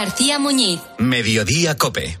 García 0.00 0.38
Muñiz. 0.38 0.80
Mediodía 0.96 1.76
Cope. 1.76 2.18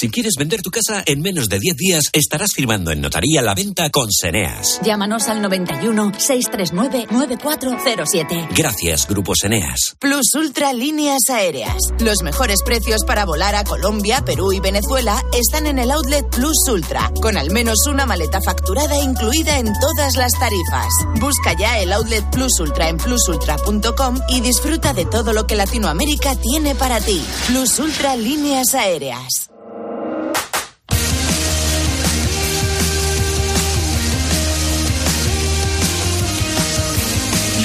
Si 0.00 0.08
quieres 0.08 0.36
vender 0.38 0.62
tu 0.62 0.70
casa 0.70 1.02
en 1.04 1.20
menos 1.20 1.50
de 1.50 1.58
10 1.58 1.76
días, 1.76 2.04
estarás 2.14 2.52
firmando 2.54 2.90
en 2.90 3.02
notaría 3.02 3.42
la 3.42 3.54
venta 3.54 3.90
con 3.90 4.10
Seneas. 4.10 4.80
Llámanos 4.82 5.28
al 5.28 5.42
91 5.42 6.12
639 6.16 7.08
9407. 7.10 8.48
Gracias, 8.56 9.06
Grupo 9.06 9.34
Seneas. 9.34 9.96
Plus 9.98 10.32
Ultra 10.36 10.72
Líneas 10.72 11.28
Aéreas. 11.28 11.76
Los 11.98 12.22
mejores 12.22 12.62
precios 12.62 13.04
para 13.04 13.26
volar 13.26 13.54
a 13.54 13.64
Colombia, 13.64 14.22
Perú 14.24 14.54
y 14.54 14.60
Venezuela 14.60 15.22
están 15.34 15.66
en 15.66 15.78
el 15.78 15.90
outlet 15.90 16.26
Plus 16.30 16.66
Ultra, 16.70 17.12
con 17.20 17.36
al 17.36 17.50
menos 17.50 17.86
una 17.86 18.06
maleta 18.06 18.40
facturada 18.40 18.96
incluida 19.04 19.58
en 19.58 19.70
todas 19.80 20.16
las 20.16 20.32
tarifas. 20.32 20.88
Busca 21.20 21.52
ya 21.52 21.78
el 21.78 21.92
outlet 21.92 22.24
Plus 22.30 22.58
Ultra 22.58 22.88
en 22.88 22.96
plusultra.com 22.96 24.18
y 24.30 24.40
disfruta 24.40 24.94
de 24.94 25.04
todo 25.04 25.34
lo 25.34 25.46
que 25.46 25.56
Latinoamérica 25.56 26.36
tiene 26.36 26.74
para 26.74 27.02
ti. 27.02 27.22
Plus 27.48 27.78
Ultra 27.78 28.16
Líneas 28.16 28.74
Aéreas. 28.74 29.50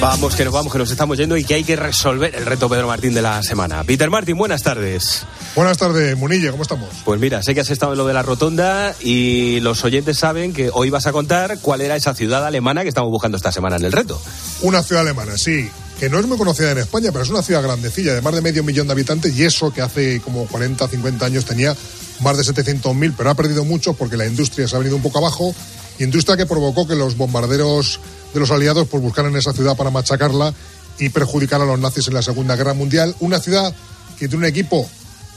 Vamos, 0.00 0.34
que 0.34 0.46
nos 0.46 0.54
vamos, 0.54 0.72
que 0.72 0.78
nos 0.78 0.90
estamos 0.90 1.18
yendo 1.18 1.36
y 1.36 1.44
que 1.44 1.52
hay 1.52 1.62
que 1.62 1.76
resolver 1.76 2.34
el 2.34 2.46
reto 2.46 2.70
Pedro 2.70 2.86
Martín 2.86 3.12
de 3.12 3.20
la 3.20 3.42
semana. 3.42 3.84
Peter 3.84 4.08
Martín, 4.08 4.38
buenas 4.38 4.62
tardes. 4.62 5.26
Buenas 5.54 5.76
tardes, 5.76 6.16
Munilla, 6.16 6.50
¿cómo 6.52 6.62
estamos? 6.62 6.88
Pues 7.04 7.20
mira, 7.20 7.42
sé 7.42 7.54
que 7.54 7.60
has 7.60 7.68
estado 7.68 7.92
en 7.92 7.98
lo 7.98 8.06
de 8.06 8.14
la 8.14 8.22
rotonda 8.22 8.94
y 8.98 9.60
los 9.60 9.84
oyentes 9.84 10.16
saben 10.16 10.54
que 10.54 10.70
hoy 10.72 10.88
vas 10.88 11.06
a 11.06 11.12
contar 11.12 11.58
cuál 11.60 11.82
era 11.82 11.96
esa 11.96 12.14
ciudad 12.14 12.46
alemana 12.46 12.82
que 12.82 12.88
estamos 12.88 13.10
buscando 13.10 13.36
esta 13.36 13.52
semana 13.52 13.76
en 13.76 13.84
el 13.84 13.92
reto. 13.92 14.18
Una 14.62 14.82
ciudad 14.82 15.02
alemana, 15.02 15.36
sí, 15.36 15.68
que 15.98 16.08
no 16.08 16.18
es 16.18 16.26
muy 16.26 16.38
conocida 16.38 16.70
en 16.70 16.78
España, 16.78 17.10
pero 17.12 17.22
es 17.22 17.30
una 17.30 17.42
ciudad 17.42 17.62
grandecilla, 17.62 18.14
de 18.14 18.22
más 18.22 18.34
de 18.34 18.40
medio 18.40 18.64
millón 18.64 18.86
de 18.86 18.94
habitantes, 18.94 19.36
y 19.36 19.44
eso 19.44 19.70
que 19.70 19.82
hace 19.82 20.22
como 20.22 20.46
40, 20.46 20.88
50 20.88 21.26
años 21.26 21.44
tenía 21.44 21.76
más 22.20 22.38
de 22.38 22.42
700.000, 22.42 23.14
pero 23.18 23.28
ha 23.28 23.34
perdido 23.34 23.66
mucho 23.66 23.92
porque 23.92 24.16
la 24.16 24.26
industria 24.26 24.66
se 24.66 24.76
ha 24.76 24.78
venido 24.78 24.96
un 24.96 25.02
poco 25.02 25.18
abajo, 25.18 25.54
industria 25.98 26.38
que 26.38 26.46
provocó 26.46 26.88
que 26.88 26.94
los 26.94 27.18
bombarderos 27.18 28.00
de 28.32 28.40
los 28.40 28.50
aliados 28.50 28.88
pues 28.88 29.02
buscaran 29.02 29.34
esa 29.36 29.52
ciudad 29.52 29.76
para 29.76 29.90
machacarla 29.90 30.54
y 30.98 31.08
perjudicar 31.08 31.60
a 31.60 31.64
los 31.64 31.78
nazis 31.78 32.08
en 32.08 32.14
la 32.14 32.22
Segunda 32.22 32.56
Guerra 32.56 32.74
Mundial. 32.74 33.14
Una 33.20 33.40
ciudad 33.40 33.74
que 34.18 34.28
tiene 34.28 34.44
un 34.44 34.50
equipo 34.50 34.88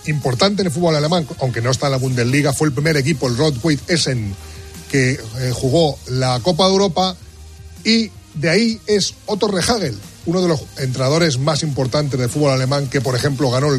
importante 0.06 0.62
en 0.62 0.68
el 0.68 0.74
fútbol 0.74 0.96
alemán, 0.96 1.28
aunque 1.40 1.62
no 1.62 1.72
está 1.72 1.88
en 1.88 1.94
la 1.94 1.98
Bundesliga, 1.98 2.54
fue 2.54 2.68
el 2.68 2.74
primer 2.74 2.98
equipo, 2.98 3.28
el 3.28 3.38
Rot-Weiss 3.38 3.82
Essen, 3.88 4.36
que 4.92 5.12
eh, 5.12 5.52
jugó 5.54 5.98
la 6.08 6.40
Copa 6.42 6.66
de 6.66 6.72
Europa 6.72 7.16
y 7.84 8.12
de 8.36 8.50
ahí 8.50 8.82
es 8.88 9.14
Otto 9.26 9.48
Rehagel, 9.48 9.98
uno 10.26 10.42
de 10.42 10.48
los 10.48 10.62
entrenadores 10.78 11.38
más 11.38 11.64
importantes 11.64 12.20
del 12.20 12.30
fútbol 12.30 12.52
alemán 12.52 12.88
que, 12.88 13.02
por 13.02 13.16
ejemplo, 13.16 13.50
ganó 13.50 13.70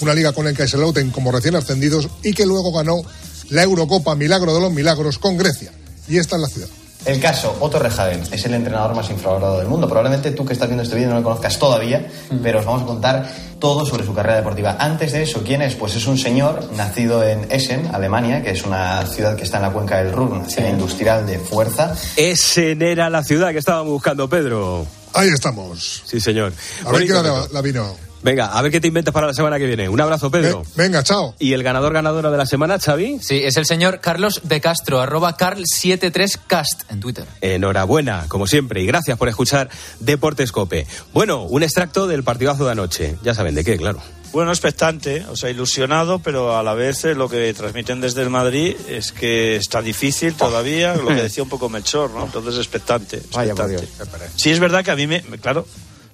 una 0.00 0.14
liga 0.14 0.32
con 0.32 0.46
el 0.46 0.56
Kaiserslautern 0.56 1.10
como 1.10 1.32
recién 1.32 1.56
ascendidos 1.56 2.08
y 2.22 2.32
que 2.32 2.46
luego 2.46 2.72
ganó 2.72 3.02
la 3.50 3.62
Eurocopa 3.62 4.14
Milagro 4.14 4.54
de 4.54 4.60
los 4.60 4.72
Milagros 4.72 5.18
con 5.18 5.36
Grecia. 5.36 5.72
Y 6.08 6.18
esta 6.18 6.36
es 6.36 6.42
la 6.42 6.48
ciudad. 6.48 6.68
El 7.04 7.20
caso, 7.20 7.56
Otto 7.60 7.78
Rehhagen 7.78 8.22
es 8.30 8.44
el 8.44 8.54
entrenador 8.54 8.94
más 8.94 9.08
infravalorado 9.10 9.58
del 9.58 9.68
mundo. 9.68 9.88
Probablemente 9.88 10.32
tú 10.32 10.44
que 10.44 10.52
estás 10.52 10.68
viendo 10.68 10.82
este 10.82 10.96
vídeo 10.96 11.08
no 11.08 11.16
lo 11.16 11.22
conozcas 11.22 11.58
todavía, 11.58 12.06
pero 12.42 12.58
os 12.58 12.66
vamos 12.66 12.82
a 12.82 12.86
contar 12.86 13.30
todo 13.58 13.86
sobre 13.86 14.04
su 14.04 14.14
carrera 14.14 14.36
deportiva. 14.36 14.76
Antes 14.78 15.12
de 15.12 15.22
eso, 15.22 15.42
¿quién 15.44 15.62
es? 15.62 15.74
Pues 15.74 15.94
es 15.94 16.06
un 16.06 16.18
señor 16.18 16.70
nacido 16.76 17.22
en 17.22 17.50
Essen, 17.50 17.88
Alemania, 17.94 18.42
que 18.42 18.50
es 18.50 18.64
una 18.64 19.06
ciudad 19.06 19.36
que 19.36 19.44
está 19.44 19.56
en 19.58 19.62
la 19.62 19.70
cuenca 19.70 20.02
del 20.02 20.12
Ruhr, 20.12 20.32
una 20.32 20.48
ciudad 20.48 20.68
industrial 20.68 21.26
de 21.26 21.38
fuerza. 21.38 21.94
Essen 22.16 22.82
era 22.82 23.08
la 23.08 23.22
ciudad 23.22 23.52
que 23.52 23.58
estábamos 23.58 23.92
buscando, 23.92 24.28
Pedro. 24.28 24.86
Ahí 25.14 25.28
estamos. 25.28 26.02
Sí, 26.04 26.20
señor. 26.20 26.52
A 26.84 26.92
ver 26.92 27.08
la, 27.08 27.46
la 27.50 27.62
vino. 27.62 28.07
Venga, 28.22 28.46
a 28.46 28.62
ver 28.62 28.72
qué 28.72 28.80
te 28.80 28.88
inventas 28.88 29.14
para 29.14 29.26
la 29.28 29.34
semana 29.34 29.58
que 29.58 29.66
viene. 29.66 29.88
Un 29.88 30.00
abrazo, 30.00 30.30
Pedro. 30.30 30.64
Venga, 30.76 31.02
chao. 31.02 31.34
¿Y 31.38 31.52
el 31.52 31.62
ganador 31.62 31.92
ganadora 31.92 32.30
de 32.30 32.36
la 32.36 32.46
semana, 32.46 32.78
Xavi? 32.78 33.18
Sí, 33.20 33.40
es 33.44 33.56
el 33.56 33.64
señor 33.66 34.00
Carlos 34.00 34.40
de 34.44 34.60
Castro, 34.60 35.00
arroba 35.00 35.36
carl73cast 35.36 36.84
en 36.90 37.00
Twitter. 37.00 37.24
Enhorabuena, 37.40 38.24
como 38.28 38.46
siempre, 38.46 38.82
y 38.82 38.86
gracias 38.86 39.16
por 39.18 39.28
escuchar 39.28 39.68
Deportes 40.00 40.52
Cope. 40.52 40.86
Bueno, 41.12 41.42
un 41.44 41.62
extracto 41.62 42.06
del 42.06 42.24
partidazo 42.24 42.64
de 42.64 42.72
anoche. 42.72 43.16
Ya 43.22 43.34
saben 43.34 43.54
de 43.54 43.64
qué, 43.64 43.76
claro. 43.76 44.00
Bueno, 44.32 44.50
expectante, 44.50 45.24
o 45.30 45.36
sea, 45.36 45.48
ilusionado, 45.48 46.18
pero 46.18 46.58
a 46.58 46.62
la 46.62 46.74
vez 46.74 47.02
eh, 47.06 47.14
lo 47.14 47.30
que 47.30 47.54
transmiten 47.54 48.00
desde 48.02 48.20
el 48.22 48.28
Madrid 48.28 48.76
es 48.86 49.10
que 49.10 49.56
está 49.56 49.80
difícil 49.80 50.34
todavía, 50.34 50.94
lo 50.96 51.08
que 51.08 51.14
decía 51.14 51.42
un 51.42 51.48
poco 51.48 51.70
Melchor, 51.70 52.10
¿no? 52.10 52.24
Entonces, 52.26 52.56
expectante. 52.56 53.22
Vaya, 53.32 53.54
por 53.54 53.70
expectante. 53.72 54.26
Sí, 54.36 54.50
es 54.50 54.60
verdad 54.60 54.84
que 54.84 54.90
a 54.90 54.96
mí 54.96 55.06
me- 55.06 55.22
claro, 55.40 55.66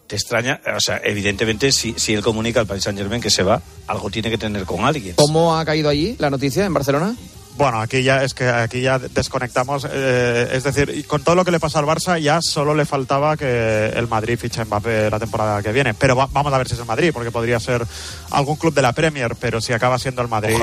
te 0.06 0.16
extraña, 0.16 0.60
o 0.76 0.80
sea, 0.80 1.00
evidentemente 1.04 1.72
si, 1.72 1.94
si 1.96 2.12
él 2.14 2.22
comunica 2.22 2.60
al 2.60 2.66
Paris 2.66 2.84
Saint 2.84 2.98
Germain 2.98 3.22
que 3.22 3.30
se 3.30 3.42
va, 3.42 3.60
algo 3.86 4.10
tiene 4.10 4.30
que 4.30 4.38
tener 4.38 4.64
con 4.64 4.84
alguien. 4.84 5.14
¿Cómo 5.16 5.56
ha 5.56 5.64
caído 5.64 5.88
allí 5.88 6.16
la 6.18 6.30
noticia 6.30 6.64
en 6.64 6.74
Barcelona? 6.74 7.14
Bueno, 7.56 7.80
aquí 7.80 8.02
ya 8.02 8.24
es 8.24 8.34
que 8.34 8.48
aquí 8.48 8.80
ya 8.80 8.98
desconectamos. 8.98 9.86
eh, 9.88 10.48
es 10.52 10.64
decir, 10.64 11.06
con 11.06 11.22
todo 11.22 11.36
lo 11.36 11.44
que 11.44 11.52
le 11.52 11.60
pasa 11.60 11.78
al 11.78 11.84
Barça, 11.84 12.20
ya 12.20 12.40
solo 12.42 12.74
le 12.74 12.84
faltaba 12.84 13.36
que 13.36 13.90
el 13.94 14.08
Madrid 14.08 14.36
fiche 14.36 14.64
Mbappé 14.64 15.08
la 15.08 15.20
temporada 15.20 15.62
que 15.62 15.70
viene. 15.70 15.94
Pero 15.94 16.16
va- 16.16 16.28
vamos 16.32 16.52
a 16.52 16.58
ver 16.58 16.66
si 16.66 16.74
es 16.74 16.80
el 16.80 16.86
Madrid, 16.86 17.10
porque 17.14 17.30
podría 17.30 17.60
ser 17.60 17.86
algún 18.32 18.56
club 18.56 18.74
de 18.74 18.82
la 18.82 18.92
Premier, 18.92 19.36
pero 19.38 19.60
si 19.60 19.72
acaba 19.72 20.00
siendo 20.00 20.20
el 20.20 20.26
Madrid. 20.28 20.56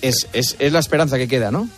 Es, 0.00 0.28
es, 0.32 0.56
es 0.58 0.72
la 0.72 0.78
esperanza 0.78 1.18
que 1.18 1.28
queda, 1.28 1.50
¿no? 1.50 1.68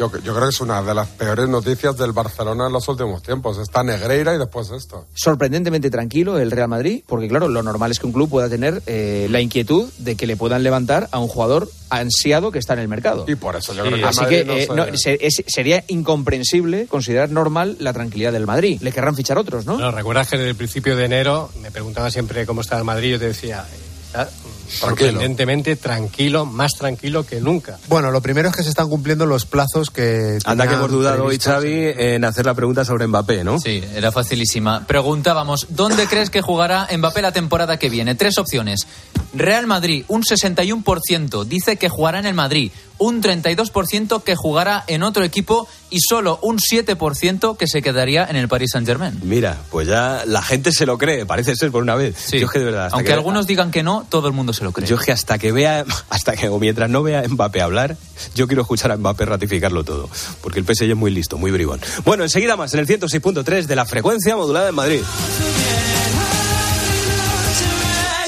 Yo, 0.00 0.10
yo 0.24 0.32
creo 0.34 0.44
que 0.46 0.48
es 0.48 0.60
una 0.62 0.80
de 0.82 0.94
las 0.94 1.08
peores 1.08 1.46
noticias 1.46 1.94
del 1.96 2.12
Barcelona 2.12 2.66
en 2.68 2.72
los 2.72 2.88
últimos 2.88 3.22
tiempos. 3.22 3.58
Está 3.58 3.82
Negreira 3.84 4.34
y 4.34 4.38
después 4.38 4.70
esto. 4.70 5.04
Sorprendentemente 5.14 5.90
tranquilo 5.90 6.38
el 6.38 6.50
Real 6.50 6.68
Madrid, 6.68 7.02
porque 7.06 7.28
claro, 7.28 7.48
lo 7.48 7.62
normal 7.62 7.90
es 7.90 7.98
que 8.00 8.06
un 8.06 8.12
club 8.12 8.30
pueda 8.30 8.48
tener 8.48 8.82
eh, 8.86 9.28
la 9.30 9.40
inquietud 9.42 9.90
de 9.98 10.16
que 10.16 10.26
le 10.26 10.38
puedan 10.38 10.62
levantar 10.62 11.08
a 11.12 11.18
un 11.18 11.28
jugador 11.28 11.70
ansiado 11.90 12.50
que 12.50 12.58
está 12.58 12.72
en 12.72 12.78
el 12.78 12.88
mercado. 12.88 13.26
Y 13.28 13.34
por 13.34 13.56
eso 13.56 13.74
yo 13.74 13.82
creo 13.84 13.96
que 13.98 14.04
Así 14.04 14.24
que 14.24 14.44
no 14.46 14.54
eh, 14.54 14.66
se- 14.66 14.74
no, 14.74 14.86
se- 14.96 15.18
es- 15.20 15.42
sería 15.46 15.84
incomprensible 15.88 16.86
considerar 16.86 17.30
normal 17.30 17.76
la 17.78 17.92
tranquilidad 17.92 18.32
del 18.32 18.46
Madrid. 18.46 18.78
Le 18.80 18.92
querrán 18.92 19.14
fichar 19.14 19.36
otros, 19.36 19.66
¿no? 19.66 19.74
Bueno, 19.74 19.90
recuerdas 19.90 20.28
que 20.30 20.38
desde 20.38 20.50
el 20.50 20.56
principio 20.56 20.96
de 20.96 21.04
enero 21.04 21.50
me 21.60 21.70
preguntaba 21.70 22.10
siempre 22.10 22.46
cómo 22.46 22.62
estaba 22.62 22.78
el 22.78 22.86
Madrid. 22.86 23.12
Yo 23.12 23.18
te 23.18 23.26
decía, 23.26 23.66
eh, 23.70 23.76
está 24.06 24.30
mm, 24.70 24.80
sorprendentemente 24.80 25.76
tranquilo, 25.76 26.46
más 26.46 26.72
tranquilo 26.72 27.24
que 27.24 27.40
nunca. 27.40 27.78
Bueno, 27.88 28.10
lo 28.10 28.20
primero 28.20 28.48
es 28.48 28.56
que 28.56 28.62
se 28.62 28.68
están 28.68 28.88
cumpliendo 28.88 29.26
los 29.26 29.46
plazos 29.46 29.90
que. 29.90 30.38
Anda 30.44 30.68
que 30.68 30.74
hemos 30.74 30.90
dudado 30.90 31.24
hoy. 31.24 31.38
Xavi, 31.38 31.92
en 31.96 32.24
hacer 32.24 32.46
la 32.46 32.54
pregunta 32.54 32.84
sobre 32.84 33.06
Mbappé, 33.06 33.44
¿no? 33.44 33.58
Sí, 33.58 33.82
era 33.94 34.12
facilísima. 34.12 34.86
Preguntábamos, 34.86 35.66
¿dónde 35.70 36.06
crees 36.06 36.30
que 36.30 36.40
jugará 36.40 36.88
Mbappé 36.96 37.22
la 37.22 37.32
temporada 37.32 37.78
que 37.78 37.88
viene? 37.88 38.14
Tres 38.14 38.38
opciones. 38.38 38.86
Real 39.32 39.66
Madrid, 39.66 40.04
un 40.08 40.22
61% 40.22 41.44
dice 41.44 41.76
que 41.76 41.88
jugará 41.88 42.18
en 42.18 42.26
el 42.26 42.34
Madrid, 42.34 42.72
un 42.98 43.22
32% 43.22 44.22
que 44.22 44.36
jugará 44.36 44.84
en 44.86 45.02
otro 45.02 45.24
equipo 45.24 45.68
y 45.90 45.98
solo 46.00 46.38
un 46.42 46.58
7% 46.58 47.56
que 47.56 47.66
se 47.66 47.82
quedaría 47.82 48.24
en 48.24 48.36
el 48.36 48.48
Paris 48.48 48.70
Saint-Germain. 48.72 49.18
Mira, 49.22 49.58
pues 49.70 49.88
ya 49.88 50.22
la 50.26 50.40
gente 50.42 50.72
se 50.72 50.86
lo 50.86 50.96
cree, 50.98 51.26
parece 51.26 51.56
ser 51.56 51.70
por 51.70 51.82
una 51.82 51.94
vez. 51.96 52.30
Yo 52.30 52.46
es 52.46 52.50
que 52.52 52.58
de 52.60 52.64
verdad. 52.66 52.88
Aunque 52.92 53.08
que- 53.08 53.12
algunos 53.12 53.46
digan 53.46 53.70
que 53.70 53.82
no, 53.82 54.06
todo 54.08 54.28
el 54.28 54.32
mundo 54.32 54.52
se 54.52 54.64
lo 54.64 54.72
cree. 54.72 54.86
Yo 54.88 54.96
es 54.96 55.02
que 55.02 55.12
hasta 55.12 55.38
que 55.38 55.52
vea, 55.52 55.84
hasta 56.10 56.36
que 56.36 56.48
o 56.48 56.58
mientras 56.58 56.88
no 56.90 57.02
vea 57.02 57.20
a 57.20 57.28
Mbappé 57.28 57.60
hablar, 57.60 57.96
yo 58.34 58.46
quiero 58.46 58.62
escuchar 58.62 58.92
a 58.92 58.96
Mbappé 58.96 59.24
ratificarlo 59.26 59.84
todo, 59.84 60.08
porque 60.40 60.60
el 60.60 60.64
PSG 60.64 60.90
es 60.90 60.96
muy 60.96 61.10
listo, 61.10 61.38
muy 61.38 61.50
bribón. 61.50 61.80
Bueno, 62.04 62.22
enseguida 62.24 62.56
más 62.56 62.72
en 62.74 62.80
el 62.80 62.86
106.3 62.86 63.66
de 63.66 63.76
la 63.76 63.84
frecuencia 63.84 64.36
modulada 64.36 64.68
en 64.68 64.74
Madrid. 64.74 65.00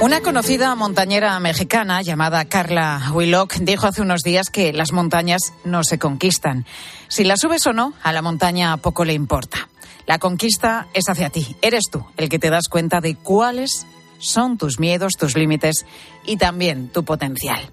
Una 0.00 0.20
conocida 0.20 0.72
montañera 0.76 1.40
mexicana 1.40 2.02
llamada 2.02 2.44
Carla 2.44 3.10
Willock 3.12 3.56
dijo 3.56 3.88
hace 3.88 4.00
unos 4.00 4.22
días 4.22 4.48
que 4.48 4.72
las 4.72 4.92
montañas 4.92 5.52
no 5.64 5.82
se 5.82 5.98
conquistan. 5.98 6.66
Si 7.08 7.24
las 7.24 7.40
subes 7.40 7.66
o 7.66 7.72
no, 7.72 7.94
a 8.04 8.12
la 8.12 8.22
montaña 8.22 8.76
poco 8.76 9.04
le 9.04 9.12
importa. 9.12 9.68
La 10.06 10.20
conquista 10.20 10.86
es 10.94 11.08
hacia 11.08 11.30
ti. 11.30 11.56
Eres 11.62 11.86
tú 11.90 12.06
el 12.16 12.28
que 12.28 12.38
te 12.38 12.48
das 12.48 12.68
cuenta 12.68 13.00
de 13.00 13.16
cuáles 13.16 13.86
son 14.20 14.56
tus 14.56 14.78
miedos, 14.78 15.14
tus 15.14 15.36
límites 15.36 15.84
y 16.24 16.36
también 16.36 16.90
tu 16.90 17.04
potencial. 17.04 17.72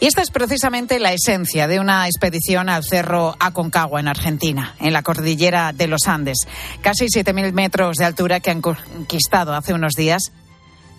Y 0.00 0.06
esta 0.06 0.22
es 0.22 0.30
precisamente 0.30 0.98
la 0.98 1.12
esencia 1.12 1.68
de 1.68 1.80
una 1.80 2.06
expedición 2.06 2.70
al 2.70 2.82
Cerro 2.82 3.36
Aconcagua 3.40 4.00
en 4.00 4.08
Argentina, 4.08 4.74
en 4.80 4.94
la 4.94 5.02
cordillera 5.02 5.74
de 5.74 5.86
los 5.86 6.06
Andes. 6.06 6.46
Casi 6.80 7.06
7.000 7.06 7.52
metros 7.52 7.96
de 7.96 8.06
altura 8.06 8.40
que 8.40 8.50
han 8.50 8.62
conquistado 8.62 9.54
hace 9.54 9.74
unos 9.74 9.92
días 9.92 10.32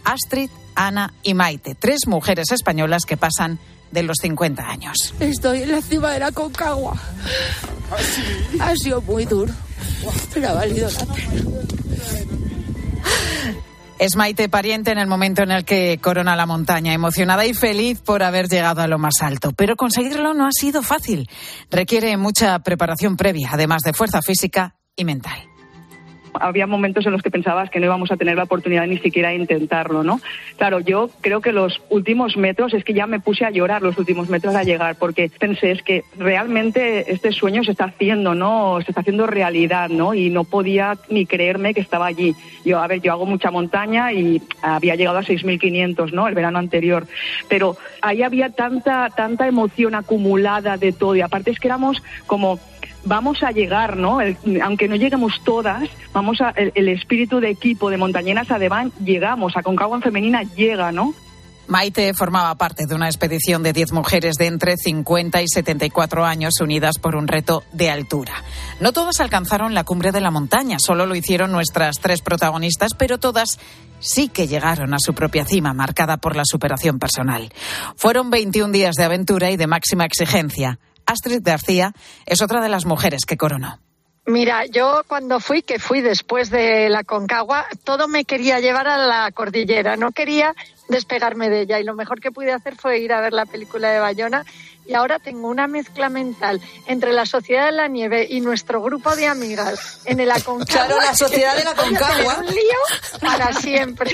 Astrid, 0.03 0.49
Ana 0.75 1.13
y 1.23 1.33
Maite, 1.33 1.75
tres 1.75 2.07
mujeres 2.07 2.51
españolas 2.51 3.05
que 3.05 3.17
pasan 3.17 3.59
de 3.91 4.03
los 4.03 4.17
50 4.21 4.67
años. 4.67 5.13
Estoy 5.19 5.63
en 5.63 5.71
la 5.71 5.81
cima 5.81 6.11
de 6.11 6.19
la 6.19 6.31
Concagua. 6.31 6.95
Ha 8.59 8.75
sido 8.75 9.01
muy 9.01 9.25
duro, 9.25 9.53
pero 10.33 10.49
ha 10.49 10.53
valido 10.53 10.89
la 10.89 11.13
pena. 11.13 11.41
Es 13.97 14.15
Maite 14.15 14.47
pariente 14.47 14.91
en 14.91 14.97
el 14.97 15.07
momento 15.07 15.43
en 15.43 15.51
el 15.51 15.65
que 15.65 15.99
corona 16.01 16.37
la 16.37 16.45
montaña, 16.45 16.93
emocionada 16.93 17.45
y 17.45 17.53
feliz 17.53 17.99
por 17.99 18.23
haber 18.23 18.47
llegado 18.47 18.81
a 18.81 18.87
lo 18.87 18.97
más 18.97 19.15
alto. 19.21 19.51
Pero 19.51 19.75
conseguirlo 19.75 20.33
no 20.33 20.47
ha 20.47 20.53
sido 20.53 20.81
fácil. 20.83 21.29
Requiere 21.69 22.15
mucha 22.15 22.57
preparación 22.59 23.17
previa, 23.17 23.49
además 23.51 23.81
de 23.83 23.91
fuerza 23.91 24.21
física 24.21 24.75
y 24.95 25.03
mental 25.03 25.48
había 26.39 26.68
momentos 26.68 27.06
en 27.06 27.12
los 27.12 27.21
que 27.21 27.31
pensabas 27.31 27.69
que 27.69 27.80
no 27.80 27.86
íbamos 27.86 28.12
a 28.12 28.18
tener 28.18 28.36
la 28.36 28.44
oportunidad 28.44 28.88
ni 28.88 28.97
siquiera 28.97 29.30
de 29.30 29.36
intentarlo, 29.36 30.03
¿no? 30.03 30.19
Claro, 30.57 30.80
yo 30.80 31.09
creo 31.21 31.41
que 31.41 31.51
los 31.51 31.81
últimos 31.89 32.38
metros 32.38 32.74
es 32.74 32.83
que 32.83 32.94
ya 32.94 33.07
me 33.07 33.19
puse 33.19 33.45
a 33.45 33.51
llorar 33.51 33.81
los 33.81 33.97
últimos 33.97 34.30
metros 34.30 34.56
a 34.56 34.63
llegar 34.63 34.95
porque 34.97 35.30
pensé 35.39 35.71
es 35.71 35.83
que 35.83 36.03
realmente 36.18 37.12
este 37.12 37.31
sueño 37.31 37.63
se 37.63 37.71
está 37.71 37.86
haciendo, 37.86 38.36
¿no? 38.36 38.80
Se 38.83 38.91
está 38.91 39.01
haciendo 39.01 39.27
realidad, 39.27 39.89
¿no? 39.89 40.13
Y 40.13 40.30
no 40.30 40.44
podía 40.44 40.97
ni 41.09 41.25
creerme 41.25 41.74
que 41.74 41.81
estaba 41.81 42.06
allí. 42.06 42.36
Yo, 42.65 42.80
a 42.80 42.88
ver, 42.88 43.01
yo 43.01 43.12
hago 43.12 43.25
mucha 43.25 43.51
montaña 43.51 44.12
y 44.13 44.42
había 44.62 44.95
llegado 44.95 45.18
a 45.18 45.24
6.500, 45.24 46.12
¿no? 46.12 46.27
El 46.27 46.35
verano 46.35 46.59
anterior. 46.59 47.07
Pero 47.47 47.77
ahí 48.01 48.24
había 48.24 48.50
tanta, 48.50 49.09
tanta 49.09 49.47
emoción 49.47 49.95
acumulada 49.95 50.77
de 50.77 50.92
todo 50.92 51.15
y 51.15 51.21
aparte 51.21 51.51
es 51.51 51.59
que 51.59 51.68
éramos 51.68 52.01
como 52.25 52.59
vamos 53.05 53.43
a 53.43 53.51
llegar, 53.51 53.97
¿no? 53.97 54.19
aunque 54.63 54.87
no 54.87 54.95
lleguemos 54.95 55.41
todas, 55.43 55.89
vamos 56.13 56.41
a, 56.41 56.49
el, 56.49 56.87
espíritu 56.89 57.39
de 57.39 57.49
equipo 57.49 57.89
de 57.89 57.97
Montañeras 57.97 58.51
Ademán 58.51 58.91
llegamos, 59.03 59.55
a 59.55 59.63
Concagua 59.63 59.97
en 59.97 60.03
Femenina 60.03 60.43
llega, 60.43 60.91
¿no? 60.91 61.13
Maite 61.67 62.15
formaba 62.15 62.55
parte 62.55 62.87
de 62.87 62.95
una 62.95 63.05
expedición 63.05 63.61
de 63.61 63.73
10 63.73 63.91
mujeres 63.91 64.37
de 64.37 64.47
entre 64.47 64.75
50 64.75 65.43
y 65.43 65.47
74 65.47 66.25
años 66.25 66.59
unidas 66.61 66.97
por 66.97 67.15
un 67.15 67.27
reto 67.27 67.63
de 67.73 67.91
altura. 67.91 68.43
No 68.79 68.91
todas 68.91 69.19
alcanzaron 69.19 69.75
la 69.75 69.83
cumbre 69.83 70.11
de 70.11 70.19
la 70.19 70.31
montaña, 70.31 70.77
solo 70.79 71.05
lo 71.05 71.13
hicieron 71.13 71.51
nuestras 71.51 71.97
tres 72.01 72.21
protagonistas, 72.21 72.95
pero 72.97 73.19
todas 73.19 73.59
sí 73.99 74.29
que 74.29 74.47
llegaron 74.47 74.95
a 74.95 74.99
su 74.99 75.13
propia 75.13 75.45
cima, 75.45 75.75
marcada 75.75 76.17
por 76.17 76.35
la 76.35 76.43
superación 76.43 76.97
personal. 76.97 77.53
Fueron 77.95 78.31
21 78.31 78.71
días 78.71 78.95
de 78.95 79.03
aventura 79.03 79.51
y 79.51 79.57
de 79.57 79.67
máxima 79.67 80.05
exigencia. 80.05 80.79
Astrid 81.09 81.41
García 81.41 81.91
es 82.25 82.41
otra 82.41 82.61
de 82.61 82.69
las 82.69 82.85
mujeres 82.85 83.25
que 83.25 83.35
coronó. 83.35 83.79
Mira, 84.27 84.65
yo 84.67 85.01
cuando 85.07 85.39
fui, 85.39 85.63
que 85.63 85.79
fui 85.79 86.01
después 86.01 86.51
de 86.51 86.88
la 86.88 87.03
Concagua, 87.03 87.65
todo 87.83 88.07
me 88.07 88.25
quería 88.25 88.59
llevar 88.59 88.88
a 88.88 88.97
la 88.97 89.31
cordillera, 89.31 89.95
no 89.95 90.11
quería 90.11 90.53
despegarme 90.88 91.50
de 91.50 91.61
ella 91.61 91.79
y 91.79 91.83
lo 91.83 91.95
mejor 91.95 92.21
que 92.21 92.31
pude 92.31 92.51
hacer 92.51 92.75
fue 92.75 93.00
ir 93.00 93.11
a 93.11 93.21
ver 93.21 93.33
la 93.33 93.47
película 93.47 93.89
de 93.89 94.00
Bayona 94.00 94.45
y 94.85 94.94
ahora 94.94 95.17
tengo 95.17 95.47
una 95.47 95.65
mezcla 95.65 96.09
mental 96.09 96.61
entre 96.85 97.11
la 97.11 97.25
Sociedad 97.25 97.65
de 97.65 97.71
la 97.71 97.88
Nieve 97.88 98.27
y 98.29 98.41
nuestro 98.41 98.83
grupo 98.83 99.15
de 99.15 99.25
amigas 99.25 100.01
en 100.06 100.19
el 100.19 100.29
Aconcagua. 100.29 100.85
Claro, 100.85 100.97
la 101.01 101.15
Sociedad 101.15 101.56
de 101.56 101.63
la 101.63 101.73
Concagua. 101.75 102.38
Un 102.39 102.45
lío 102.45 103.19
para 103.19 103.51
siempre. 103.53 104.11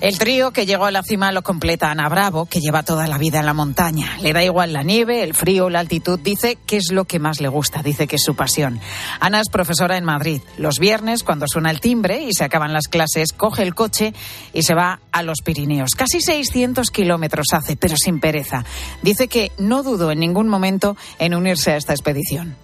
El 0.00 0.16
trío 0.16 0.52
que 0.52 0.64
llegó 0.64 0.84
a 0.84 0.92
la 0.92 1.02
cima 1.02 1.32
lo 1.32 1.42
completa 1.42 1.90
Ana 1.90 2.08
Bravo, 2.08 2.46
que 2.46 2.60
lleva 2.60 2.84
toda 2.84 3.08
la 3.08 3.18
vida 3.18 3.40
en 3.40 3.46
la 3.46 3.52
montaña. 3.52 4.16
Le 4.20 4.32
da 4.32 4.44
igual 4.44 4.72
la 4.72 4.84
nieve, 4.84 5.24
el 5.24 5.34
frío, 5.34 5.70
la 5.70 5.80
altitud. 5.80 6.20
Dice 6.20 6.56
que 6.66 6.76
es 6.76 6.92
lo 6.92 7.04
que 7.04 7.18
más 7.18 7.40
le 7.40 7.48
gusta, 7.48 7.82
dice 7.82 8.06
que 8.06 8.14
es 8.14 8.22
su 8.22 8.36
pasión. 8.36 8.78
Ana 9.18 9.40
es 9.40 9.48
profesora 9.48 9.96
en 9.96 10.04
Madrid. 10.04 10.40
Los 10.56 10.78
viernes, 10.78 11.24
cuando 11.24 11.46
suena 11.48 11.72
el 11.72 11.80
timbre 11.80 12.22
y 12.22 12.32
se 12.32 12.44
acaban 12.44 12.72
las 12.72 12.86
clases, 12.86 13.32
coge 13.32 13.64
el 13.64 13.74
coche 13.74 14.14
y 14.52 14.62
se 14.62 14.74
va 14.74 15.00
a 15.10 15.24
los 15.24 15.38
Pirineos. 15.42 15.90
Casi 15.96 16.20
600 16.20 16.92
kilómetros 16.92 17.48
hace, 17.52 17.74
pero 17.74 17.96
sin 17.96 18.20
pereza. 18.20 18.64
Dice 19.02 19.26
que 19.26 19.50
no 19.58 19.82
dudo 19.82 20.12
en 20.12 20.20
ningún 20.20 20.46
momento 20.46 20.96
en 21.18 21.34
unirse 21.34 21.72
a 21.72 21.76
esta 21.76 21.92
expedición. 21.92 22.54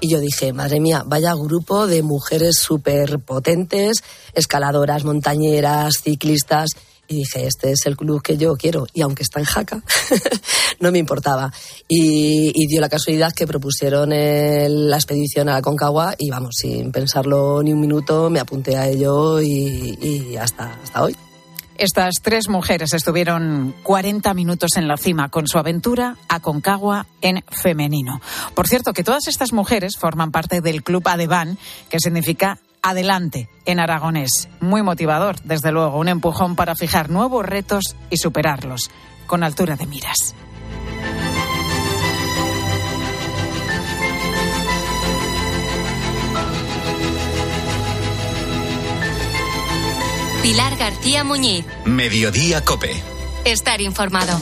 Y 0.00 0.08
yo 0.08 0.18
dije, 0.18 0.52
madre 0.52 0.80
mía, 0.80 1.02
vaya 1.06 1.34
grupo 1.34 1.86
de 1.86 2.02
mujeres 2.02 2.56
súper 2.58 3.18
potentes, 3.20 4.02
escaladoras, 4.32 5.04
montañeras, 5.04 6.00
ciclistas. 6.02 6.70
Y 7.06 7.16
dije, 7.16 7.46
este 7.46 7.72
es 7.72 7.86
el 7.86 7.96
club 7.96 8.22
que 8.22 8.36
yo 8.36 8.56
quiero. 8.56 8.86
Y 8.94 9.02
aunque 9.02 9.24
está 9.24 9.40
en 9.40 9.44
Jaca, 9.44 9.82
no 10.80 10.90
me 10.92 10.98
importaba. 10.98 11.52
Y, 11.88 12.52
dio 12.66 12.80
la 12.80 12.88
casualidad 12.88 13.32
que 13.32 13.46
propusieron 13.46 14.10
la 14.10 14.96
expedición 14.96 15.48
a 15.48 15.54
la 15.54 15.62
Concagua 15.62 16.14
y 16.16 16.30
vamos, 16.30 16.54
sin 16.56 16.92
pensarlo 16.92 17.62
ni 17.62 17.72
un 17.72 17.80
minuto, 17.80 18.30
me 18.30 18.38
apunté 18.38 18.76
a 18.76 18.88
ello 18.88 19.40
y, 19.40 19.98
y 20.00 20.36
hasta, 20.36 20.78
hasta 20.82 21.02
hoy. 21.02 21.16
Estas 21.80 22.16
tres 22.22 22.50
mujeres 22.50 22.92
estuvieron 22.92 23.74
40 23.84 24.34
minutos 24.34 24.72
en 24.76 24.86
la 24.86 24.98
cima 24.98 25.30
con 25.30 25.46
su 25.46 25.56
aventura 25.56 26.16
a 26.28 26.38
Concagua 26.40 27.06
en 27.22 27.42
femenino. 27.50 28.20
Por 28.54 28.68
cierto, 28.68 28.92
que 28.92 29.02
todas 29.02 29.28
estas 29.28 29.54
mujeres 29.54 29.96
forman 29.98 30.30
parte 30.30 30.60
del 30.60 30.82
Club 30.82 31.08
Adeban, 31.08 31.56
que 31.88 31.98
significa 31.98 32.58
adelante 32.82 33.48
en 33.64 33.80
aragonés. 33.80 34.50
Muy 34.60 34.82
motivador, 34.82 35.40
desde 35.42 35.72
luego, 35.72 35.98
un 35.98 36.08
empujón 36.08 36.54
para 36.54 36.74
fijar 36.74 37.08
nuevos 37.08 37.46
retos 37.46 37.96
y 38.10 38.18
superarlos 38.18 38.90
con 39.26 39.42
altura 39.42 39.76
de 39.76 39.86
miras. 39.86 40.34
Pilar 50.50 50.76
García 50.76 51.22
Muñiz. 51.22 51.64
Mediodía 51.84 52.64
Cope. 52.64 53.00
Estar 53.44 53.80
informado. 53.80 54.36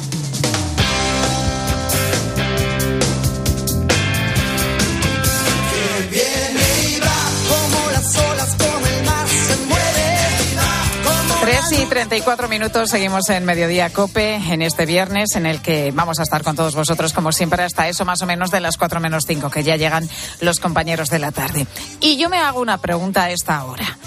Tres 11.42 11.72
y 11.72 11.84
34 11.84 12.48
minutos 12.48 12.88
seguimos 12.88 13.28
en 13.28 13.44
Mediodía 13.44 13.90
Cope 13.90 14.36
en 14.36 14.62
este 14.62 14.86
viernes 14.86 15.36
en 15.36 15.44
el 15.44 15.60
que 15.60 15.92
vamos 15.94 16.20
a 16.20 16.22
estar 16.22 16.42
con 16.42 16.56
todos 16.56 16.74
vosotros 16.74 17.12
como 17.12 17.32
siempre 17.32 17.62
hasta 17.64 17.86
eso 17.86 18.06
más 18.06 18.22
o 18.22 18.26
menos 18.26 18.50
de 18.50 18.60
las 18.60 18.78
4 18.78 18.98
menos 19.00 19.24
5 19.26 19.50
que 19.50 19.62
ya 19.62 19.76
llegan 19.76 20.08
los 20.40 20.58
compañeros 20.58 21.10
de 21.10 21.18
la 21.18 21.32
tarde. 21.32 21.66
Y 22.00 22.16
yo 22.16 22.30
me 22.30 22.38
hago 22.38 22.60
una 22.60 22.78
pregunta 22.78 23.24
a 23.24 23.30
esta 23.30 23.62
hora. 23.64 23.98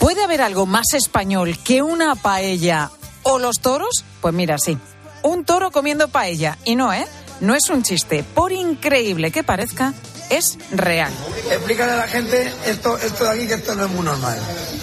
¿Puede 0.00 0.22
haber 0.22 0.42
algo 0.42 0.64
más 0.64 0.94
español 0.94 1.58
que 1.64 1.82
una 1.82 2.14
paella 2.14 2.90
o 3.24 3.38
los 3.38 3.60
toros? 3.60 4.04
Pues 4.20 4.32
mira, 4.32 4.56
sí. 4.58 4.78
Un 5.22 5.44
toro 5.44 5.72
comiendo 5.72 6.08
paella. 6.08 6.56
Y 6.64 6.76
no, 6.76 6.92
¿eh? 6.92 7.06
No 7.40 7.54
es 7.54 7.68
un 7.68 7.82
chiste. 7.82 8.22
Por 8.22 8.52
increíble 8.52 9.32
que 9.32 9.42
parezca, 9.42 9.94
es 10.30 10.56
real. 10.70 11.12
Explícale 11.50 11.92
a 11.92 11.96
la 11.96 12.06
gente 12.08 12.52
esto, 12.66 12.96
esto 12.98 13.24
de 13.24 13.30
aquí, 13.30 13.48
que 13.48 13.54
esto 13.54 13.74
no 13.74 13.86
es 13.86 13.90
muy 13.90 14.04
normal. 14.04 14.38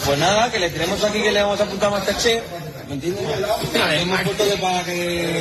Pues 0.06 0.20
nada, 0.20 0.52
que 0.52 0.60
le 0.60 0.70
tenemos 0.70 1.02
aquí 1.04 1.22
que 1.22 1.32
le 1.32 1.42
vamos 1.42 1.60
a 1.62 1.64
apuntar 1.64 1.92
más 1.92 2.00
Masterchef. 2.00 2.44
¿Me 2.88 2.96
entiendes? 2.96 3.26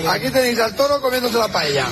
Aquí 0.08 0.30
tenéis 0.30 0.58
al 0.60 0.74
toro 0.76 1.00
comiéndose 1.00 1.36
la 1.36 1.48
paella. 1.48 1.86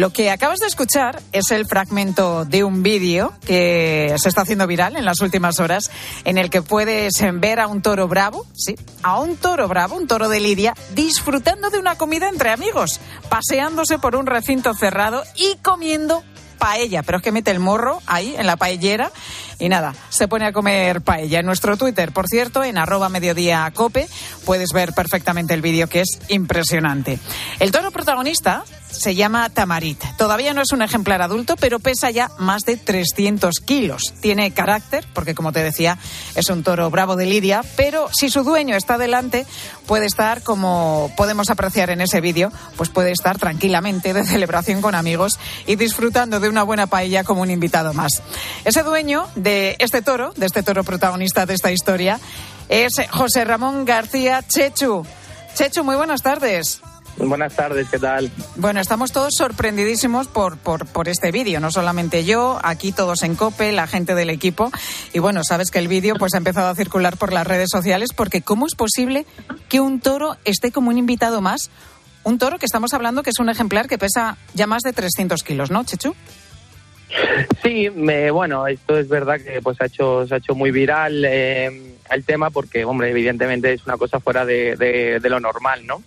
Lo 0.00 0.14
que 0.14 0.30
acabas 0.30 0.60
de 0.60 0.66
escuchar 0.66 1.20
es 1.30 1.50
el 1.50 1.66
fragmento 1.66 2.46
de 2.46 2.64
un 2.64 2.82
vídeo 2.82 3.34
que 3.44 4.16
se 4.16 4.30
está 4.30 4.40
haciendo 4.40 4.66
viral 4.66 4.96
en 4.96 5.04
las 5.04 5.20
últimas 5.20 5.60
horas, 5.60 5.90
en 6.24 6.38
el 6.38 6.48
que 6.48 6.62
puedes 6.62 7.12
ver 7.34 7.60
a 7.60 7.66
un 7.66 7.82
toro 7.82 8.08
bravo, 8.08 8.46
sí, 8.54 8.76
a 9.02 9.20
un 9.20 9.36
toro 9.36 9.68
bravo, 9.68 9.96
un 9.96 10.06
toro 10.06 10.30
de 10.30 10.40
Lidia, 10.40 10.72
disfrutando 10.94 11.68
de 11.68 11.78
una 11.78 11.96
comida 11.96 12.30
entre 12.30 12.48
amigos, 12.48 12.98
paseándose 13.28 13.98
por 13.98 14.16
un 14.16 14.24
recinto 14.24 14.72
cerrado 14.72 15.22
y 15.36 15.58
comiendo 15.60 16.24
paella, 16.56 17.02
pero 17.02 17.18
es 17.18 17.22
que 17.24 17.30
mete 17.30 17.50
el 17.50 17.60
morro 17.60 18.00
ahí 18.06 18.34
en 18.38 18.46
la 18.46 18.56
paellera 18.56 19.12
y 19.60 19.68
nada, 19.68 19.94
se 20.08 20.26
pone 20.26 20.46
a 20.46 20.52
comer 20.52 21.02
paella. 21.02 21.40
En 21.40 21.46
nuestro 21.46 21.76
Twitter, 21.76 22.12
por 22.12 22.26
cierto, 22.26 22.64
en 22.64 22.78
arroba 22.78 23.08
mediodía 23.08 23.70
cope, 23.74 24.08
puedes 24.44 24.70
ver 24.74 24.92
perfectamente 24.92 25.54
el 25.54 25.62
vídeo 25.62 25.88
que 25.88 26.00
es 26.00 26.18
impresionante. 26.28 27.18
El 27.60 27.70
toro 27.70 27.90
protagonista 27.90 28.64
se 28.90 29.14
llama 29.14 29.48
Tamarit. 29.50 30.02
Todavía 30.16 30.52
no 30.52 30.62
es 30.62 30.72
un 30.72 30.82
ejemplar 30.82 31.22
adulto, 31.22 31.56
pero 31.56 31.78
pesa 31.78 32.10
ya 32.10 32.30
más 32.38 32.62
de 32.62 32.76
300 32.76 33.54
kilos. 33.64 34.14
Tiene 34.20 34.50
carácter, 34.52 35.06
porque 35.14 35.34
como 35.34 35.52
te 35.52 35.62
decía, 35.62 35.98
es 36.34 36.48
un 36.50 36.62
toro 36.62 36.90
bravo 36.90 37.16
de 37.16 37.26
Lidia, 37.26 37.62
pero 37.76 38.08
si 38.12 38.30
su 38.30 38.42
dueño 38.42 38.76
está 38.76 38.98
delante, 38.98 39.46
puede 39.86 40.06
estar, 40.06 40.42
como 40.42 41.12
podemos 41.16 41.50
apreciar 41.50 41.90
en 41.90 42.00
ese 42.00 42.20
vídeo, 42.20 42.52
pues 42.76 42.88
puede 42.88 43.12
estar 43.12 43.38
tranquilamente 43.38 44.12
de 44.12 44.24
celebración 44.24 44.80
con 44.82 44.94
amigos 44.94 45.38
y 45.66 45.76
disfrutando 45.76 46.40
de 46.40 46.48
una 46.48 46.62
buena 46.62 46.86
paella 46.86 47.24
como 47.24 47.42
un 47.42 47.50
invitado 47.50 47.94
más. 47.94 48.22
Ese 48.64 48.82
dueño 48.82 49.26
de 49.34 49.49
este 49.78 50.02
toro, 50.02 50.32
de 50.36 50.46
este 50.46 50.62
toro 50.62 50.84
protagonista 50.84 51.46
de 51.46 51.54
esta 51.54 51.72
historia, 51.72 52.18
es 52.68 52.92
José 53.10 53.44
Ramón 53.44 53.84
García 53.84 54.42
Chechu. 54.46 55.04
Chechu, 55.54 55.84
muy 55.84 55.96
buenas 55.96 56.22
tardes. 56.22 56.80
Buenas 57.16 57.54
tardes, 57.54 57.88
¿qué 57.90 57.98
tal? 57.98 58.30
Bueno, 58.56 58.80
estamos 58.80 59.12
todos 59.12 59.34
sorprendidísimos 59.36 60.26
por, 60.28 60.56
por, 60.56 60.86
por 60.86 61.08
este 61.08 61.32
vídeo, 61.32 61.60
no 61.60 61.70
solamente 61.70 62.24
yo, 62.24 62.58
aquí 62.62 62.92
todos 62.92 63.22
en 63.22 63.36
COPE, 63.36 63.72
la 63.72 63.86
gente 63.86 64.14
del 64.14 64.30
equipo. 64.30 64.70
Y 65.12 65.18
bueno, 65.18 65.42
sabes 65.44 65.70
que 65.70 65.78
el 65.78 65.88
vídeo 65.88 66.14
pues 66.16 66.34
ha 66.34 66.38
empezado 66.38 66.68
a 66.68 66.74
circular 66.74 67.16
por 67.16 67.32
las 67.32 67.46
redes 67.46 67.68
sociales 67.70 68.10
porque 68.14 68.40
¿cómo 68.40 68.66
es 68.66 68.74
posible 68.74 69.26
que 69.68 69.80
un 69.80 70.00
toro 70.00 70.36
esté 70.44 70.72
como 70.72 70.88
un 70.90 70.98
invitado 70.98 71.40
más? 71.40 71.70
Un 72.22 72.38
toro 72.38 72.58
que 72.58 72.66
estamos 72.66 72.94
hablando 72.94 73.22
que 73.22 73.30
es 73.30 73.38
un 73.38 73.50
ejemplar 73.50 73.86
que 73.86 73.98
pesa 73.98 74.36
ya 74.54 74.66
más 74.66 74.82
de 74.82 74.92
300 74.92 75.42
kilos, 75.42 75.70
¿no, 75.70 75.84
Chechu? 75.84 76.14
Sí, 77.62 77.90
me, 77.90 78.30
bueno, 78.30 78.66
esto 78.66 78.98
es 78.98 79.08
verdad 79.08 79.40
que 79.40 79.60
pues 79.62 79.80
ha 79.80 79.86
hecho, 79.86 80.26
se 80.26 80.34
ha 80.34 80.38
hecho 80.38 80.54
muy 80.54 80.70
viral 80.70 81.24
eh, 81.24 81.96
el 82.10 82.24
tema 82.24 82.50
porque, 82.50 82.84
hombre, 82.84 83.10
evidentemente 83.10 83.72
es 83.72 83.86
una 83.86 83.96
cosa 83.96 84.20
fuera 84.20 84.44
de, 84.44 84.76
de, 84.76 85.30
lo 85.30 85.40
normal, 85.40 85.86
¿no? 85.86 86.02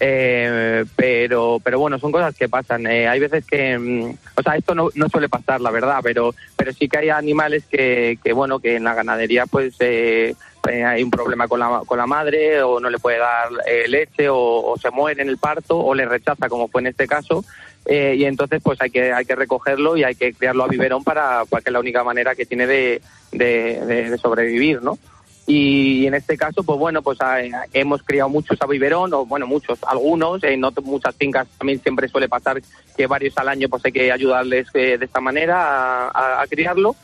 Eh, 0.00 0.84
pero 0.96 1.60
pero 1.62 1.78
bueno 1.78 2.00
son 2.00 2.10
cosas 2.10 2.34
que 2.34 2.48
pasan 2.48 2.84
eh, 2.88 3.06
hay 3.06 3.20
veces 3.20 3.46
que 3.46 3.78
mm, 3.78 4.16
o 4.36 4.42
sea 4.42 4.56
esto 4.56 4.74
no, 4.74 4.88
no 4.96 5.08
suele 5.08 5.28
pasar 5.28 5.60
la 5.60 5.70
verdad 5.70 6.00
pero 6.02 6.34
pero 6.56 6.72
sí 6.72 6.88
que 6.88 6.98
hay 6.98 7.10
animales 7.10 7.64
que, 7.66 8.18
que 8.22 8.32
bueno 8.32 8.58
que 8.58 8.74
en 8.74 8.82
la 8.82 8.94
ganadería 8.94 9.46
pues 9.46 9.76
eh, 9.78 10.34
eh 10.68 10.84
hay 10.84 11.00
un 11.00 11.12
problema 11.12 11.46
con 11.46 11.60
la, 11.60 11.82
con 11.86 11.96
la 11.96 12.08
madre 12.08 12.60
o 12.64 12.80
no 12.80 12.90
le 12.90 12.98
puede 12.98 13.18
dar 13.18 13.50
eh, 13.66 13.86
leche 13.86 14.28
o, 14.28 14.36
o, 14.36 14.76
se 14.78 14.90
muere 14.90 15.22
en 15.22 15.28
el 15.28 15.38
parto 15.38 15.78
o 15.78 15.94
le 15.94 16.06
rechaza 16.06 16.48
como 16.48 16.66
fue 16.66 16.80
en 16.80 16.88
este 16.88 17.06
caso 17.06 17.44
eh, 17.86 18.14
y 18.16 18.24
entonces 18.24 18.60
pues 18.62 18.80
hay 18.80 18.90
que 18.90 19.12
hay 19.12 19.24
que 19.24 19.34
recogerlo 19.34 19.96
y 19.96 20.04
hay 20.04 20.14
que 20.14 20.32
criarlo 20.32 20.64
a 20.64 20.68
biberón 20.68 21.04
para, 21.04 21.44
para 21.44 21.62
que 21.62 21.68
es 21.68 21.72
la 21.72 21.80
única 21.80 22.02
manera 22.02 22.34
que 22.34 22.46
tiene 22.46 22.66
de, 22.66 23.02
de, 23.32 24.18
sobrevivir 24.18 24.82
no 24.82 24.98
y 25.46 26.06
en 26.06 26.14
este 26.14 26.38
caso, 26.38 26.62
pues 26.62 26.78
bueno, 26.78 27.02
pues 27.02 27.18
eh, 27.38 27.50
hemos 27.74 28.02
criado 28.02 28.30
muchos 28.30 28.56
a 28.62 28.66
biberón, 28.66 29.12
o 29.12 29.26
bueno, 29.26 29.46
muchos, 29.46 29.78
algunos, 29.86 30.42
en 30.42 30.60
no 30.60 30.72
muchas 30.82 31.14
fincas 31.16 31.46
también 31.58 31.82
siempre 31.82 32.08
suele 32.08 32.30
pasar 32.30 32.62
que 32.96 33.06
varios 33.06 33.36
al 33.36 33.50
año 33.50 33.68
pues 33.68 33.84
hay 33.84 33.92
que 33.92 34.10
ayudarles 34.10 34.68
eh, 34.72 34.96
de 34.96 35.04
esta 35.04 35.20
manera 35.20 36.06
a, 36.06 36.08
a, 36.08 36.42
a, 36.42 36.46
criarlo. 36.46 36.96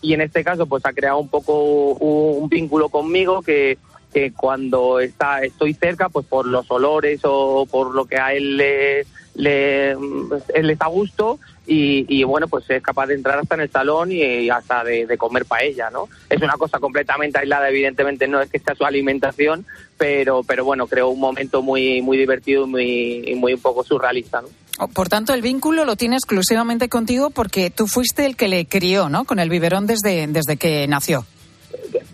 Y 0.00 0.14
en 0.14 0.20
este 0.20 0.44
caso, 0.44 0.66
pues 0.66 0.86
ha 0.86 0.92
creado 0.92 1.18
un 1.18 1.28
poco 1.28 1.94
un 1.94 2.48
vínculo 2.48 2.88
conmigo 2.88 3.42
que, 3.42 3.78
que 4.12 4.32
cuando 4.32 5.00
está, 5.00 5.42
estoy 5.42 5.74
cerca, 5.74 6.08
pues 6.08 6.26
por 6.26 6.46
los 6.46 6.70
olores 6.70 7.20
o 7.24 7.66
por 7.66 7.94
lo 7.94 8.06
que 8.06 8.18
a 8.18 8.32
él 8.32 8.56
le, 8.56 9.06
le, 9.34 9.90
él 9.92 10.70
está 10.70 10.86
gusto 10.86 11.38
y, 11.66 12.06
y, 12.08 12.24
bueno, 12.24 12.48
pues 12.48 12.68
es 12.70 12.82
capaz 12.82 13.06
de 13.06 13.14
entrar 13.14 13.38
hasta 13.38 13.54
en 13.54 13.60
el 13.60 13.70
salón 13.70 14.10
y 14.10 14.48
hasta 14.48 14.82
de, 14.82 15.06
de, 15.06 15.18
comer 15.18 15.44
paella, 15.44 15.90
¿no? 15.90 16.08
Es 16.30 16.40
una 16.40 16.54
cosa 16.54 16.78
completamente 16.78 17.38
aislada, 17.38 17.68
evidentemente 17.68 18.26
no 18.26 18.40
es 18.40 18.50
que 18.50 18.58
sea 18.58 18.74
su 18.74 18.84
alimentación, 18.84 19.66
pero, 19.98 20.42
pero 20.42 20.64
bueno, 20.64 20.86
creo 20.86 21.10
un 21.10 21.20
momento 21.20 21.60
muy, 21.60 22.00
muy 22.00 22.16
divertido 22.16 22.64
y 22.64 22.68
muy, 22.68 23.34
muy 23.36 23.52
un 23.52 23.60
poco 23.60 23.84
surrealista, 23.84 24.40
¿no? 24.40 24.48
Oh, 24.80 24.88
por 24.88 25.08
tanto, 25.08 25.34
el 25.34 25.42
vínculo 25.42 25.84
lo 25.84 25.96
tiene 25.96 26.16
exclusivamente 26.16 26.88
contigo 26.88 27.30
porque 27.30 27.68
tú 27.68 27.86
fuiste 27.86 28.24
el 28.24 28.36
que 28.36 28.48
le 28.48 28.66
crió, 28.66 29.08
¿no? 29.08 29.24
Con 29.24 29.40
el 29.40 29.50
biberón 29.50 29.86
desde, 29.86 30.26
desde 30.28 30.56
que 30.56 30.86
nació. 30.86 31.26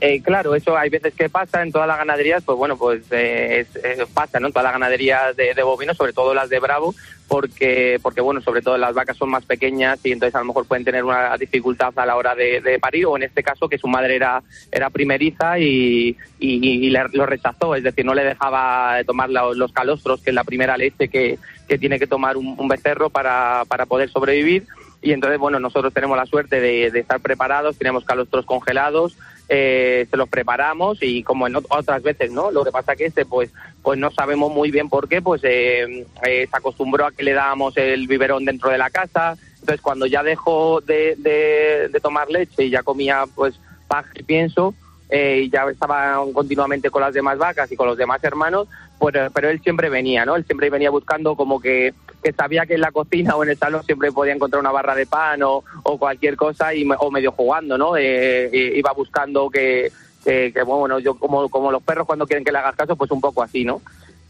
Eh, 0.00 0.20
claro, 0.22 0.54
eso 0.54 0.76
hay 0.76 0.90
veces 0.90 1.14
que 1.14 1.28
pasa 1.28 1.62
en 1.62 1.70
todas 1.70 1.86
las 1.86 1.98
ganaderías, 1.98 2.42
pues 2.42 2.58
bueno, 2.58 2.76
pues 2.76 3.04
eh, 3.10 3.64
es, 3.82 4.08
pasa, 4.08 4.40
¿no? 4.40 4.48
En 4.48 4.52
todas 4.52 4.64
las 4.64 4.72
ganaderías 4.72 5.36
de, 5.36 5.54
de, 5.54 5.62
bovinos, 5.62 5.96
sobre 5.96 6.12
todo 6.12 6.34
las 6.34 6.50
de 6.50 6.58
Bravo, 6.58 6.94
porque, 7.28 7.98
porque 8.02 8.20
bueno, 8.20 8.40
sobre 8.40 8.60
todo 8.60 8.76
las 8.76 8.94
vacas 8.94 9.16
son 9.16 9.30
más 9.30 9.44
pequeñas 9.46 10.00
y 10.04 10.12
entonces 10.12 10.34
a 10.34 10.40
lo 10.40 10.46
mejor 10.46 10.66
pueden 10.66 10.84
tener 10.84 11.04
una 11.04 11.36
dificultad 11.36 11.96
a 11.96 12.06
la 12.06 12.16
hora 12.16 12.34
de, 12.34 12.78
parir, 12.80 13.06
o 13.06 13.16
en 13.16 13.22
este 13.22 13.42
caso 13.42 13.68
que 13.68 13.78
su 13.78 13.86
madre 13.86 14.16
era, 14.16 14.42
era 14.72 14.90
primeriza 14.90 15.58
y, 15.58 16.16
y, 16.40 16.90
le, 16.90 17.00
lo 17.12 17.24
rechazó, 17.24 17.76
es 17.76 17.84
decir, 17.84 18.04
no 18.04 18.14
le 18.14 18.24
dejaba 18.24 18.98
tomar 19.06 19.30
los 19.30 19.72
calostros, 19.72 20.20
que 20.22 20.30
es 20.30 20.34
la 20.34 20.44
primera 20.44 20.76
leche 20.76 21.08
que, 21.08 21.38
que 21.68 21.78
tiene 21.78 22.00
que 22.00 22.08
tomar 22.08 22.36
un, 22.36 22.68
becerro 22.68 23.10
para, 23.10 23.62
para 23.68 23.86
poder 23.86 24.10
sobrevivir 24.10 24.66
y 25.00 25.12
entonces, 25.12 25.38
bueno, 25.38 25.60
nosotros 25.60 25.92
tenemos 25.92 26.16
la 26.16 26.26
suerte 26.26 26.60
de 26.60 26.86
estar 26.86 27.20
preparados, 27.20 27.78
tenemos 27.78 28.04
calostros 28.04 28.46
congelados, 28.46 29.16
eh, 29.48 30.06
se 30.10 30.16
los 30.16 30.28
preparamos 30.28 30.98
y 31.02 31.22
como 31.22 31.46
en 31.46 31.56
otras 31.56 32.02
veces, 32.02 32.30
¿no? 32.30 32.50
Lo 32.50 32.64
que 32.64 32.72
pasa 32.72 32.96
que 32.96 33.06
este, 33.06 33.26
pues, 33.26 33.50
pues 33.82 33.98
no 33.98 34.10
sabemos 34.10 34.52
muy 34.52 34.70
bien 34.70 34.88
por 34.88 35.08
qué, 35.08 35.20
pues 35.20 35.42
eh, 35.44 36.06
eh, 36.26 36.48
se 36.50 36.56
acostumbró 36.56 37.06
a 37.06 37.12
que 37.12 37.22
le 37.22 37.32
dábamos 37.32 37.76
el 37.76 38.06
biberón 38.06 38.44
dentro 38.44 38.70
de 38.70 38.78
la 38.78 38.90
casa, 38.90 39.36
entonces 39.60 39.80
cuando 39.80 40.06
ya 40.06 40.22
dejó 40.22 40.80
de, 40.80 41.14
de, 41.18 42.00
tomar 42.00 42.30
leche 42.30 42.64
y 42.64 42.70
ya 42.70 42.82
comía, 42.82 43.24
pues, 43.34 43.58
paja 43.86 44.10
y 44.14 44.22
pienso, 44.22 44.74
eh, 45.10 45.42
y 45.44 45.50
ya 45.50 45.64
estaba 45.70 46.22
continuamente 46.32 46.90
con 46.90 47.02
las 47.02 47.14
demás 47.14 47.38
vacas 47.38 47.70
y 47.70 47.76
con 47.76 47.86
los 47.86 47.98
demás 47.98 48.22
hermanos, 48.24 48.68
pues, 48.98 49.14
pero 49.34 49.50
él 49.50 49.60
siempre 49.62 49.88
venía, 49.90 50.24
¿no? 50.24 50.36
Él 50.36 50.44
siempre 50.44 50.70
venía 50.70 50.90
buscando 50.90 51.36
como 51.36 51.60
que, 51.60 51.92
que 52.24 52.32
sabía 52.32 52.64
que 52.64 52.74
en 52.74 52.80
la 52.80 52.90
cocina 52.90 53.36
o 53.36 53.42
en 53.44 53.50
el 53.50 53.58
salón 53.58 53.84
siempre 53.84 54.10
podía 54.10 54.32
encontrar 54.32 54.58
una 54.58 54.72
barra 54.72 54.94
de 54.94 55.04
pan 55.04 55.42
o, 55.42 55.62
o 55.82 55.98
cualquier 55.98 56.36
cosa 56.36 56.74
y, 56.74 56.88
o 56.98 57.10
medio 57.10 57.32
jugando, 57.32 57.76
¿no? 57.76 57.98
Eh, 57.98 58.50
iba 58.74 58.92
buscando 58.92 59.50
que, 59.50 59.92
que, 60.24 60.62
bueno, 60.64 60.98
yo 61.00 61.18
como, 61.18 61.50
como 61.50 61.70
los 61.70 61.82
perros 61.82 62.06
cuando 62.06 62.26
quieren 62.26 62.42
que 62.42 62.50
le 62.50 62.58
hagas 62.58 62.76
caso, 62.76 62.96
pues 62.96 63.10
un 63.10 63.20
poco 63.20 63.42
así, 63.42 63.62
¿no? 63.62 63.82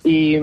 Y, 0.02 0.36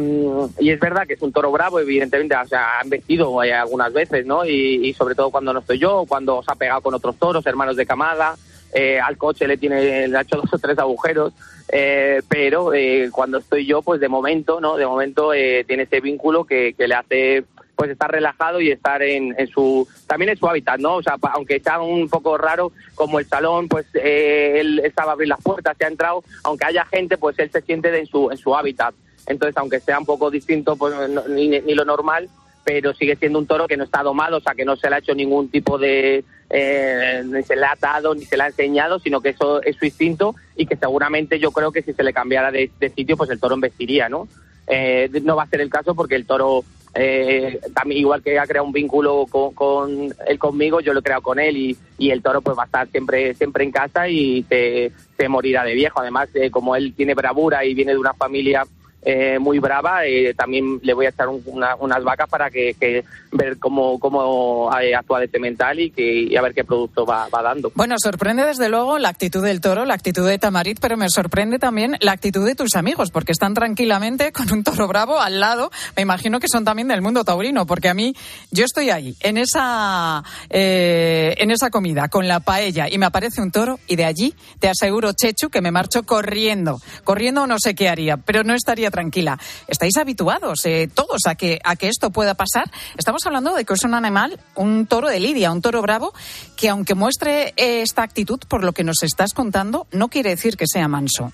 y, 0.60 0.70
es 0.70 0.80
verdad 0.80 1.06
que 1.06 1.14
es 1.14 1.22
un 1.22 1.34
toro 1.34 1.52
bravo, 1.52 1.80
evidentemente, 1.80 2.36
o 2.36 2.48
sea, 2.48 2.80
han 2.80 2.90
vestido 2.90 3.44
eh, 3.44 3.54
algunas 3.54 3.92
veces, 3.92 4.26
¿no? 4.26 4.46
Y, 4.46 4.88
y, 4.88 4.94
sobre 4.94 5.14
todo 5.14 5.30
cuando 5.30 5.52
no 5.52 5.60
estoy 5.60 5.78
yo, 5.78 6.06
cuando 6.08 6.42
se 6.42 6.52
ha 6.52 6.56
pegado 6.56 6.82
con 6.82 6.94
otros 6.94 7.18
toros, 7.18 7.46
hermanos 7.46 7.76
de 7.76 7.86
camada, 7.86 8.38
eh, 8.74 9.00
al 9.00 9.18
coche 9.18 9.48
le 9.48 9.58
tiene 9.58 10.08
le 10.08 10.18
ha 10.18 10.22
hecho 10.22 10.38
dos 10.38 10.54
o 10.54 10.58
tres 10.60 10.78
agujeros 10.80 11.34
eh, 11.72 12.22
pero 12.28 12.74
eh, 12.74 13.10
cuando 13.12 13.38
estoy 13.38 13.66
yo 13.66 13.82
pues 13.82 14.00
de 14.00 14.10
momento 14.10 14.60
no 14.60 14.78
de 14.78 14.86
momento 14.86 15.34
eh, 15.34 15.64
tiene 15.68 15.84
ese 15.84 16.02
vínculo 16.02 16.46
que, 16.46 16.74
que, 16.74 16.88
le 16.88 16.96
hace 16.96 17.46
pues 17.76 17.90
estar 17.90 18.12
relajado 18.12 18.62
y 18.62 18.72
estar 18.72 19.02
en, 19.02 19.34
en, 19.38 19.48
su 19.48 19.88
también 20.08 20.30
en 20.30 20.38
su 20.38 20.48
hábitat 20.48 20.80
no 20.80 20.96
o 20.96 21.04
sea 21.04 21.18
aunque 21.34 21.56
está 21.56 21.82
un 21.82 22.10
poco 22.10 22.38
raro 22.38 22.72
como 22.96 23.20
el 23.20 23.26
salón 23.26 23.68
pues 23.68 23.86
eh, 23.94 24.60
él 24.60 24.82
estaba 24.84 25.12
a 25.12 25.14
abrir 25.14 25.30
las 25.30 25.42
puertas 25.42 25.76
se 25.78 25.86
ha 25.86 25.88
entrado 25.88 26.24
aunque 26.44 26.66
haya 26.66 26.86
gente 26.86 27.18
pues 27.18 27.40
él 27.40 27.50
se 27.52 27.62
siente 27.62 27.98
en 27.98 28.06
su 28.06 28.30
en 28.32 28.38
su 28.38 28.56
hábitat. 28.56 28.94
Entonces 29.28 29.56
aunque 29.58 29.80
sea 29.80 30.00
un 30.00 30.06
poco 30.06 30.30
distinto 30.32 30.76
pues 30.76 30.94
no, 31.10 31.28
ni, 31.28 31.48
ni 31.48 31.74
lo 31.74 31.86
normal 31.86 32.30
pero 32.64 32.94
sigue 32.94 33.16
siendo 33.16 33.40
un 33.40 33.48
toro 33.48 33.68
que 33.68 33.78
no 33.78 33.84
está 33.84 34.04
domado, 34.04 34.38
o 34.38 34.42
sea, 34.42 34.54
que 34.54 34.66
no 34.66 34.76
se 34.76 34.90
le 34.90 34.96
ha 34.96 35.00
hecho 35.00 35.16
ningún 35.16 35.50
tipo 35.50 35.78
de... 35.78 36.24
Eh, 36.50 37.24
ni 37.26 37.44
se 37.44 37.56
le 37.56 37.66
ha 37.66 37.72
atado, 37.72 38.14
ni 38.14 38.26
se 38.26 38.36
le 38.36 38.44
ha 38.44 38.48
enseñado, 38.48 39.00
sino 39.00 39.22
que 39.22 39.30
eso 39.30 39.62
es 39.64 39.78
su 39.78 39.86
instinto 39.86 40.36
y 40.56 40.66
que 40.66 40.76
seguramente 40.76 41.40
yo 41.40 41.52
creo 41.52 41.72
que 41.72 41.82
si 41.82 41.94
se 41.94 42.04
le 42.04 42.14
cambiara 42.14 42.52
de, 42.52 42.70
sitio, 42.94 43.16
pues 43.16 43.30
el 43.30 43.40
toro 43.40 43.56
embestiría, 43.56 44.10
¿no? 44.10 44.28
Eh, 44.68 45.10
no 45.24 45.36
va 45.36 45.44
a 45.44 45.48
ser 45.48 45.62
el 45.62 45.70
caso 45.70 45.96
porque 45.96 46.16
el 46.16 46.26
toro, 46.26 46.64
eh, 46.94 47.60
también 47.74 48.02
igual 48.02 48.22
que 48.22 48.38
ha 48.38 48.46
creado 48.46 48.68
un 48.68 48.74
vínculo 48.74 49.26
con, 49.30 49.54
con, 49.54 50.14
él 50.28 50.40
conmigo, 50.40 50.82
yo 50.82 50.94
lo 50.94 51.00
he 51.00 51.04
creado 51.04 51.22
con 51.22 51.40
él 51.40 51.56
y, 51.56 51.78
y, 51.98 52.12
el 52.12 52.22
toro 52.22 52.42
pues 52.42 52.58
va 52.58 52.64
a 52.64 52.66
estar 52.66 52.88
siempre, 52.90 53.34
siempre 53.34 53.64
en 53.64 53.72
casa 53.72 54.10
y 54.10 54.44
se, 54.44 54.92
se 55.18 55.30
morirá 55.30 55.64
de 55.64 55.74
viejo. 55.74 56.02
Además, 56.02 56.30
eh, 56.34 56.52
como 56.52 56.76
él 56.76 56.94
tiene 56.96 57.14
bravura 57.14 57.64
y 57.64 57.74
viene 57.74 57.94
de 57.94 57.98
una 57.98 58.14
familia 58.14 58.66
eh, 59.02 59.40
muy 59.40 59.60
brava. 59.60 60.02
También 60.36 60.80
le 60.82 60.94
voy 60.94 61.06
a 61.06 61.10
echar 61.10 61.28
un, 61.28 61.42
una, 61.46 61.76
unas 61.76 62.04
vacas 62.04 62.30
para 62.30 62.50
que, 62.50 62.76
que 62.80 63.04
ver 63.32 63.58
cómo, 63.58 64.00
cómo 64.00 64.70
eh, 64.80 64.96
actúa 64.96 65.20
de 65.20 65.28
Cemental 65.28 65.80
y, 65.80 65.92
que, 65.92 66.24
y 66.24 66.36
a 66.36 66.42
ver 66.42 66.54
qué 66.54 66.64
producto 66.64 67.06
va, 67.06 67.28
va, 67.30 67.42
dando. 67.42 67.72
Bueno, 67.76 67.96
sorprende 67.98 68.46
desde 68.46 68.70
luego 68.70 68.98
la 69.00 69.10
actitud 69.10 69.44
del 69.44 69.62
toro, 69.62 69.86
la 69.86 69.94
actitud 69.94 70.28
de 70.28 70.38
Tamarit, 70.38 70.80
pero 70.80 70.98
me 70.98 71.10
sorprende 71.10 71.60
también 71.60 71.98
la 72.02 72.12
actitud 72.12 72.46
de 72.46 72.56
tus 72.56 72.76
amigos, 72.76 73.12
porque 73.12 73.32
están 73.32 73.54
tranquilamente 73.54 74.32
con 74.32 74.52
un 74.52 74.64
toro 74.64 74.88
bravo 74.88 75.20
al 75.20 75.40
lado. 75.40 75.72
Me 75.96 76.02
imagino 76.02 76.40
que 76.40 76.48
son 76.48 76.66
también 76.66 76.88
del 76.88 77.02
mundo 77.02 77.24
taurino, 77.24 77.66
porque 77.66 77.90
a 77.90 77.94
mí, 77.94 78.16
yo 78.52 78.66
estoy 78.66 78.90
ahí, 78.90 79.16
en 79.22 79.38
esa, 79.38 80.24
eh, 80.50 81.36
en 81.38 81.52
esa 81.52 81.70
comida, 81.70 82.10
con 82.10 82.28
la 82.28 82.40
paella, 82.40 82.88
y 82.90 82.98
me 82.98 83.06
aparece 83.06 83.42
un 83.42 83.52
toro, 83.52 83.80
y 83.88 83.96
de 83.96 84.06
allí 84.06 84.36
te 84.60 84.70
aseguro, 84.70 85.14
Chechu, 85.14 85.50
que 85.50 85.62
me 85.62 85.72
marcho 85.72 86.04
corriendo. 86.04 86.80
Corriendo 87.04 87.48
no 87.48 87.58
sé 87.60 87.76
qué 87.76 87.90
haría, 87.90 88.18
pero 88.18 88.44
no 88.44 88.54
estaría 88.54 88.91
tranquila. 88.92 89.40
¿Estáis 89.68 89.98
habituados 89.98 90.66
eh, 90.66 90.90
todos 90.94 91.22
a 91.28 91.36
que, 91.36 91.60
a 91.64 91.76
que 91.76 91.88
esto 91.88 92.12
pueda 92.12 92.36
pasar? 92.36 92.70
Estamos 92.98 93.26
hablando 93.26 93.56
de 93.56 93.66
que 93.66 93.74
es 93.74 93.84
un 93.84 93.94
animal, 93.94 94.40
un 94.56 94.86
toro 94.86 95.10
de 95.10 95.20
lidia, 95.20 95.52
un 95.52 95.62
toro 95.62 95.82
bravo, 95.82 96.14
que 96.56 96.70
aunque 96.70 96.94
muestre 96.94 97.54
eh, 97.58 97.82
esta 97.82 98.04
actitud, 98.04 98.40
por 98.48 98.64
lo 98.64 98.74
que 98.74 98.84
nos 98.84 99.04
estás 99.04 99.34
contando, 99.34 99.88
no 99.92 100.10
quiere 100.10 100.30
decir 100.32 100.58
que 100.58 100.66
sea 100.68 100.88
manso. 100.88 101.32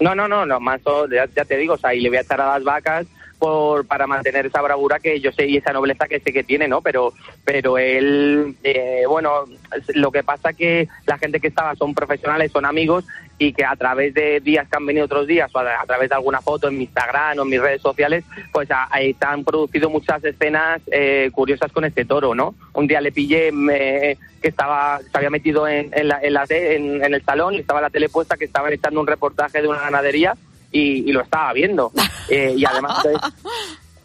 No, 0.00 0.14
no, 0.14 0.28
no, 0.28 0.46
no, 0.46 0.60
manso, 0.60 1.06
ya, 1.08 1.26
te 1.26 1.56
digo, 1.56 1.74
o 1.74 1.78
sea, 1.78 1.94
y 1.94 2.00
le 2.00 2.08
voy 2.08 2.18
a 2.18 2.22
echar 2.22 2.40
a 2.40 2.54
las 2.54 2.64
vacas 2.64 3.06
por, 3.40 3.86
para 3.86 4.06
mantener 4.06 4.46
esa 4.46 4.60
bravura 4.62 5.00
que 5.00 5.18
yo 5.18 5.32
sé 5.32 5.46
y 5.46 5.56
esa 5.56 5.72
nobleza 5.72 6.06
que 6.06 6.20
sé 6.20 6.32
que 6.32 6.44
tiene, 6.44 6.68
¿no? 6.68 6.82
Pero, 6.82 7.12
pero 7.44 7.78
él, 7.78 8.54
eh, 8.62 9.02
bueno, 9.08 9.44
lo 9.94 10.12
que 10.12 10.22
pasa 10.22 10.52
que 10.52 10.86
la 11.06 11.18
gente 11.18 11.40
que 11.40 11.48
estaba 11.48 11.74
son 11.74 11.94
profesionales, 11.94 12.52
son 12.52 12.66
amigos 12.66 13.04
y 13.38 13.54
que 13.54 13.64
a 13.64 13.74
través 13.74 14.12
de 14.12 14.40
días 14.40 14.68
que 14.68 14.76
han 14.76 14.84
venido 14.84 15.06
otros 15.06 15.26
días 15.26 15.50
o 15.54 15.58
a, 15.58 15.80
a 15.80 15.86
través 15.86 16.10
de 16.10 16.14
alguna 16.14 16.42
foto 16.42 16.68
en 16.68 16.76
mi 16.76 16.84
Instagram 16.84 17.38
o 17.38 17.42
en 17.42 17.48
mis 17.48 17.60
redes 17.60 17.80
sociales, 17.80 18.22
pues 18.52 18.70
a- 18.70 18.88
ahí 18.90 19.14
se 19.14 19.24
han 19.26 19.42
producido 19.44 19.88
muchas 19.88 20.22
escenas 20.22 20.82
eh, 20.92 21.30
curiosas 21.32 21.72
con 21.72 21.84
este 21.86 22.04
toro, 22.04 22.34
¿no? 22.34 22.54
Un 22.74 22.86
día 22.86 23.00
le 23.00 23.10
pillé 23.10 23.50
me- 23.52 24.18
que 24.42 24.48
estaba, 24.48 25.00
se 25.00 25.16
había 25.16 25.30
metido 25.30 25.66
en, 25.66 25.90
en, 25.94 26.08
la, 26.08 26.20
en, 26.22 26.32
la 26.34 26.44
en- 26.50 27.02
en 27.02 27.14
el 27.14 27.22
salón 27.24 27.54
estaba 27.54 27.80
la 27.80 27.88
tele 27.90 28.10
puesta 28.10 28.36
que 28.36 28.44
estaban 28.44 28.72
echando 28.72 29.00
un 29.00 29.06
reportaje 29.06 29.62
de 29.62 29.68
una 29.68 29.80
ganadería 29.80 30.34
y, 30.70 31.08
y 31.08 31.12
lo 31.12 31.22
estaba 31.22 31.52
viendo. 31.52 31.92
Eh, 32.32 32.54
y 32.56 32.64
además, 32.64 33.04
entonces, 33.04 33.34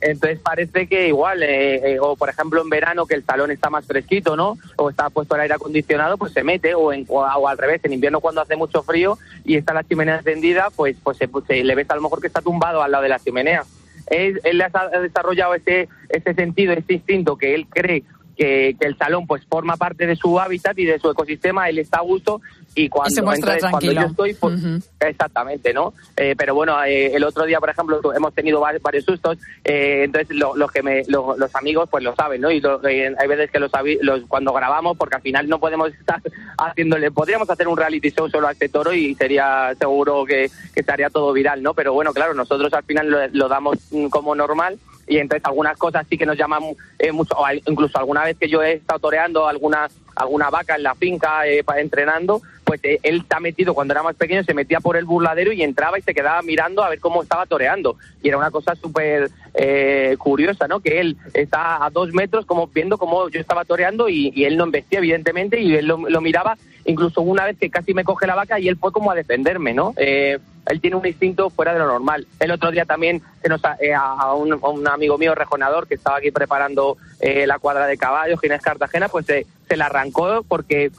entonces 0.02 0.40
parece 0.40 0.88
que 0.88 1.10
igual, 1.10 1.44
eh, 1.44 1.94
eh, 1.94 2.00
o 2.00 2.16
por 2.16 2.28
ejemplo 2.28 2.60
en 2.60 2.70
verano 2.70 3.06
que 3.06 3.14
el 3.14 3.24
salón 3.24 3.52
está 3.52 3.70
más 3.70 3.86
fresquito, 3.86 4.36
¿no? 4.36 4.58
O 4.78 4.90
está 4.90 5.12
puesto 5.12 5.36
el 5.36 5.42
aire 5.42 5.54
acondicionado, 5.54 6.18
pues 6.18 6.34
se 6.34 6.44
mete, 6.44 6.74
o, 6.74 6.92
en, 6.92 7.06
o, 7.08 7.20
o 7.20 7.48
al 7.48 7.58
revés, 7.60 7.82
en 7.84 7.94
invierno 7.94 8.22
cuando 8.22 8.42
hace 8.42 8.56
mucho 8.56 8.82
frío 8.82 9.20
y 9.44 9.58
está 9.58 9.76
la 9.76 9.84
chimenea 9.84 10.18
encendida, 10.18 10.70
pues, 10.76 10.98
pues, 11.04 11.18
se, 11.18 11.30
se 11.46 11.64
le 11.64 11.76
ves 11.76 11.88
a 11.92 11.96
lo 11.96 12.02
mejor 12.02 12.20
que 12.20 12.26
está 12.26 12.42
tumbado 12.42 12.82
al 12.82 12.92
lado 12.92 13.04
de 13.04 13.10
la 13.10 13.20
chimenea. 13.20 13.64
Él, 14.08 14.42
él 14.44 14.62
ha 14.62 15.00
desarrollado 15.00 15.54
ese, 15.54 15.88
ese 16.10 16.34
sentido, 16.34 16.74
ese 16.74 16.94
instinto 16.94 17.38
que 17.38 17.54
él 17.54 17.68
cree 17.70 18.04
que, 18.36 18.76
que 18.80 18.88
el 18.88 18.98
salón 18.98 19.26
pues 19.28 19.44
forma 19.46 19.78
parte 19.78 20.06
de 20.08 20.16
su 20.16 20.40
hábitat 20.40 20.78
y 20.78 20.86
de 20.86 21.00
su 21.00 21.10
ecosistema, 21.10 21.70
él 21.70 21.80
está 21.80 22.00
a 22.00 22.02
gusto 22.02 22.42
y 22.78 22.90
cuando, 22.90 23.10
se 23.16 23.22
muestra 23.22 23.54
entonces, 23.54 23.72
cuando 23.72 23.80
tranquilo. 23.80 24.02
yo 24.02 24.08
estoy, 24.08 24.34
pues, 24.34 24.84
exactamente, 25.00 25.74
¿no? 25.74 25.94
Eh, 26.18 26.36
pero 26.38 26.54
bueno, 26.56 26.84
eh, 26.84 27.16
el 27.16 27.24
otro 27.24 27.46
día, 27.46 27.60
por 27.60 27.70
ejemplo, 27.70 28.02
hemos 28.14 28.34
tenido 28.34 28.60
va- 28.60 28.74
varios 28.82 29.06
sustos, 29.06 29.38
eh, 29.64 30.02
entonces 30.04 30.36
lo, 30.36 30.56
lo 30.58 30.68
que 30.68 30.84
me, 30.84 31.04
lo- 31.08 31.38
los 31.38 31.56
amigos 31.56 31.88
pues 31.90 32.04
lo 32.04 32.14
saben, 32.16 32.42
¿no? 32.42 32.52
Y 32.52 32.60
lo- 32.60 32.86
eh, 32.88 33.16
hay 33.18 33.28
veces 33.28 33.50
que 33.50 33.60
los, 33.60 33.72
los 34.02 34.22
cuando 34.28 34.52
grabamos, 34.52 34.98
porque 34.98 35.16
al 35.16 35.22
final 35.22 35.48
no 35.48 35.60
podemos 35.60 35.94
estar 35.94 36.22
haciéndole, 36.58 37.12
podríamos 37.12 37.50
hacer 37.50 37.68
un 37.68 37.78
reality 37.78 38.12
show 38.12 38.30
solo 38.30 38.48
a 38.48 38.52
este 38.52 38.68
toro 38.70 38.94
y 38.94 39.16
sería 39.16 39.74
seguro 39.80 40.26
que, 40.26 40.50
que 40.74 40.80
estaría 40.82 41.10
todo 41.10 41.32
viral, 41.32 41.64
¿no? 41.64 41.74
Pero 41.74 41.94
bueno, 41.94 42.12
claro, 42.14 42.34
nosotros 42.34 42.74
al 42.74 42.84
final 42.84 43.10
lo, 43.10 43.28
lo 43.32 43.48
damos 43.48 43.78
mm, 43.92 44.08
como 44.08 44.36
normal 44.36 44.78
y 45.08 45.18
entonces 45.18 45.46
algunas 45.46 45.78
cosas 45.78 46.06
sí 46.10 46.18
que 46.18 46.26
nos 46.26 46.38
llaman 46.38 46.64
eh, 47.00 47.12
mucho, 47.12 47.36
o 47.36 47.46
incluso 47.66 47.98
alguna 47.98 48.24
vez 48.24 48.38
que 48.38 48.50
yo 48.50 48.64
he 48.64 48.74
estado 48.74 49.00
toreando 49.00 49.48
alguna 49.48 49.88
alguna 50.16 50.50
vaca 50.50 50.76
en 50.76 50.84
la 50.84 50.96
finca 50.96 51.46
eh, 51.48 51.64
entrenando, 51.78 52.42
pues 52.64 52.80
eh, 52.84 53.00
él 53.04 53.18
está 53.18 53.40
metido 53.40 53.74
cuando 53.74 53.94
era 53.94 54.04
más 54.04 54.16
pequeño, 54.16 54.44
se 54.44 54.54
metía 54.54 54.80
por 54.80 54.98
el 54.98 55.06
burladero 55.06 55.52
y 55.52 55.62
entraba 55.62 56.00
y 56.00 56.02
se 56.02 56.14
quedaba 56.14 56.42
mirando 56.42 56.84
a 56.84 56.90
ver 56.90 57.00
cómo 57.00 57.22
estaba 57.22 57.46
toreando. 57.46 57.98
Y 58.24 58.30
era 58.30 58.38
una 58.38 58.52
cosa 58.52 58.76
súper 58.76 59.30
eh, 59.54 60.16
curiosa, 60.18 60.68
¿no? 60.68 60.80
Que 60.80 61.00
él 61.00 61.18
está 61.34 61.86
a 61.86 61.90
dos 61.90 62.14
metros 62.14 62.46
como 62.46 62.68
viendo 62.68 62.98
cómo 62.98 63.30
yo 63.30 63.40
estaba 63.40 63.66
toreando 63.66 64.10
y, 64.10 64.32
y 64.34 64.46
él 64.46 64.58
no 64.58 64.64
embestía, 64.64 65.00
evidentemente, 65.00 65.60
y 65.60 65.76
él 65.76 65.86
lo, 65.86 65.98
lo 66.10 66.22
miraba 66.22 66.58
incluso 66.86 67.22
una 67.22 67.46
vez 67.46 67.58
que 67.58 67.70
casi 67.70 67.94
me 67.94 68.04
coge 68.04 68.28
la 68.28 68.36
vaca 68.36 68.60
y 68.60 68.68
él 68.68 68.78
fue 68.78 68.92
como 68.92 69.12
a 69.12 69.16
defenderme, 69.16 69.74
¿no? 69.74 69.94
Eh, 69.98 70.38
él 70.68 70.82
tiene 70.82 70.96
un 70.96 71.06
instinto 71.06 71.50
fuera 71.50 71.74
de 71.74 71.80
lo 71.80 71.88
normal. 71.88 72.26
El 72.40 72.52
otro 72.52 72.72
día 72.72 72.86
también 72.86 73.22
se 73.42 73.50
nos 73.50 73.62
eh, 73.80 73.94
a, 73.94 74.34
un, 74.34 74.88
amigo 74.88 75.18
mío 75.18 75.36
rejonador 75.36 75.88
que 75.88 75.96
estaba 75.96 76.18
aquí 76.18 76.32
preparando 76.32 76.98
eh, 77.20 77.46
la 77.46 77.60
cuadra 77.60 77.86
de 77.86 77.98
caballos, 77.98 78.40
Ginés 78.40 78.62
Cartagena, 78.62 79.08
pues 79.08 79.28
se, 79.28 79.46
se 79.68 79.78
la 79.78 79.86
arrancó 79.88 80.44
porque 80.48 80.92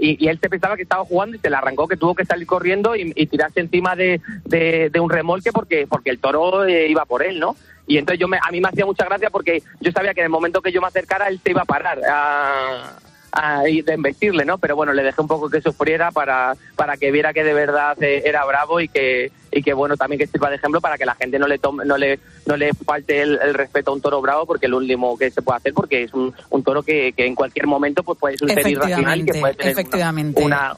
y, 0.00 0.28
él 0.28 0.38
se 0.40 0.48
pensaba 0.48 0.76
que 0.76 0.82
estaba 0.82 1.04
jugando 1.04 1.36
y 1.36 1.40
se 1.40 1.50
la 1.50 1.58
arrancó, 1.58 1.88
que 1.88 1.96
tuvo 1.96 2.14
que 2.14 2.24
salir 2.24 2.46
corriendo 2.46 2.94
y, 2.94 3.26
tirarse 3.26 3.60
encima 3.60 3.96
de, 3.96 4.20
de- 4.44 5.00
un 5.00 5.10
remolque 5.10 5.52
porque 5.52 5.86
porque 5.88 6.10
el 6.10 6.20
toro 6.20 6.68
iba 6.68 7.04
por 7.06 7.24
él, 7.24 7.40
¿no? 7.40 7.56
Y 7.86 7.98
entonces 7.98 8.20
yo 8.20 8.28
me, 8.28 8.38
a 8.38 8.50
mí 8.52 8.60
me 8.60 8.68
hacía 8.68 8.86
mucha 8.86 9.04
gracia 9.04 9.30
porque 9.30 9.62
yo 9.80 9.90
sabía 9.90 10.14
que 10.14 10.20
en 10.20 10.26
el 10.26 10.30
momento 10.30 10.62
que 10.62 10.70
yo 10.70 10.80
me 10.80 10.86
acercara 10.86 11.28
él 11.28 11.40
se 11.42 11.50
iba 11.50 11.62
a 11.62 11.64
parar 11.64 11.98
a- 13.32 13.62
de 13.62 13.84
embestirle, 13.92 14.44
¿no? 14.44 14.58
Pero 14.58 14.76
bueno, 14.76 14.92
le 14.92 15.02
dejé 15.02 15.20
un 15.20 15.28
poco 15.28 15.48
que 15.50 15.60
sufriera 15.60 16.10
para, 16.10 16.54
para 16.76 16.96
que 16.96 17.10
viera 17.10 17.32
que 17.32 17.44
de 17.44 17.54
verdad 17.54 18.00
eh, 18.02 18.22
era 18.24 18.44
bravo 18.44 18.80
y 18.80 18.88
que, 18.88 19.30
y 19.52 19.62
que 19.62 19.72
bueno, 19.72 19.96
también 19.96 20.18
que 20.18 20.26
sirva 20.26 20.50
de 20.50 20.56
ejemplo 20.56 20.80
para 20.80 20.96
que 20.98 21.04
la 21.04 21.14
gente 21.14 21.38
no 21.38 21.46
le 21.46 21.58
tome, 21.58 21.84
no 21.84 21.96
le, 21.96 22.18
no 22.46 22.56
le 22.56 22.72
falte 22.74 23.22
el, 23.22 23.38
el 23.42 23.54
respeto 23.54 23.90
a 23.90 23.94
un 23.94 24.00
toro 24.00 24.20
bravo 24.20 24.46
porque 24.46 24.66
es 24.66 24.70
lo 24.70 24.78
último 24.78 25.16
que 25.18 25.30
se 25.30 25.42
puede 25.42 25.58
hacer 25.58 25.74
porque 25.74 26.04
es 26.04 26.14
un, 26.14 26.32
un 26.50 26.62
toro 26.64 26.82
que, 26.82 27.12
que 27.16 27.26
en 27.26 27.34
cualquier 27.34 27.66
momento 27.66 28.02
pues 28.02 28.18
puede 28.18 28.36
ser 28.36 28.48
irracional 28.68 29.20
y 29.20 29.24
que 29.24 29.38
puede 29.40 29.54
tener 29.54 29.72
una- 29.72 29.80
efectivamente. 29.80 30.42
una, 30.42 30.76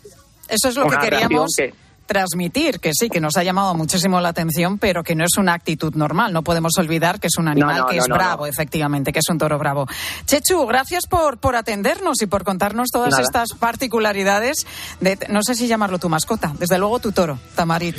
Eso 0.48 0.68
es 0.68 0.76
lo 0.76 0.86
que 0.88 0.96
queríamos 0.98 1.54
que- 1.56 1.72
transmitir, 2.12 2.78
que 2.78 2.90
sí, 2.92 3.08
que 3.08 3.20
nos 3.20 3.36
ha 3.38 3.42
llamado 3.42 3.74
muchísimo 3.74 4.20
la 4.20 4.28
atención, 4.28 4.76
pero 4.78 5.02
que 5.02 5.14
no 5.14 5.24
es 5.24 5.36
una 5.38 5.54
actitud 5.54 5.94
normal. 5.94 6.32
No 6.32 6.42
podemos 6.42 6.72
olvidar 6.78 7.18
que 7.18 7.28
es 7.28 7.36
un 7.38 7.48
animal 7.48 7.78
no, 7.78 7.86
que 7.86 7.96
no, 7.96 8.02
es 8.02 8.08
bravo, 8.08 8.46
efectivamente, 8.46 9.12
que 9.12 9.20
es 9.20 9.28
un 9.30 9.38
toro 9.38 9.58
bravo. 9.58 9.86
Chechu, 10.26 10.66
gracias 10.66 11.06
por, 11.06 11.38
por 11.38 11.56
atendernos 11.56 12.20
y 12.20 12.26
por 12.26 12.44
contarnos 12.44 12.90
todas 12.90 13.12
Nada. 13.12 13.22
estas 13.22 13.54
particularidades 13.58 14.66
de, 15.00 15.18
no 15.30 15.42
sé 15.42 15.54
si 15.54 15.66
llamarlo 15.66 15.98
tu 15.98 16.08
mascota, 16.10 16.52
desde 16.58 16.78
luego 16.78 16.98
tu 17.00 17.12
toro, 17.12 17.38
Tamarit. 17.54 17.96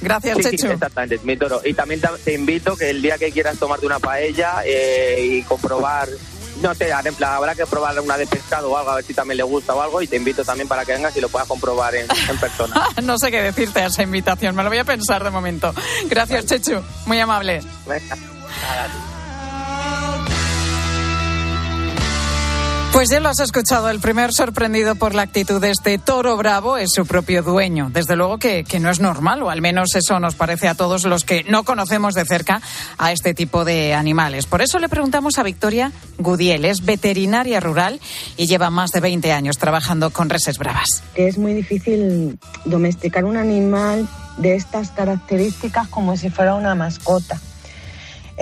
Gracias, 0.00 0.38
Sí, 0.38 0.42
sí, 0.44 0.50
Chechu. 0.56 0.72
exactamente, 0.72 1.20
mi 1.24 1.36
toro. 1.36 1.60
Y 1.62 1.74
también 1.74 2.00
te, 2.00 2.08
te 2.24 2.32
invito 2.32 2.74
que 2.74 2.88
el 2.88 3.02
día 3.02 3.18
que 3.18 3.30
quieras 3.30 3.58
tomarte 3.58 3.84
una 3.84 3.98
paella 3.98 4.62
eh, 4.64 5.18
y 5.22 5.42
comprobar, 5.42 6.08
no 6.60 6.74
sé, 6.74 6.92
habrá 6.92 7.36
habrá 7.36 7.54
que 7.54 7.66
probar 7.66 7.98
una 8.00 8.16
de 8.16 8.26
pescado 8.26 8.70
o 8.70 8.76
algo, 8.76 8.90
a 8.90 8.96
ver 8.96 9.04
si 9.04 9.14
también 9.14 9.38
le 9.38 9.42
gusta 9.42 9.74
o 9.74 9.80
algo. 9.80 10.02
Y 10.02 10.06
te 10.06 10.16
invito 10.16 10.44
también 10.44 10.68
para 10.68 10.84
que 10.84 10.92
vengas 10.92 11.16
y 11.16 11.20
lo 11.20 11.28
puedas 11.28 11.48
comprobar 11.48 11.94
en, 11.94 12.06
en 12.28 12.38
persona. 12.38 12.88
no 13.02 13.18
sé 13.18 13.30
qué 13.30 13.42
decirte 13.42 13.80
a 13.80 13.86
esa 13.86 14.02
invitación, 14.02 14.54
me 14.54 14.62
lo 14.62 14.68
voy 14.68 14.78
a 14.78 14.84
pensar 14.84 15.24
de 15.24 15.30
momento. 15.30 15.72
Gracias, 16.06 16.46
Chechu, 16.46 16.82
muy 17.06 17.18
amable. 17.18 17.60
Venga, 17.86 18.16
Pues 22.92 23.08
ya 23.08 23.20
lo 23.20 23.28
has 23.28 23.38
escuchado, 23.38 23.88
el 23.88 24.00
primer 24.00 24.32
sorprendido 24.32 24.96
por 24.96 25.14
la 25.14 25.22
actitud 25.22 25.60
de 25.60 25.70
este 25.70 25.96
toro 25.98 26.36
bravo 26.36 26.76
es 26.76 26.90
su 26.92 27.06
propio 27.06 27.42
dueño. 27.42 27.88
Desde 27.90 28.16
luego 28.16 28.38
que, 28.38 28.64
que 28.64 28.80
no 28.80 28.90
es 28.90 28.98
normal, 28.98 29.42
o 29.42 29.48
al 29.48 29.62
menos 29.62 29.94
eso 29.94 30.18
nos 30.18 30.34
parece 30.34 30.66
a 30.66 30.74
todos 30.74 31.04
los 31.04 31.24
que 31.24 31.44
no 31.44 31.62
conocemos 31.62 32.14
de 32.14 32.24
cerca 32.24 32.60
a 32.98 33.12
este 33.12 33.32
tipo 33.32 33.64
de 33.64 33.94
animales. 33.94 34.46
Por 34.46 34.60
eso 34.60 34.80
le 34.80 34.88
preguntamos 34.88 35.38
a 35.38 35.44
Victoria 35.44 35.92
Gudiel, 36.18 36.64
es 36.64 36.84
veterinaria 36.84 37.60
rural 37.60 38.00
y 38.36 38.48
lleva 38.48 38.70
más 38.70 38.90
de 38.90 39.00
20 39.00 39.32
años 39.32 39.56
trabajando 39.56 40.10
con 40.10 40.28
reses 40.28 40.58
bravas. 40.58 41.04
es 41.14 41.38
muy 41.38 41.54
difícil 41.54 42.38
domesticar 42.64 43.24
un 43.24 43.36
animal 43.36 44.08
de 44.36 44.56
estas 44.56 44.90
características 44.90 45.86
como 45.88 46.16
si 46.16 46.28
fuera 46.28 46.54
una 46.54 46.74
mascota. 46.74 47.40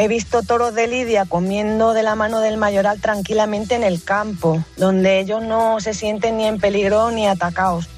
He 0.00 0.06
visto 0.06 0.44
toros 0.44 0.76
de 0.76 0.86
lidia 0.86 1.24
comiendo 1.24 1.92
de 1.92 2.04
la 2.04 2.14
mano 2.14 2.38
del 2.38 2.56
mayoral 2.56 3.00
tranquilamente 3.00 3.74
en 3.74 3.82
el 3.82 4.00
campo, 4.00 4.64
donde 4.76 5.18
ellos 5.18 5.42
no 5.42 5.80
se 5.80 5.92
sienten 5.92 6.36
ni 6.36 6.46
en 6.46 6.60
peligro 6.60 7.10
ni 7.10 7.26
atacados. 7.26 7.88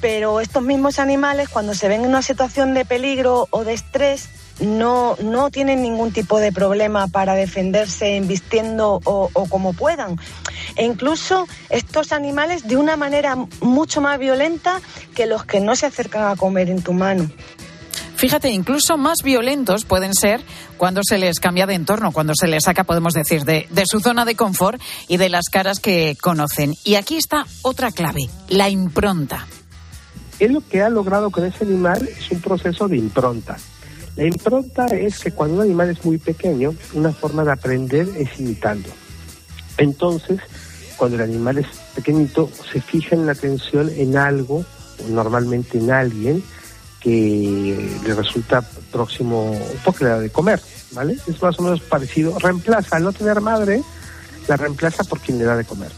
Pero 0.00 0.40
estos 0.40 0.62
mismos 0.62 0.98
animales, 0.98 1.50
cuando 1.50 1.74
se 1.74 1.88
ven 1.88 2.04
en 2.04 2.08
una 2.08 2.22
situación 2.22 2.72
de 2.72 2.86
peligro 2.86 3.48
o 3.50 3.64
de 3.64 3.74
estrés, 3.74 4.30
no, 4.60 5.14
no 5.22 5.50
tienen 5.50 5.82
ningún 5.82 6.10
tipo 6.10 6.40
de 6.40 6.52
problema 6.52 7.06
para 7.06 7.34
defenderse 7.34 8.16
embistiendo 8.16 9.02
o, 9.04 9.28
o 9.30 9.46
como 9.46 9.74
puedan. 9.74 10.18
E 10.76 10.86
incluso 10.86 11.46
estos 11.68 12.12
animales 12.12 12.66
de 12.66 12.78
una 12.78 12.96
manera 12.96 13.36
mucho 13.60 14.00
más 14.00 14.18
violenta 14.18 14.80
que 15.14 15.26
los 15.26 15.44
que 15.44 15.60
no 15.60 15.76
se 15.76 15.84
acercan 15.84 16.28
a 16.28 16.36
comer 16.36 16.70
en 16.70 16.80
tu 16.80 16.94
mano. 16.94 17.30
Fíjate, 18.20 18.50
incluso 18.50 18.98
más 18.98 19.22
violentos 19.24 19.86
pueden 19.86 20.12
ser 20.12 20.42
cuando 20.76 21.00
se 21.02 21.16
les 21.16 21.40
cambia 21.40 21.64
de 21.64 21.72
entorno, 21.72 22.12
cuando 22.12 22.34
se 22.38 22.48
les 22.48 22.64
saca, 22.64 22.84
podemos 22.84 23.14
decir, 23.14 23.46
de, 23.46 23.66
su 23.86 23.98
zona 24.00 24.26
de 24.26 24.34
confort 24.34 24.78
y 25.08 25.16
de 25.16 25.30
las 25.30 25.46
caras 25.50 25.80
que 25.80 26.18
conocen. 26.20 26.74
Y 26.84 26.96
aquí 26.96 27.16
está 27.16 27.46
otra 27.62 27.92
clave, 27.92 28.28
la 28.50 28.68
impronta. 28.68 29.46
Él 30.38 30.52
lo 30.52 30.60
que 30.60 30.82
ha 30.82 30.90
logrado 30.90 31.30
con 31.30 31.46
ese 31.46 31.64
animal 31.64 32.06
es 32.06 32.30
un 32.30 32.42
proceso 32.42 32.88
de 32.88 32.98
impronta. 32.98 33.56
La 34.16 34.26
impronta 34.26 34.84
es 34.88 35.18
que 35.18 35.32
cuando 35.32 35.56
un 35.56 35.62
animal 35.62 35.88
es 35.88 36.04
muy 36.04 36.18
pequeño, 36.18 36.74
una 36.92 37.12
forma 37.12 37.42
de 37.42 37.52
aprender 37.52 38.06
es 38.18 38.38
imitando. 38.38 38.90
Entonces, 39.78 40.40
cuando 40.98 41.16
el 41.16 41.22
animal 41.22 41.56
es 41.56 41.68
pequeñito, 41.94 42.50
se 42.70 42.82
fija 42.82 43.16
en 43.16 43.24
la 43.24 43.32
atención 43.32 43.88
en 43.96 44.18
algo, 44.18 44.62
normalmente 45.08 45.78
en 45.78 45.90
alguien, 45.90 46.44
que 47.00 47.98
le 48.04 48.14
resulta 48.14 48.62
próximo, 48.92 49.58
porque 49.84 50.04
le 50.04 50.10
da 50.10 50.18
de 50.18 50.30
comer, 50.30 50.60
¿vale? 50.92 51.16
Es 51.26 51.40
más 51.42 51.58
o 51.58 51.62
menos 51.62 51.80
parecido. 51.80 52.38
Reemplaza, 52.38 52.96
al 52.96 53.04
no 53.04 53.12
tener 53.12 53.40
madre, 53.40 53.82
la 54.46 54.56
reemplaza 54.56 55.04
por 55.04 55.20
quien 55.20 55.38
le 55.38 55.44
da 55.44 55.56
de 55.56 55.64
comer. 55.64 55.90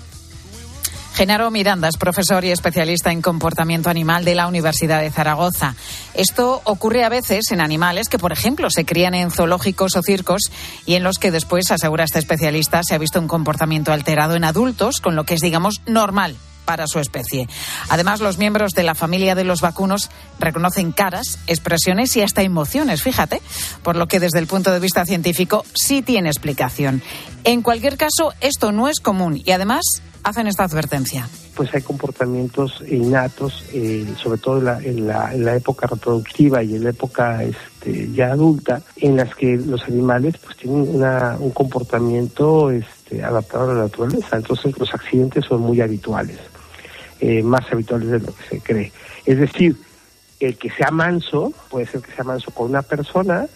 Genaro 1.14 1.50
Miranda 1.50 1.88
es 1.88 1.98
profesor 1.98 2.42
y 2.44 2.52
especialista 2.52 3.12
en 3.12 3.20
comportamiento 3.20 3.90
animal 3.90 4.24
de 4.24 4.34
la 4.34 4.46
Universidad 4.46 5.00
de 5.00 5.10
Zaragoza. 5.10 5.74
Esto 6.14 6.62
ocurre 6.64 7.04
a 7.04 7.10
veces 7.10 7.50
en 7.50 7.60
animales 7.60 8.08
que, 8.08 8.18
por 8.18 8.32
ejemplo, 8.32 8.70
se 8.70 8.86
crían 8.86 9.12
en 9.12 9.30
zoológicos 9.30 9.94
o 9.96 10.02
circos 10.02 10.50
y 10.86 10.94
en 10.94 11.02
los 11.02 11.18
que 11.18 11.30
después, 11.30 11.70
asegura 11.70 12.04
este 12.04 12.18
especialista, 12.18 12.82
se 12.82 12.94
ha 12.94 12.98
visto 12.98 13.20
un 13.20 13.28
comportamiento 13.28 13.92
alterado 13.92 14.36
en 14.36 14.44
adultos, 14.44 15.00
con 15.00 15.14
lo 15.14 15.24
que 15.24 15.34
es, 15.34 15.40
digamos, 15.40 15.82
normal 15.86 16.36
para 16.72 16.86
su 16.86 16.98
especie. 16.98 17.46
Además, 17.90 18.22
los 18.22 18.38
miembros 18.38 18.72
de 18.72 18.82
la 18.82 18.94
familia 18.94 19.34
de 19.34 19.44
los 19.44 19.60
vacunos 19.60 20.08
reconocen 20.38 20.90
caras, 20.90 21.38
expresiones 21.46 22.16
y 22.16 22.22
hasta 22.22 22.40
emociones, 22.40 23.02
fíjate, 23.02 23.42
por 23.82 23.94
lo 23.94 24.08
que 24.08 24.18
desde 24.18 24.38
el 24.38 24.46
punto 24.46 24.72
de 24.72 24.80
vista 24.80 25.04
científico 25.04 25.66
sí 25.74 26.00
tiene 26.00 26.30
explicación. 26.30 27.02
En 27.44 27.60
cualquier 27.60 27.98
caso, 27.98 28.32
esto 28.40 28.72
no 28.72 28.88
es 28.88 29.00
común 29.00 29.38
y 29.44 29.50
además 29.50 29.82
hacen 30.22 30.46
esta 30.46 30.64
advertencia? 30.64 31.28
Pues 31.54 31.74
hay 31.74 31.82
comportamientos 31.82 32.82
innatos, 32.88 33.64
eh, 33.72 34.06
sobre 34.16 34.38
todo 34.38 34.58
en 34.58 34.64
la, 35.06 35.32
en, 35.32 35.44
la, 35.44 35.56
época 35.56 35.86
reproductiva 35.86 36.62
y 36.62 36.76
en 36.76 36.84
la 36.84 36.90
época 36.90 37.42
este, 37.42 38.10
ya 38.12 38.32
adulta, 38.32 38.80
en 38.96 39.16
las 39.16 39.34
que 39.34 39.56
los 39.56 39.82
animales 39.84 40.36
pues 40.38 40.56
tienen 40.56 40.88
una, 40.88 41.36
un 41.38 41.50
comportamiento 41.50 42.70
este, 42.70 43.22
adaptado 43.22 43.70
a 43.70 43.74
la 43.74 43.82
naturaleza. 43.82 44.36
Entonces 44.36 44.78
los 44.78 44.94
accidentes 44.94 45.44
son 45.44 45.60
muy 45.60 45.80
habituales, 45.80 46.38
eh, 47.22 47.40
más 47.40 47.64
habituales 47.70 48.08
de 48.08 48.18
lo 48.18 48.34
que 48.34 48.42
se 48.50 48.60
cree. 48.60 48.92
Es 49.24 49.38
decir, 49.38 49.76
el 50.40 50.58
que 50.58 50.68
sea 50.70 50.90
manso, 50.90 51.52
puede 51.70 51.86
ser 51.86 52.00
que 52.02 52.10
sea 52.10 52.24
manso 52.24 52.50
con 52.50 52.68
una 52.68 52.82
persona, 52.82 53.46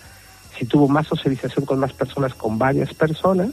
si 0.56 0.66
tuvo 0.66 0.86
más 0.86 1.08
socialización 1.08 1.66
con 1.66 1.80
más 1.80 1.92
personas, 1.92 2.32
con 2.34 2.60
varias 2.60 2.94
personas, 2.94 3.50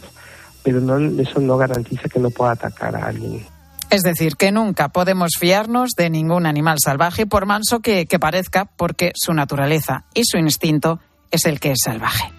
pero 0.62 0.80
no, 0.80 1.00
eso 1.20 1.40
no 1.40 1.58
garantiza 1.58 2.08
que 2.10 2.20
no 2.20 2.30
pueda 2.30 2.52
atacar 2.52 2.96
a 2.96 3.08
alguien. 3.08 3.44
Es 3.90 4.04
decir, 4.04 4.36
que 4.36 4.52
nunca 4.52 4.90
podemos 4.90 5.32
fiarnos 5.40 5.90
de 5.98 6.12
ningún 6.12 6.46
animal 6.46 6.78
salvaje, 6.80 7.26
por 7.26 7.48
manso 7.48 7.80
que, 7.80 8.06
que 8.06 8.20
parezca, 8.20 8.66
porque 8.66 9.14
su 9.16 9.34
naturaleza 9.34 10.06
y 10.14 10.26
su 10.26 10.38
instinto 10.38 11.00
es 11.32 11.46
el 11.46 11.60
que 11.60 11.72
es 11.72 11.80
salvaje. 11.84 12.32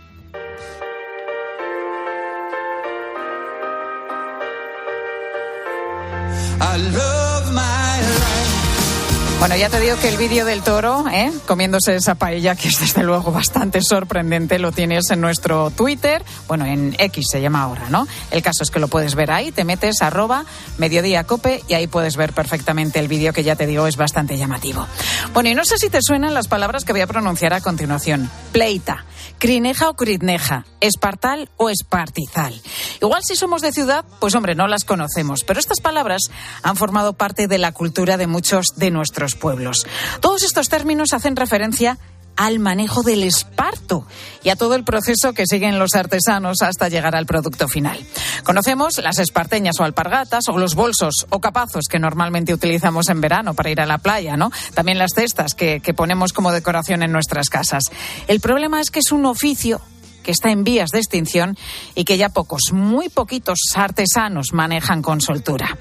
Bueno, 9.44 9.56
ya 9.56 9.68
te 9.68 9.78
digo 9.78 9.98
que 9.98 10.08
el 10.08 10.16
vídeo 10.16 10.46
del 10.46 10.62
toro, 10.62 11.04
¿eh? 11.12 11.30
comiéndose 11.46 11.94
esa 11.94 12.14
paella, 12.14 12.56
que 12.56 12.68
es 12.68 12.80
desde 12.80 13.02
luego 13.02 13.30
bastante 13.30 13.82
sorprendente, 13.82 14.58
lo 14.58 14.72
tienes 14.72 15.10
en 15.10 15.20
nuestro 15.20 15.70
Twitter, 15.70 16.24
bueno, 16.48 16.64
en 16.64 16.96
X 16.98 17.26
se 17.30 17.42
llama 17.42 17.60
ahora, 17.60 17.90
¿no? 17.90 18.08
El 18.30 18.40
caso 18.40 18.62
es 18.62 18.70
que 18.70 18.80
lo 18.80 18.88
puedes 18.88 19.14
ver 19.14 19.30
ahí, 19.30 19.52
te 19.52 19.64
metes 19.64 20.00
arroba 20.00 20.46
mediodía 20.78 21.24
cope 21.24 21.62
y 21.68 21.74
ahí 21.74 21.86
puedes 21.88 22.16
ver 22.16 22.32
perfectamente 22.32 22.98
el 23.00 23.06
vídeo 23.06 23.34
que 23.34 23.44
ya 23.44 23.54
te 23.54 23.66
digo 23.66 23.86
es 23.86 23.98
bastante 23.98 24.38
llamativo. 24.38 24.86
Bueno, 25.34 25.50
y 25.50 25.54
no 25.54 25.66
sé 25.66 25.76
si 25.76 25.90
te 25.90 26.00
suenan 26.00 26.32
las 26.32 26.48
palabras 26.48 26.86
que 26.86 26.94
voy 26.94 27.02
a 27.02 27.06
pronunciar 27.06 27.52
a 27.52 27.60
continuación. 27.60 28.30
Pleita, 28.50 29.04
crineja 29.38 29.90
o 29.90 29.94
critneja, 29.94 30.64
espartal 30.80 31.50
o 31.58 31.68
espartizal. 31.68 32.58
Igual 33.02 33.22
si 33.22 33.36
somos 33.36 33.60
de 33.60 33.72
ciudad, 33.72 34.06
pues 34.20 34.34
hombre, 34.34 34.54
no 34.54 34.68
las 34.68 34.84
conocemos, 34.84 35.44
pero 35.44 35.60
estas 35.60 35.80
palabras 35.80 36.22
han 36.62 36.76
formado 36.76 37.12
parte 37.12 37.46
de 37.46 37.58
la 37.58 37.72
cultura 37.72 38.16
de 38.16 38.26
muchos 38.26 38.68
de 38.76 38.90
nuestros 38.90 39.33
pueblos. 39.34 39.86
Todos 40.20 40.42
estos 40.42 40.68
términos 40.68 41.12
hacen 41.12 41.36
referencia 41.36 41.98
al 42.36 42.58
manejo 42.58 43.02
del 43.02 43.22
esparto 43.22 44.06
y 44.42 44.48
a 44.48 44.56
todo 44.56 44.74
el 44.74 44.84
proceso 44.84 45.32
que 45.32 45.46
siguen 45.46 45.78
los 45.78 45.94
artesanos 45.94 46.62
hasta 46.62 46.88
llegar 46.88 47.14
al 47.14 47.26
producto 47.26 47.68
final. 47.68 47.98
Conocemos 48.42 48.98
las 48.98 49.18
esparteñas 49.18 49.78
o 49.80 49.84
alpargatas 49.84 50.48
o 50.48 50.58
los 50.58 50.74
bolsos 50.74 51.26
o 51.30 51.40
capazos 51.40 51.84
que 51.88 51.98
normalmente 51.98 52.54
utilizamos 52.54 53.08
en 53.08 53.20
verano 53.20 53.54
para 53.54 53.70
ir 53.70 53.80
a 53.80 53.86
la 53.86 53.98
playa, 53.98 54.36
¿no? 54.36 54.50
También 54.74 54.98
las 54.98 55.12
cestas 55.14 55.54
que, 55.54 55.80
que 55.80 55.94
ponemos 55.94 56.32
como 56.32 56.52
decoración 56.52 57.02
en 57.02 57.12
nuestras 57.12 57.48
casas. 57.48 57.84
El 58.26 58.40
problema 58.40 58.80
es 58.80 58.90
que 58.90 58.98
es 59.00 59.12
un 59.12 59.26
oficio 59.26 59.80
que 60.24 60.32
está 60.32 60.50
en 60.50 60.64
vías 60.64 60.90
de 60.90 60.98
extinción 60.98 61.56
y 61.94 62.04
que 62.04 62.16
ya 62.16 62.30
pocos, 62.30 62.72
muy 62.72 63.08
poquitos 63.08 63.58
artesanos 63.76 64.48
manejan 64.52 65.02
con 65.02 65.20
soltura. 65.20 65.78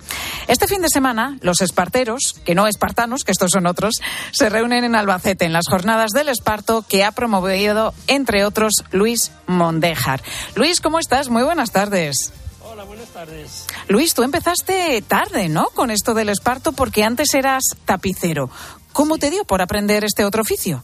Este 0.47 0.67
fin 0.67 0.83
de 0.83 0.89
semana, 0.89 1.39
los 1.41 1.61
esparteros, 1.61 2.35
que 2.45 2.53
no 2.53 2.67
espartanos, 2.67 3.23
que 3.23 3.31
estos 3.31 3.49
son 3.49 3.65
otros, 3.65 3.95
se 4.31 4.49
reúnen 4.49 4.83
en 4.83 4.93
Albacete 4.93 5.45
en 5.45 5.53
las 5.53 5.65
jornadas 5.67 6.11
del 6.11 6.29
esparto 6.29 6.85
que 6.87 7.03
ha 7.03 7.11
promovido, 7.11 7.95
entre 8.07 8.45
otros, 8.45 8.83
Luis 8.91 9.31
Mondéjar. 9.47 10.21
Luis, 10.55 10.81
¿cómo 10.81 10.99
estás? 10.99 11.29
Muy 11.29 11.43
buenas 11.43 11.71
tardes. 11.71 12.33
Hola, 12.61 12.83
buenas 12.83 13.09
tardes. 13.09 13.65
Luis, 13.87 14.13
tú 14.13 14.23
empezaste 14.23 15.01
tarde, 15.07 15.47
¿no? 15.47 15.67
Con 15.69 15.91
esto 15.91 16.13
del 16.13 16.29
esparto 16.29 16.73
porque 16.73 17.03
antes 17.03 17.33
eras 17.33 17.63
tapicero. 17.85 18.49
¿Cómo 18.91 19.17
te 19.17 19.29
dio 19.29 19.45
por 19.45 19.61
aprender 19.61 20.03
este 20.03 20.25
otro 20.25 20.41
oficio? 20.41 20.83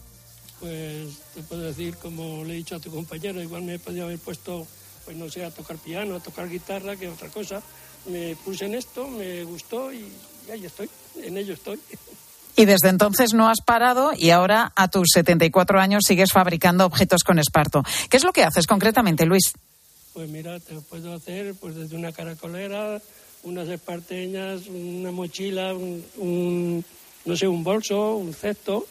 Pues 0.60 1.08
te 1.40 1.46
puedo 1.46 1.62
decir, 1.62 1.96
como 1.96 2.44
le 2.44 2.52
he 2.52 2.56
dicho 2.56 2.76
a 2.76 2.80
tu 2.80 2.90
compañero, 2.90 3.40
igual 3.40 3.62
me 3.62 3.78
podía 3.78 4.02
haber 4.04 4.18
puesto, 4.18 4.66
pues 5.06 5.16
no 5.16 5.30
sé, 5.30 5.44
a 5.44 5.50
tocar 5.50 5.78
piano, 5.78 6.16
a 6.16 6.20
tocar 6.20 6.48
guitarra, 6.48 6.96
que 6.96 7.08
otra 7.08 7.28
cosa. 7.28 7.62
Me 8.06 8.36
puse 8.44 8.66
en 8.66 8.74
esto, 8.74 9.08
me 9.08 9.42
gustó 9.44 9.90
y, 9.90 10.06
ahí 10.52 10.66
estoy, 10.66 10.90
en 11.16 11.38
ello 11.38 11.54
estoy. 11.54 11.80
Y 12.56 12.64
desde 12.66 12.88
entonces 12.88 13.32
no 13.32 13.48
has 13.48 13.62
parado 13.62 14.12
y 14.14 14.30
ahora 14.30 14.72
a 14.76 14.88
tus 14.88 15.08
74 15.14 15.80
años 15.80 16.02
sigues 16.06 16.30
fabricando 16.30 16.84
objetos 16.84 17.22
con 17.24 17.38
esparto. 17.38 17.82
¿Qué 18.10 18.18
es 18.18 18.24
lo 18.24 18.32
que 18.32 18.44
haces 18.44 18.66
concretamente, 18.66 19.24
Luis? 19.24 19.54
Pues 20.12 20.28
mira, 20.28 20.60
te 20.60 20.74
puedo 20.80 21.14
hacer 21.14 21.54
pues 21.54 21.74
desde 21.74 21.96
una 21.96 22.12
caracolera, 22.12 23.00
unas 23.44 23.68
esparteñas, 23.68 24.66
una 24.66 25.10
mochila, 25.10 25.72
un 25.72 26.84
no 27.24 27.36
sé, 27.36 27.48
un 27.48 27.64
bolso, 27.64 28.16
un 28.16 28.34
cesto, 28.34 28.86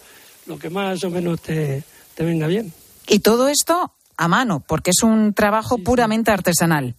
lo 0.48 0.58
que 0.58 0.70
más 0.70 1.04
o 1.04 1.10
menos 1.10 1.42
te, 1.42 1.84
venga 2.24 2.48
bien. 2.48 2.74
Y 3.08 3.20
todo 3.20 3.48
esto 3.48 3.94
a 4.18 4.28
mano, 4.28 4.62
porque 4.66 4.92
es 4.92 5.02
un 5.04 5.34
trabajo 5.34 5.78
puramente 5.78 6.32
artesanal. 6.32 6.96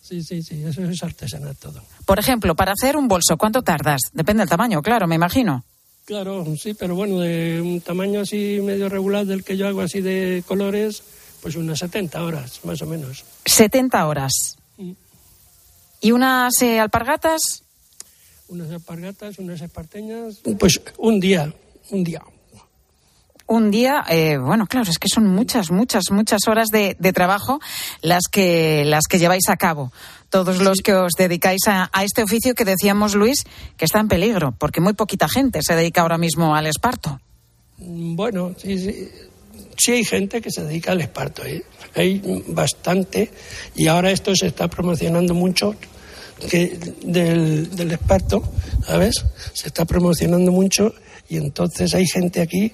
Sí, 0.00 0.22
sí, 0.22 0.42
sí, 0.42 0.64
eso 0.64 0.82
es 0.82 1.02
artesanal 1.02 1.56
todo. 1.56 1.82
Por 2.06 2.18
ejemplo, 2.18 2.56
para 2.56 2.72
hacer 2.72 2.96
un 2.96 3.08
bolso, 3.08 3.36
¿cuánto 3.36 3.62
tardas? 3.62 4.00
Depende 4.12 4.40
del 4.40 4.48
tamaño, 4.48 4.82
claro, 4.82 5.06
me 5.06 5.14
imagino. 5.14 5.64
Claro, 6.04 6.44
sí, 6.56 6.74
pero 6.74 6.96
bueno, 6.96 7.20
de 7.20 7.60
un 7.60 7.80
tamaño 7.80 8.20
así 8.20 8.58
medio 8.62 8.88
regular 8.88 9.24
del 9.24 9.44
que 9.44 9.56
yo 9.56 9.68
hago 9.68 9.82
así 9.82 10.00
de 10.00 10.42
colores, 10.48 11.02
pues 11.40 11.54
unas 11.54 11.78
70 11.78 12.24
horas, 12.24 12.60
más 12.64 12.82
o 12.82 12.86
menos. 12.86 13.24
70 13.44 14.06
horas. 14.06 14.32
Mm. 14.78 14.92
¿Y 16.00 16.12
unas 16.12 16.60
eh, 16.62 16.80
alpargatas? 16.80 17.62
Unas 18.48 18.70
alpargatas, 18.70 19.38
unas 19.38 19.60
esparteñas, 19.60 20.40
pues 20.58 20.80
un 20.98 21.20
día, 21.20 21.54
un 21.90 22.02
día 22.02 22.22
un 23.46 23.70
día, 23.70 24.04
eh, 24.08 24.38
bueno, 24.38 24.66
claro, 24.66 24.90
es 24.90 24.98
que 24.98 25.08
son 25.08 25.26
muchas, 25.26 25.70
muchas, 25.70 26.10
muchas 26.10 26.46
horas 26.48 26.68
de, 26.68 26.94
trabajo 27.12 27.60
las 28.00 28.24
que, 28.30 28.84
las 28.86 29.04
que 29.08 29.18
lleváis 29.18 29.48
a 29.48 29.56
cabo. 29.56 29.92
Todos 30.30 30.58
los 30.62 30.78
que 30.78 30.94
os 30.94 31.12
dedicáis 31.18 31.60
a, 31.66 31.90
este 32.02 32.22
oficio 32.22 32.54
que 32.54 32.64
decíamos, 32.64 33.14
Luis, 33.14 33.44
que 33.76 33.84
está 33.84 34.00
en 34.00 34.08
peligro, 34.08 34.54
porque 34.58 34.80
muy 34.80 34.94
poquita 34.94 35.28
gente 35.28 35.62
se 35.62 35.74
dedica 35.74 36.00
ahora 36.00 36.18
mismo 36.18 36.54
al 36.54 36.66
esparto. 36.66 37.20
Mm, 37.78 38.16
bueno, 38.16 38.54
sí, 38.56 38.78
sí. 38.78 39.08
Sí 39.76 39.92
hay 39.92 40.04
gente 40.04 40.40
que 40.40 40.50
se 40.50 40.62
dedica 40.64 40.92
al 40.92 41.00
esparto, 41.00 41.44
¿eh? 41.44 41.64
hay 41.94 42.42
bastante, 42.48 43.30
y 43.74 43.86
ahora 43.86 44.10
esto 44.10 44.34
se 44.36 44.46
está 44.46 44.68
promocionando 44.68 45.34
mucho 45.34 45.74
que 46.48 46.78
del, 47.04 47.74
del 47.74 47.92
esparto, 47.92 48.42
¿sabes? 48.86 49.24
Se 49.52 49.68
está 49.68 49.84
promocionando 49.84 50.52
mucho 50.52 50.94
y 51.28 51.36
entonces 51.36 51.94
hay 51.94 52.06
gente 52.06 52.40
aquí 52.40 52.72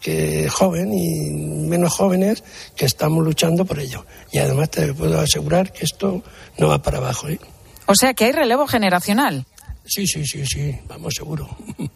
que 0.00 0.48
joven 0.48 0.92
y 0.92 1.30
menos 1.30 1.92
jóvenes 1.92 2.44
que 2.74 2.86
estamos 2.86 3.24
luchando 3.24 3.64
por 3.64 3.78
ello. 3.78 4.04
Y 4.32 4.38
además 4.38 4.70
te 4.70 4.92
puedo 4.94 5.20
asegurar 5.20 5.72
que 5.72 5.84
esto 5.84 6.22
no 6.58 6.68
va 6.68 6.82
para 6.82 6.98
abajo. 6.98 7.28
¿eh? 7.28 7.40
O 7.86 7.94
sea 7.94 8.14
que 8.14 8.26
hay 8.26 8.32
relevo 8.32 8.66
generacional. 8.66 9.46
Sí, 9.84 10.06
sí, 10.06 10.26
sí, 10.26 10.44
sí, 10.46 10.78
vamos 10.88 11.14
seguro. 11.16 11.48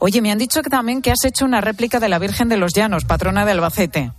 Oye, 0.00 0.22
me 0.22 0.30
han 0.30 0.38
dicho 0.38 0.62
que 0.62 0.70
también 0.70 1.02
que 1.02 1.10
has 1.10 1.24
hecho 1.24 1.44
una 1.44 1.60
réplica 1.60 1.98
de 2.00 2.08
la 2.08 2.18
Virgen 2.18 2.48
de 2.48 2.56
los 2.56 2.72
Llanos, 2.72 3.04
patrona 3.04 3.44
de 3.44 3.52
Albacete. 3.52 4.12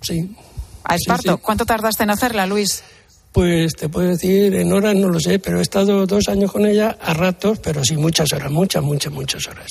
Sí. 0.00 0.36
A 0.84 0.94
Esparto. 0.94 1.38
¿Cuánto 1.38 1.66
tardaste 1.66 2.04
en 2.04 2.10
hacerla, 2.10 2.46
Luis? 2.46 2.84
Pues 3.36 3.76
te 3.76 3.90
puedo 3.90 4.08
decir, 4.08 4.54
en 4.54 4.72
horas 4.72 4.94
no 4.94 5.08
lo 5.08 5.20
sé, 5.20 5.38
pero 5.38 5.58
he 5.58 5.62
estado 5.62 6.06
dos 6.06 6.26
años 6.28 6.50
con 6.50 6.64
ella 6.64 6.96
a 6.98 7.12
ratos, 7.12 7.58
pero 7.58 7.84
sí 7.84 7.94
muchas 7.94 8.32
horas, 8.32 8.50
muchas, 8.50 8.82
muchas, 8.82 9.12
muchas 9.12 9.46
horas. 9.46 9.66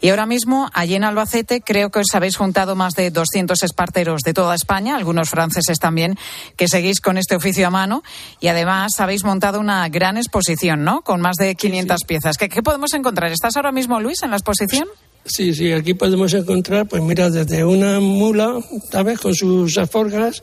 Y 0.00 0.10
ahora 0.10 0.24
mismo, 0.24 0.70
allí 0.72 0.94
en 0.94 1.02
Albacete, 1.02 1.60
creo 1.60 1.90
que 1.90 1.98
os 1.98 2.14
habéis 2.14 2.36
juntado 2.36 2.76
más 2.76 2.94
de 2.94 3.10
200 3.10 3.60
esparteros 3.64 4.20
de 4.22 4.34
toda 4.34 4.54
España, 4.54 4.94
algunos 4.94 5.30
franceses 5.30 5.80
también, 5.80 6.16
que 6.54 6.68
seguís 6.68 7.00
con 7.00 7.18
este 7.18 7.34
oficio 7.34 7.66
a 7.66 7.70
mano 7.70 8.04
y 8.38 8.46
además 8.46 9.00
habéis 9.00 9.24
montado 9.24 9.58
una 9.58 9.88
gran 9.88 10.16
exposición, 10.16 10.84
¿no? 10.84 11.02
Con 11.02 11.20
más 11.20 11.34
de 11.38 11.56
500 11.56 12.02
piezas. 12.06 12.36
¿Qué, 12.38 12.62
podemos 12.62 12.94
encontrar? 12.94 13.32
¿Estás 13.32 13.56
ahora 13.56 13.72
mismo, 13.72 13.98
Luis, 13.98 14.22
en 14.22 14.30
la 14.30 14.36
exposición? 14.36 14.86
Sí, 15.24 15.54
sí, 15.54 15.72
aquí 15.72 15.94
podemos 15.94 16.32
encontrar, 16.32 16.88
pues 16.88 17.02
mira, 17.02 17.28
desde 17.28 17.64
una 17.64 18.00
mula, 18.00 18.58
¿sabes? 18.90 19.20
Con 19.20 19.34
sus 19.34 19.76
alforgas, 19.76 20.42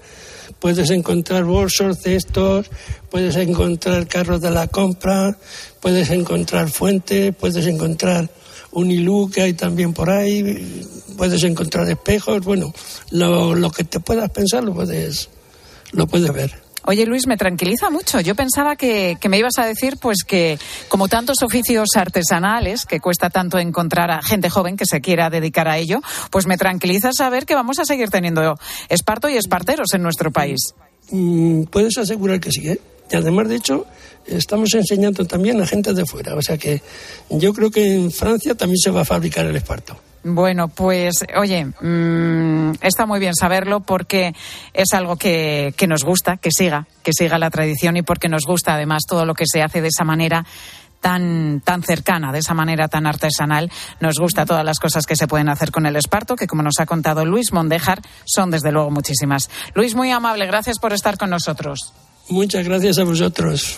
puedes 0.59 0.91
encontrar 0.91 1.43
bolsos, 1.43 1.99
cestos, 2.01 2.69
puedes 3.09 3.35
encontrar 3.35 4.07
carros 4.07 4.41
de 4.41 4.51
la 4.51 4.67
compra, 4.67 5.37
puedes 5.81 6.11
encontrar 6.11 6.69
fuentes, 6.69 7.33
puedes 7.35 7.65
encontrar 7.65 8.29
un 8.71 8.91
hilú 8.91 9.29
que 9.33 9.41
hay 9.41 9.53
también 9.53 9.93
por 9.93 10.09
ahí, 10.09 10.85
puedes 11.17 11.43
encontrar 11.43 11.89
espejos, 11.89 12.43
bueno, 12.43 12.73
lo, 13.11 13.55
lo 13.55 13.71
que 13.71 13.85
te 13.85 13.99
puedas 13.99 14.29
pensar 14.29 14.63
lo 14.63 14.73
puedes, 14.73 15.29
lo 15.93 16.05
puedes 16.05 16.31
ver. 16.31 16.64
Oye, 16.87 17.05
Luis, 17.05 17.27
me 17.27 17.37
tranquiliza 17.37 17.89
mucho. 17.89 18.19
Yo 18.19 18.35
pensaba 18.35 18.75
que, 18.75 19.17
que, 19.19 19.29
me 19.29 19.39
ibas 19.39 19.57
a 19.57 19.65
decir, 19.65 19.97
pues 19.99 20.23
que 20.25 20.59
como 20.87 21.07
tantos 21.07 21.37
oficios 21.41 21.89
artesanales, 21.95 22.85
que 22.85 22.99
cuesta 22.99 23.29
tanto 23.29 23.57
encontrar 23.57 24.11
a 24.11 24.21
gente 24.21 24.49
joven 24.49 24.77
que 24.77 24.85
se 24.85 25.01
quiera 25.01 25.29
dedicar 25.29 25.67
a 25.67 25.77
ello, 25.77 26.01
pues 26.29 26.45
me 26.45 26.57
tranquiliza 26.57 27.11
saber 27.11 27.45
que 27.45 27.55
vamos 27.55 27.79
a 27.79 27.85
seguir 27.85 28.09
teniendo 28.09 28.57
esparto 28.89 29.29
y 29.29 29.37
esparteros 29.37 29.93
en 29.93 30.03
nuestro 30.03 30.31
país. 30.31 30.59
Mm, 31.11 31.63
Puedes 31.63 31.97
asegurar 31.97 32.39
que 32.39 32.51
sí, 32.51 32.67
¿eh? 32.67 32.79
Y 33.11 33.15
además, 33.15 33.47
de 33.49 33.55
hecho, 33.55 33.85
estamos 34.25 34.73
enseñando 34.73 35.25
también 35.25 35.61
a 35.61 35.67
gente 35.67 35.93
de 35.93 36.05
fuera. 36.05 36.35
O 36.35 36.41
sea 36.41 36.57
que 36.57 36.81
yo 37.29 37.53
creo 37.53 37.69
que 37.69 37.95
en 37.95 38.11
Francia 38.11 38.55
también 38.55 38.77
se 38.77 38.91
va 38.91 39.01
a 39.01 39.05
fabricar 39.05 39.45
el 39.45 39.55
esparto. 39.55 39.95
Bueno, 40.27 40.69
pues 40.69 41.23
oye, 41.37 41.65
mmm, 41.65 42.71
está 42.81 43.05
muy 43.05 43.19
bien 43.19 43.35
saberlo 43.35 43.81
porque 43.81 44.33
es 44.73 44.91
algo 44.93 45.17
que, 45.17 45.75
que, 45.77 45.85
nos 45.85 46.03
gusta, 46.03 46.37
que 46.37 46.49
siga, 46.49 46.87
que 47.03 47.11
siga 47.13 47.37
la 47.37 47.51
tradición 47.51 47.95
y 47.95 48.01
porque 48.01 48.27
nos 48.27 48.47
gusta 48.47 48.73
además 48.73 49.03
todo 49.07 49.23
lo 49.23 49.35
que 49.35 49.45
se 49.45 49.61
hace 49.61 49.81
de 49.81 49.89
esa 49.89 50.03
manera 50.03 50.43
tan, 50.99 51.61
tan 51.63 51.83
cercana, 51.83 52.31
de 52.31 52.39
esa 52.39 52.55
manera 52.55 52.87
tan 52.87 53.05
artesanal. 53.05 53.71
Nos 53.99 54.17
gusta 54.17 54.47
todas 54.47 54.65
las 54.65 54.79
cosas 54.79 55.05
que 55.05 55.15
se 55.15 55.27
pueden 55.27 55.47
hacer 55.47 55.69
con 55.69 55.85
el 55.85 55.95
esparto, 55.95 56.35
que 56.35 56.47
como 56.47 56.63
nos 56.63 56.79
ha 56.79 56.87
contado 56.87 57.23
Luis 57.23 57.53
Mondejar, 57.53 58.01
son 58.25 58.49
desde 58.49 58.71
luego 58.71 58.89
muchísimas. 58.89 59.51
Luis, 59.75 59.93
muy 59.93 60.09
amable, 60.09 60.47
gracias 60.47 60.79
por 60.79 60.91
estar 60.91 61.19
con 61.19 61.29
nosotros. 61.29 61.93
Muchas 62.29 62.67
gracias 62.67 62.97
a 62.97 63.03
vosotros. 63.03 63.77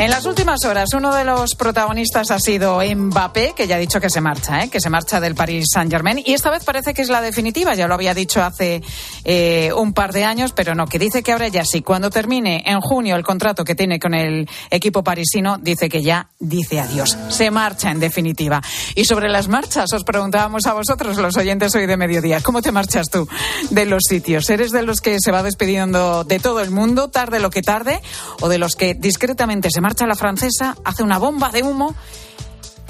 En 0.00 0.08
las 0.08 0.24
últimas 0.24 0.64
horas, 0.64 0.94
uno 0.94 1.14
de 1.14 1.24
los 1.24 1.54
protagonistas 1.56 2.30
ha 2.30 2.38
sido 2.38 2.80
Mbappé, 2.80 3.52
que 3.54 3.66
ya 3.66 3.76
ha 3.76 3.78
dicho 3.78 4.00
que 4.00 4.08
se 4.08 4.22
marcha, 4.22 4.64
¿eh? 4.64 4.70
que 4.70 4.80
se 4.80 4.88
marcha 4.88 5.20
del 5.20 5.34
Paris 5.34 5.66
Saint-Germain. 5.74 6.22
Y 6.24 6.32
esta 6.32 6.48
vez 6.48 6.64
parece 6.64 6.94
que 6.94 7.02
es 7.02 7.10
la 7.10 7.20
definitiva, 7.20 7.74
ya 7.74 7.86
lo 7.86 7.92
había 7.92 8.14
dicho 8.14 8.42
hace 8.42 8.82
eh, 9.24 9.70
un 9.76 9.92
par 9.92 10.14
de 10.14 10.24
años, 10.24 10.52
pero 10.56 10.74
no, 10.74 10.86
que 10.86 10.98
dice 10.98 11.22
que 11.22 11.32
ahora 11.32 11.48
ya 11.48 11.66
sí. 11.66 11.82
Cuando 11.82 12.08
termine 12.08 12.62
en 12.64 12.80
junio 12.80 13.14
el 13.14 13.22
contrato 13.22 13.62
que 13.62 13.74
tiene 13.74 14.00
con 14.00 14.14
el 14.14 14.48
equipo 14.70 15.04
parisino, 15.04 15.58
dice 15.58 15.90
que 15.90 16.00
ya 16.00 16.30
dice 16.38 16.80
adiós. 16.80 17.18
Se 17.28 17.50
marcha 17.50 17.90
en 17.90 18.00
definitiva. 18.00 18.62
Y 18.94 19.04
sobre 19.04 19.28
las 19.28 19.48
marchas, 19.48 19.92
os 19.92 20.04
preguntábamos 20.04 20.64
a 20.64 20.72
vosotros, 20.72 21.18
los 21.18 21.36
oyentes 21.36 21.74
hoy 21.74 21.84
de 21.84 21.98
mediodía, 21.98 22.40
¿cómo 22.40 22.62
te 22.62 22.72
marchas 22.72 23.10
tú 23.10 23.28
de 23.68 23.84
los 23.84 24.04
sitios? 24.08 24.48
¿Eres 24.48 24.72
de 24.72 24.80
los 24.80 25.02
que 25.02 25.18
se 25.20 25.30
va 25.30 25.42
despidiendo 25.42 26.24
de 26.24 26.38
todo 26.38 26.62
el 26.62 26.70
mundo, 26.70 27.10
tarde 27.10 27.38
lo 27.38 27.50
que 27.50 27.60
tarde, 27.60 28.00
o 28.40 28.48
de 28.48 28.56
los 28.56 28.76
que 28.76 28.94
discretamente 28.94 29.68
se 29.70 29.82
marcha 29.90 30.06
la 30.06 30.14
francesa, 30.14 30.76
hace 30.84 31.02
una 31.02 31.18
bomba 31.18 31.50
de 31.50 31.64
humo 31.64 31.96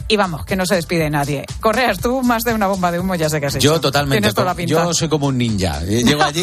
y 0.06 0.16
vamos, 0.18 0.44
que 0.44 0.54
no 0.54 0.66
se 0.66 0.74
despide 0.74 1.08
nadie. 1.08 1.46
Correas, 1.58 1.98
tú 1.98 2.20
más 2.20 2.42
de 2.42 2.52
una 2.52 2.66
bomba 2.66 2.92
de 2.92 3.00
humo 3.00 3.14
ya 3.14 3.30
sé 3.30 3.40
que 3.40 3.46
has 3.46 3.54
hecho. 3.54 3.72
Yo 3.72 3.80
totalmente. 3.80 4.30
Toda 4.34 4.48
la 4.48 4.54
pinta. 4.54 4.84
Yo 4.84 4.92
soy 4.92 5.08
como 5.08 5.28
un 5.28 5.38
ninja. 5.38 5.80
Llego 5.80 6.22
allí, 6.22 6.42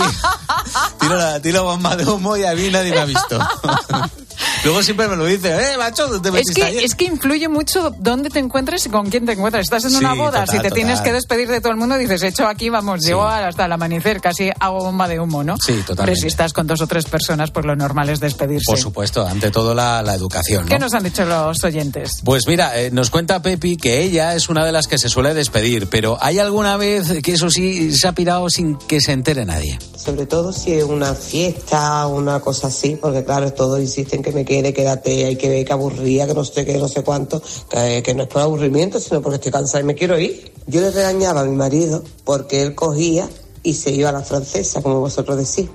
tiro 0.99 1.15
la, 1.15 1.39
tiro 1.39 1.63
bomba 1.63 1.95
de 1.95 2.05
humo 2.05 2.35
y 2.37 2.43
a 2.43 2.55
mí 2.55 2.71
nadie 2.71 2.91
me 2.91 2.97
ha 2.97 3.05
visto. 3.05 3.39
Luego 4.67 4.83
siempre 4.83 5.07
me 5.07 5.15
lo 5.15 5.23
dice, 5.25 5.49
eh, 5.49 5.77
macho, 5.77 6.07
¿dónde 6.09 6.29
te 6.29 6.39
es 6.41 6.53
que, 6.53 6.63
ayer? 6.63 6.83
es 6.83 6.93
que 6.93 7.05
influye 7.05 7.47
mucho 7.47 7.89
dónde 7.99 8.29
te 8.29 8.39
encuentres 8.39 8.85
y 8.85 8.89
con 8.89 9.09
quién 9.09 9.25
te 9.25 9.31
encuentras. 9.31 9.63
Estás 9.63 9.85
en 9.85 9.95
una 9.95 10.11
Sí, 10.11 10.17
boda, 10.17 10.31
total, 10.41 10.47
si 10.47 10.51
te 10.57 10.57
total. 10.63 10.73
tienes 10.73 10.99
que 11.01 11.13
despedir 11.13 11.47
de 11.47 11.61
todo 11.61 11.71
el 11.71 11.77
mundo, 11.77 11.97
dices, 11.97 12.21
hecho 12.23 12.45
aquí, 12.45 12.69
vamos, 12.69 12.99
llego 13.05 13.23
hasta 13.25 13.63
el 13.63 13.71
amanecer, 13.71 14.19
casi 14.19 14.49
hago 14.59 14.79
bomba 14.83 15.07
de 15.07 15.21
humo, 15.21 15.41
¿no? 15.45 15.55
Sí, 15.57 15.71
totalmente. 15.87 16.03
Pero 16.03 16.15
si 16.17 16.27
estás 16.27 16.51
con 16.51 16.67
dos 16.67 16.81
o 16.81 16.87
tres 16.87 17.05
personas, 17.05 17.49
pues 17.51 17.65
lo 17.65 17.77
normal 17.77 18.09
es 18.09 18.19
despedirse. 18.19 18.65
Por 18.65 18.77
supuesto, 18.77 19.25
ante 19.25 19.51
todo 19.51 19.73
la, 19.73 20.03
la 20.03 20.13
educación. 20.15 20.63
¿no? 20.63 20.69
¿Qué 20.69 20.79
nos 20.79 20.93
han 20.93 21.03
dicho 21.03 21.23
los 21.23 21.63
oyentes? 21.63 22.09
Pues 22.25 22.45
mira, 22.45 22.77
eh, 22.77 22.91
nos 22.91 23.09
cuenta 23.09 23.41
Pepi 23.41 23.77
que 23.77 24.01
ella 24.03 24.35
es 24.35 24.49
una 24.49 24.65
de 24.65 24.73
las 24.73 24.87
que 24.87 24.97
se 24.97 25.07
suele 25.07 25.33
despedir, 25.33 25.87
pero 25.87 26.17
¿hay 26.19 26.39
alguna 26.39 26.75
vez 26.75 27.21
que 27.23 27.31
eso 27.31 27.49
sí 27.49 27.95
se 27.95 28.05
ha 28.07 28.11
pirado 28.11 28.49
sin 28.49 28.75
que 28.75 28.99
se 28.99 29.13
entere 29.13 29.45
nadie? 29.45 29.79
Sobre 29.95 30.25
todo 30.25 30.51
si 30.51 30.73
es 30.73 30.83
una 30.83 31.13
fiesta 31.13 32.05
o 32.07 32.15
una 32.17 32.39
cosa 32.41 32.67
así, 32.67 32.97
porque 33.01 33.23
claro, 33.23 33.53
todos 33.53 33.79
insisten 33.79 34.21
que 34.21 34.31
me 34.31 34.43
quede, 34.43 34.56
quédate, 34.73 35.25
hay 35.25 35.35
que 35.35 35.49
ver 35.49 35.65
que 35.65 35.73
aburría, 35.73 36.27
que 36.27 36.33
no 36.33 36.43
sé 36.43 36.65
qué, 36.65 36.77
no 36.77 36.87
sé 36.87 37.03
cuánto, 37.03 37.41
que, 37.69 38.03
que 38.03 38.13
no 38.13 38.23
es 38.23 38.29
por 38.29 38.41
aburrimiento, 38.41 38.99
sino 38.99 39.21
porque 39.21 39.35
estoy 39.35 39.51
cansada 39.51 39.81
y 39.81 39.83
me 39.85 39.95
quiero 39.95 40.19
ir. 40.19 40.51
Yo 40.67 40.81
le 40.81 40.91
regañaba 40.91 41.41
a 41.41 41.43
mi 41.45 41.55
marido 41.55 42.03
porque 42.23 42.61
él 42.61 42.75
cogía 42.75 43.29
y 43.63 43.73
se 43.73 43.91
iba 43.91 44.09
a 44.09 44.13
la 44.13 44.21
francesa, 44.21 44.81
como 44.81 44.99
vosotros 44.99 45.37
decís. 45.37 45.69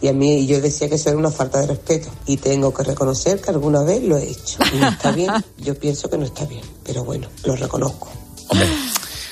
Y 0.00 0.08
a 0.08 0.12
mí 0.12 0.40
y 0.40 0.46
yo 0.46 0.60
decía 0.60 0.88
que 0.88 0.96
eso 0.96 1.08
era 1.08 1.18
una 1.18 1.30
falta 1.30 1.60
de 1.60 1.68
respeto. 1.68 2.10
Y 2.26 2.36
tengo 2.36 2.74
que 2.74 2.82
reconocer 2.82 3.40
que 3.40 3.50
alguna 3.50 3.82
vez 3.82 4.02
lo 4.02 4.18
he 4.18 4.28
hecho. 4.28 4.58
Y 4.72 4.76
no 4.76 4.88
está 4.88 5.12
bien, 5.12 5.32
yo 5.58 5.74
pienso 5.78 6.10
que 6.10 6.18
no 6.18 6.26
está 6.26 6.44
bien, 6.44 6.64
pero 6.84 7.04
bueno, 7.04 7.28
lo 7.44 7.56
reconozco. 7.56 8.08
Hombre. 8.48 8.68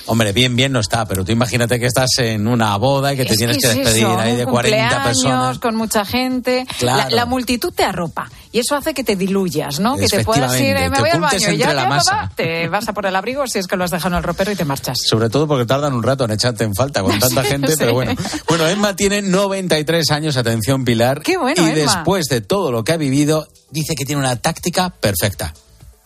Hombre, 0.07 0.33
bien, 0.33 0.57
bien 0.57 0.73
no 0.73 0.81
está, 0.81 1.05
pero 1.07 1.25
tú 1.25 1.33
imagínate 1.33 1.79
que 1.79 1.87
estás 1.87 2.11
en 2.19 2.47
una 2.47 2.77
boda 2.77 3.13
y 3.13 3.17
que 3.17 3.25
te 3.25 3.33
Es 3.33 3.39
tienes 3.39 3.59
que, 3.59 3.67
es 3.69 3.77
despedir 3.77 4.03
eso, 4.05 4.19
ahí 4.19 4.37
de 4.37 4.45
un 4.45 4.51
40 4.51 4.77
cumpleaños, 4.79 5.05
personas. 5.07 5.59
con 5.59 5.77
mucha 5.77 6.05
gente. 6.05 6.67
Claro. 6.79 7.11
La, 7.11 7.17
la 7.17 7.27
multitud 7.27 7.73
te 7.73 7.85
arropa 7.85 8.29
y 8.51 8.59
eso 8.59 8.77
hace 8.77 8.93
que 8.95 9.05
te 9.05 9.17
diluyas, 9.17 9.81
¿no? 9.81 9.97
Que 9.97 10.09
te 10.09 10.25
puedas 10.25 10.55
ir, 10.61 10.77
eh, 10.77 10.91
me 10.91 10.97
te 10.97 11.01
voy 11.03 11.11
al 11.11 11.21
baño 11.21 11.51
y 11.53 11.57
ya, 11.57 11.73
la 11.73 11.87
masa. 11.87 12.31
te 12.37 12.69
vas 12.71 12.87
a 12.89 12.93
por 12.93 13.07
el 13.07 13.17
abrigo 13.17 13.47
si 13.47 13.59
es 13.59 13.67
que 13.67 13.77
lo 13.77 13.85
has 13.85 13.91
dejado 13.91 14.15
en 14.15 14.19
el 14.19 14.23
ropero 14.25 14.53
y 14.53 14.57
te 14.57 14.65
marchas. 14.65 14.99
Sobre 15.07 15.31
todo 15.31 15.47
porque 15.47 15.65
tardan 15.67 15.95
un 15.95 16.03
rato 16.03 16.25
en 16.25 16.33
echarte 16.33 16.65
en 16.65 16.75
falta 16.75 17.03
con 17.03 17.19
tanta 17.21 17.45
gente, 17.45 17.69
sí. 17.73 17.77
pero 17.79 17.95
bueno. 17.95 18.15
Bueno, 18.49 18.67
Emma 18.69 18.95
tiene 18.97 19.23
93 19.23 20.11
años, 20.11 20.37
atención 20.37 20.85
Pilar. 20.85 21.23
Qué 21.23 21.37
bueno, 21.39 21.63
Y 21.67 21.71
Emma. 21.71 21.95
después 21.95 22.27
de 22.27 22.41
todo 22.43 22.71
lo 22.73 22.85
que 22.85 22.93
ha 22.93 22.97
vivido, 22.97 23.49
dice 23.71 23.95
que 23.95 24.05
tiene 24.05 24.21
una 24.21 24.37
táctica 24.37 24.91
perfecta. 24.91 25.55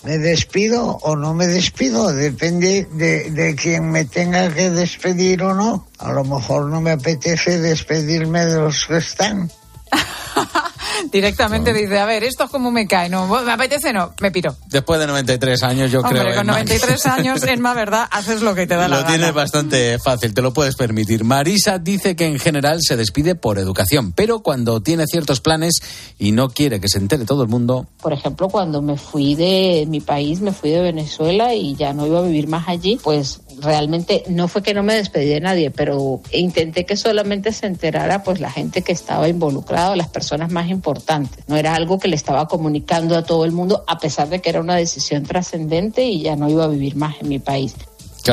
¿Me 0.05 0.19
despido 0.19 0.99
o 1.03 1.17
no 1.17 1.35
me 1.35 1.47
despido? 1.47 2.13
Depende 2.13 2.87
de, 2.93 3.31
de 3.31 3.55
quien 3.55 3.91
me 3.91 4.05
tenga 4.05 4.53
que 4.53 4.71
despedir 4.71 5.43
o 5.43 5.55
no. 5.55 5.89
A 5.99 6.13
lo 6.13 6.25
mejor 6.25 6.67
no 6.67 6.81
me 6.81 6.93
apetece 6.93 7.59
despedirme 7.59 8.45
de 8.45 8.61
los 8.61 8.87
que 8.87 8.99
están. 8.99 9.51
Directamente 11.13 11.73
dice, 11.73 11.99
a 11.99 12.07
ver, 12.07 12.25
esto 12.25 12.45
es 12.45 12.51
como 12.51 12.71
me 12.71 12.87
cae, 12.87 13.09
no, 13.09 13.27
me 13.27 13.53
apetece, 13.53 13.93
no, 13.93 14.13
me 14.21 14.31
piro. 14.31 14.57
Después 14.69 15.01
de 15.01 15.07
93 15.07 15.63
años, 15.63 15.91
yo 15.91 16.01
Hombre, 16.01 16.21
creo 16.21 16.35
con 16.35 16.43
Emma, 16.43 16.53
93 16.53 17.07
años, 17.07 17.43
Emma, 17.45 17.75
¿verdad? 17.75 18.09
Haces 18.11 18.43
lo 18.43 18.55
que 18.55 18.67
te 18.67 18.75
da 18.75 18.89
la 18.89 18.97
Lo 18.97 19.03
gana. 19.03 19.09
tienes 19.17 19.35
bastante 19.35 19.99
fácil, 19.99 20.35
te 20.35 20.43
lo 20.43 20.53
puedes 20.53 20.77
permitir. 20.77 21.25
Marisa 21.25 21.79
dice 21.79 22.17
que 22.17 22.27
en 22.27 22.39
general 22.39 22.79
se 22.83 22.97
despide 22.97 23.35
por 23.35 23.59
educación, 23.59 24.13
pero 24.13 24.41
cuando 24.41 24.81
tiene 24.81 25.07
ciertos 25.07 25.41
planes 25.41 25.81
y 26.19 26.33
no 26.33 26.49
quiere 26.51 26.81
que 26.81 26.89
se 26.89 26.99
entere 26.99 27.25
todo 27.25 27.43
el 27.43 27.49
mundo, 27.49 27.87
Por 28.01 28.13
ejemplo, 28.13 28.49
cuando 28.49 28.83
me 28.83 28.97
fui 28.97 29.35
de 29.35 29.85
mi 29.89 30.01
país, 30.01 30.41
me 30.41 30.53
fui 30.53 30.71
de 30.71 30.81
Venezuela 30.81 31.55
y 31.55 31.75
ya 31.77 31.93
no 31.93 32.07
iba 32.07 32.19
a 32.19 32.23
vivir 32.23 32.49
más 32.49 32.69
allí, 32.69 32.99
pues 33.03 33.41
realmente 33.61 34.23
no 34.29 34.49
fue 34.49 34.63
que 34.63 34.75
no 34.75 34.83
me 34.83 34.95
despedí 34.95 35.29
de 35.29 35.41
nadie, 35.41 35.71
pero 35.71 36.21
intenté 36.33 36.85
que 36.85 36.97
solamente 36.97 37.53
se 37.53 37.67
enterara 37.67 38.23
pues 38.23 38.41
la 38.41 38.51
gente 38.51 38.83
que 38.83 38.93
estaba 38.93 39.29
involucrada, 39.29 39.97
las 39.97 40.09
personas 40.09 40.51
más 40.53 40.69
importantes. 40.69 41.45
No 41.47 41.57
era 41.57 41.75
algo 41.75 41.99
que 41.99 42.09
le 42.09 42.17
estaba 42.17 42.47
comunicando 42.49 43.17
a 43.17 43.23
todo 43.25 43.45
el 43.45 43.53
mundo, 43.53 43.85
a 43.87 43.99
pesar 43.99 44.29
de 44.29 44.41
que 44.41 44.51
era 44.51 44.61
una 44.61 44.77
decisión 44.77 45.25
trascendente 45.25 46.05
y 46.05 46.23
ya 46.23 46.37
no 46.37 46.49
iba 46.49 46.65
a 46.65 46.69
vivir 46.69 46.97
más 46.97 47.17
en 47.21 47.29
mi 47.29 47.39
país. 47.39 47.75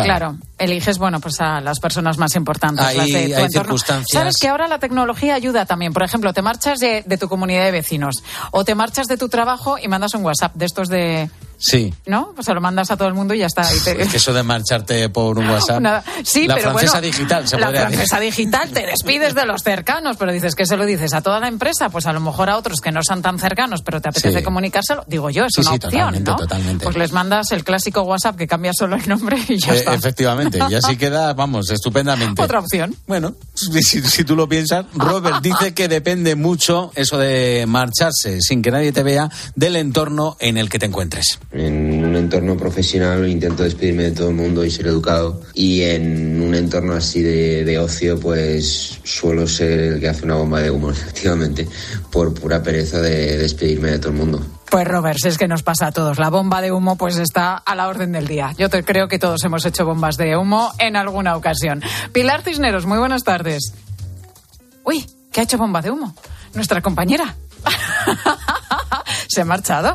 Claro. 0.01 0.37
eliges, 0.57 0.97
bueno, 0.97 1.19
pues 1.19 1.39
a 1.39 1.61
las 1.61 1.79
personas 1.79 2.17
más 2.17 2.35
importantes. 2.35 2.83
Hay- 2.83 2.97
las 2.97 3.05
de 3.07 3.11
tu 3.11 3.17
hay 3.17 3.23
entorno. 3.31 3.49
circunstancias. 3.49 4.07
Sabes 4.11 4.37
que 4.37 4.47
ahora 4.47 4.67
la 4.67 4.79
tecnología 4.79 5.35
ayuda 5.35 5.65
también. 5.67 5.93
Por 5.93 6.01
ejemplo, 6.03 6.33
te 6.33 6.41
marchas 6.41 6.79
de, 6.79 7.03
de 7.05 7.17
tu 7.17 7.27
comunidad 7.27 7.65
de 7.65 7.71
vecinos 7.71 8.23
o 8.51 8.63
te 8.65 8.73
marchas 8.73 9.05
de 9.07 9.17
tu 9.17 9.29
trabajo 9.29 9.77
y 9.77 9.87
mandas 9.87 10.15
un 10.15 10.25
WhatsApp 10.25 10.55
de 10.55 10.65
estos 10.65 10.89
de, 10.89 11.29
sí. 11.65 11.93
¿no? 12.05 12.31
Pues 12.35 12.45
se 12.45 12.53
lo 12.53 12.59
mandas 12.61 12.91
a 12.91 12.97
todo 12.97 13.07
el 13.07 13.13
mundo 13.13 13.33
y 13.33 13.39
ya 13.39 13.45
está. 13.45 13.63
Y 13.73 13.79
te- 13.79 14.01
Es 14.01 14.09
que 14.09 14.17
eso 14.17 14.33
de 14.33 14.43
marcharte 14.43 15.07
por 15.09 15.37
un 15.39 15.49
WhatsApp. 15.49 15.77
Una- 15.79 16.03
sí, 16.23 16.45
la 16.47 16.55
pero 16.55 16.71
francesa 16.71 16.93
bueno, 16.99 17.07
digital, 17.07 17.47
se 17.47 17.57
la 17.57 17.65
podría 17.67 17.81
decir. 17.83 17.95
francesa 17.97 18.19
digital 18.19 18.69
te 18.71 18.85
despides 18.85 19.33
de 19.35 19.45
los 19.45 19.63
cercanos, 19.63 20.17
pero 20.17 20.31
dices 20.33 20.55
que 20.55 20.65
se 20.65 20.75
lo 20.77 20.85
dices 20.85 21.13
a 21.13 21.21
toda 21.21 21.39
la 21.39 21.47
empresa, 21.47 21.89
pues 21.89 22.05
a 22.05 22.13
lo 22.13 22.19
mejor 22.19 22.49
a 22.49 22.57
otros 22.57 22.81
que 22.81 22.91
no 22.91 22.99
son 23.03 23.21
tan 23.21 23.39
cercanos, 23.39 23.81
pero 23.81 24.01
te 24.01 24.09
apetece 24.09 24.39
Sí. 24.39 24.43
comunicárselo. 24.43 25.05
Digo 25.07 25.29
yo, 25.29 25.45
es 25.45 25.51
Sí, 25.55 25.61
una 25.61 25.69
sí, 25.71 25.75
opción, 25.77 25.91
totalmente, 25.91 26.31
¿no? 26.31 26.37
totalmente. 26.37 26.83
Pues 26.83 26.97
les 26.97 27.11
mandas 27.13 27.51
el 27.51 27.63
clásico 27.63 28.01
WhatsApp 28.01 28.35
que 28.35 28.47
cambia 28.47 28.71
solo 28.73 28.95
el 28.97 29.07
nombre 29.07 29.37
y 29.47 29.57
ya 29.59 29.73
Eh, 29.73 29.77
está. 29.77 29.93
efectivamente, 29.93 30.59
y 30.69 30.73
así 30.75 30.97
queda, 30.97 31.33
vamos, 31.33 31.69
estupendamente. 31.69 32.41
Otra 32.41 32.59
opción. 32.59 32.95
Bueno, 33.07 33.33
si, 33.53 34.01
si 34.01 34.23
tú 34.23 34.35
lo 34.35 34.47
piensas, 34.49 34.85
Robert 34.95 35.41
dice 35.41 35.73
que 35.73 35.87
depende 35.87 36.35
mucho 36.35 36.91
eso 36.95 37.17
de 37.17 37.65
marcharse 37.67 38.41
sin 38.41 38.61
que 38.61 38.71
nadie 38.71 38.91
te 38.91 39.03
vea 39.03 39.29
del 39.55 39.75
entorno 39.75 40.35
en 40.39 40.57
el 40.57 40.69
que 40.69 40.79
te 40.79 40.85
encuentres. 40.87 41.39
En 41.53 42.03
un 42.03 42.15
entorno 42.15 42.57
profesional 42.57 43.27
intento 43.27 43.63
despedirme 43.63 44.03
de 44.03 44.11
todo 44.11 44.29
el 44.29 44.35
mundo 44.35 44.65
y 44.65 44.71
ser 44.71 44.87
educado. 44.87 45.41
Y 45.53 45.81
en 45.81 46.41
un 46.41 46.55
entorno 46.55 46.93
así 46.93 47.21
de, 47.21 47.63
de 47.63 47.77
ocio, 47.77 48.19
pues 48.19 48.99
suelo 49.03 49.47
ser 49.47 49.79
el 49.79 49.99
que 49.99 50.09
hace 50.09 50.25
una 50.25 50.35
bomba 50.35 50.61
de 50.61 50.71
humo, 50.71 50.91
efectivamente, 50.91 51.67
por 52.11 52.33
pura 52.33 52.63
pereza 52.63 52.99
de 53.01 53.37
despedirme 53.37 53.91
de 53.91 53.99
todo 53.99 54.09
el 54.09 54.17
mundo. 54.17 54.41
Pues 54.73 54.87
Robert, 54.87 55.19
si 55.21 55.27
es 55.27 55.37
que 55.37 55.47
nos 55.47 55.61
pasa 55.61 55.85
a 55.85 55.91
todos. 55.91 56.17
La 56.17 56.31
bomba 56.31 56.59
de 56.59 56.71
humo 56.71 56.95
pues 56.95 57.17
está 57.17 57.55
a 57.57 57.75
la 57.75 57.87
orden 57.87 58.11
del 58.11 58.25
día. 58.25 58.53
Yo 58.57 58.69
te 58.69 58.83
creo 58.83 59.07
que 59.07 59.19
todos 59.19 59.43
hemos 59.43 59.63
hecho 59.67 59.85
bombas 59.85 60.17
de 60.17 60.35
humo 60.35 60.71
en 60.79 60.95
alguna 60.95 61.35
ocasión. 61.35 61.83
Pilar 62.11 62.41
Cisneros, 62.41 62.87
muy 62.87 62.97
buenas 62.97 63.23
tardes. 63.23 63.75
Uy, 64.83 65.05
¿qué 65.31 65.41
ha 65.41 65.43
hecho 65.43 65.59
bomba 65.59 65.81
de 65.81 65.91
humo? 65.91 66.15
Nuestra 66.55 66.81
compañera. 66.81 67.35
Se 69.27 69.41
ha 69.41 69.45
marchado. 69.45 69.93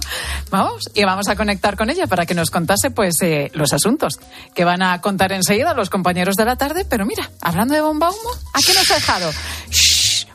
Vamos, 0.50 0.84
y 0.94 1.04
vamos 1.04 1.28
a 1.28 1.37
conectar 1.37 1.76
con 1.76 1.90
ella 1.90 2.06
para 2.06 2.26
que 2.26 2.34
nos 2.34 2.50
contase 2.50 2.90
pues 2.90 3.14
eh, 3.22 3.50
los 3.54 3.72
asuntos 3.72 4.18
que 4.54 4.64
van 4.64 4.82
a 4.82 5.00
contar 5.00 5.32
enseguida 5.32 5.74
los 5.74 5.90
compañeros 5.90 6.34
de 6.37 6.44
la 6.44 6.56
tarde. 6.56 6.84
Pero 6.88 7.06
mira, 7.06 7.30
hablando 7.40 7.74
de 7.74 7.80
bomba 7.80 8.11
humo, 8.11 8.30
¿a 8.52 8.58
qué 8.64 8.74
nos 8.74 8.90
ha 8.90 8.94
dejado? 8.94 9.30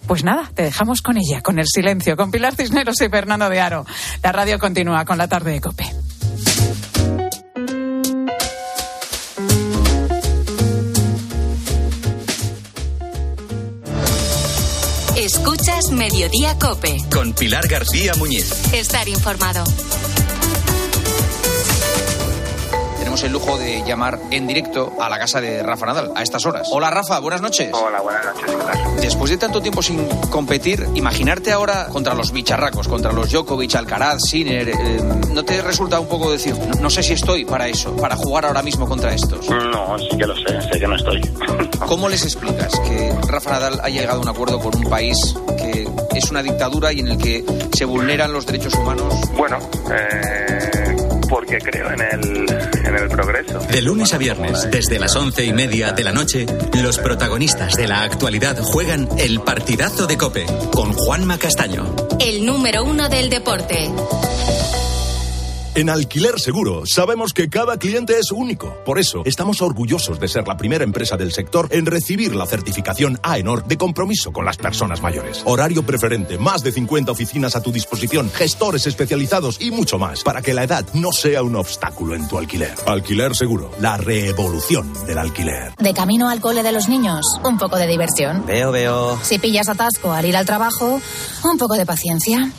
Pues 0.08 0.24
nada, 0.24 0.52
te 0.54 0.64
dejamos 0.64 1.02
con 1.02 1.18
ella, 1.18 1.42
con 1.42 1.60
el 1.60 1.66
silencio, 1.68 2.18
con 2.18 2.30
Pilar 2.30 2.56
Cisneros 2.56 3.00
y 3.02 3.10
Fernando 3.10 3.50
de 3.50 3.62
Aro. 3.62 3.86
La 4.22 4.32
radio 4.32 4.60
continúa 4.60 5.06
con 5.06 5.18
la 5.18 5.28
tarde 5.28 5.52
de 5.52 5.62
Cope. 5.62 6.03
Mediodía 15.94 16.58
Cope. 16.58 16.98
Con 17.12 17.34
Pilar 17.34 17.68
García 17.68 18.14
Muñiz. 18.16 18.52
Estar 18.74 19.08
informado. 19.08 19.64
Tenemos 22.98 23.24
el 23.24 23.32
lujo 23.32 23.58
de 23.58 23.84
llamar 23.86 24.20
en 24.32 24.48
directo 24.48 24.94
a 25.00 25.08
la 25.10 25.20
casa 25.20 25.40
de 25.40 25.62
Rafa 25.62 25.86
Nadal 25.86 26.12
a 26.16 26.24
estas 26.24 26.46
horas. 26.46 26.68
Hola 26.72 26.90
Rafa, 26.90 27.20
buenas 27.20 27.42
noches. 27.42 27.70
Hola, 27.74 28.02
buenas 28.02 28.26
noches. 28.26 28.44
¿qué 28.50 28.58
tal? 28.58 29.02
Después 29.02 29.30
de 29.30 29.38
tanto 29.38 29.62
tiempo 29.62 29.84
sin 29.84 30.04
competir, 30.32 30.88
imaginarte 30.96 31.52
ahora 31.52 31.88
contra 31.90 32.14
los 32.16 32.32
bicharracos, 32.32 32.88
contra 32.88 33.12
los 33.12 33.32
Djokovic, 33.32 33.76
Alcaraz, 33.76 34.22
Sinner, 34.24 34.70
eh, 34.70 35.02
¿no 35.30 35.44
te 35.44 35.62
resulta 35.62 36.00
un 36.00 36.08
poco 36.08 36.32
decir, 36.32 36.56
no, 36.58 36.82
no 36.82 36.90
sé 36.90 37.04
si 37.04 37.14
estoy 37.14 37.46
para 37.46 37.68
eso, 37.68 37.96
para 37.98 38.16
jugar 38.16 38.46
ahora 38.46 38.64
mismo 38.64 38.88
contra 38.88 39.14
estos? 39.14 39.48
No, 39.50 39.98
sí 40.00 40.18
que 40.18 40.26
lo 40.26 40.36
sé, 40.36 40.62
sé 40.72 40.80
que 40.80 40.88
no 40.88 40.96
estoy. 40.96 41.22
¿Cómo 41.88 42.08
les 42.10 42.24
explicas 42.24 42.80
que 42.80 43.14
Rafa 43.28 43.52
Nadal 43.52 43.82
haya 43.84 44.02
llegado 44.02 44.20
a 44.20 44.24
un 44.24 44.30
acuerdo 44.30 44.60
con 44.60 44.76
un 44.76 44.90
país 44.90 45.36
que 45.58 45.63
es 46.16 46.30
una 46.32 46.44
dictadura 46.44 46.94
y 46.94 47.00
en 47.00 47.08
el 47.10 47.18
que 47.18 47.44
se 47.76 47.86
vulneran 47.86 48.32
los 48.32 48.46
derechos 48.46 48.74
humanos? 48.76 49.14
Bueno, 49.36 49.58
eh, 49.92 50.96
porque 51.30 51.58
creo 51.58 51.92
en 51.92 52.02
el, 52.02 52.46
en 52.86 52.96
el 52.96 53.10
progreso. 53.10 53.60
De 53.60 53.82
lunes 53.82 54.14
a 54.14 54.18
viernes, 54.18 54.70
desde 54.70 55.00
las 55.00 55.16
once 55.16 55.44
y 55.44 55.54
media 55.54 55.92
de 55.92 56.04
la 56.04 56.12
noche, 56.12 56.46
los 56.82 57.00
protagonistas 57.00 57.74
de 57.76 57.88
la 57.88 58.04
actualidad 58.04 58.58
juegan 58.62 59.10
el 59.18 59.42
partidazo 59.42 60.08
de 60.08 60.18
Cope 60.18 60.46
con 60.72 60.94
Juanma 60.94 61.38
Castaño. 61.38 61.96
El 62.20 62.46
número 62.46 62.84
uno 62.84 63.10
del 63.10 63.30
deporte. 63.30 63.90
En 65.76 65.90
Alquiler 65.90 66.40
Seguro 66.40 66.84
sabemos 66.86 67.34
que 67.34 67.50
cada 67.50 67.78
cliente 67.78 68.20
es 68.20 68.32
único. 68.32 68.78
Por 68.86 69.00
eso 69.00 69.24
estamos 69.26 69.60
orgullosos 69.64 70.20
de 70.20 70.28
ser 70.28 70.48
la 70.48 70.56
primera 70.56 70.84
empresa 70.84 71.18
del 71.18 71.32
sector 71.32 71.68
en 71.72 71.88
recibir 71.88 72.36
la 72.36 72.46
certificación 72.46 73.20
AENOR 73.24 73.66
de 73.66 73.76
compromiso 73.76 74.32
con 74.32 74.46
las 74.46 74.58
personas 74.58 75.02
mayores. 75.02 75.42
Horario 75.46 75.84
preferente, 75.84 76.38
más 76.38 76.62
de 76.62 76.72
50 76.74 77.12
oficinas 77.12 77.56
a 77.56 77.62
tu 77.62 77.72
disposición, 77.72 78.30
gestores 78.30 78.86
especializados 78.86 79.60
y 79.60 79.72
mucho 79.72 79.98
más 79.98 80.22
para 80.22 80.44
que 80.44 80.54
la 80.54 80.64
edad 80.64 80.86
no 80.94 81.12
sea 81.12 81.42
un 81.42 81.56
obstáculo 81.56 82.14
en 82.14 82.28
tu 82.28 82.38
alquiler. 82.38 82.76
Alquiler 82.86 83.36
Seguro, 83.36 83.72
la 83.80 83.98
revolución 83.98 84.94
del 85.08 85.18
alquiler. 85.18 85.74
De 85.80 85.94
camino 85.96 86.30
al 86.30 86.40
cole 86.40 86.62
de 86.62 86.72
los 86.72 86.88
niños, 86.88 87.26
un 87.44 87.58
poco 87.58 87.78
de 87.78 87.88
diversión. 87.88 88.46
Veo, 88.46 88.72
veo. 88.72 89.20
Si 89.24 89.40
pillas 89.40 89.70
atasco 89.70 90.12
al 90.12 90.26
ir 90.26 90.38
al 90.38 90.46
trabajo, 90.46 91.02
un 91.44 91.58
poco 91.58 91.74
de 91.74 91.88
paciencia. 91.88 92.52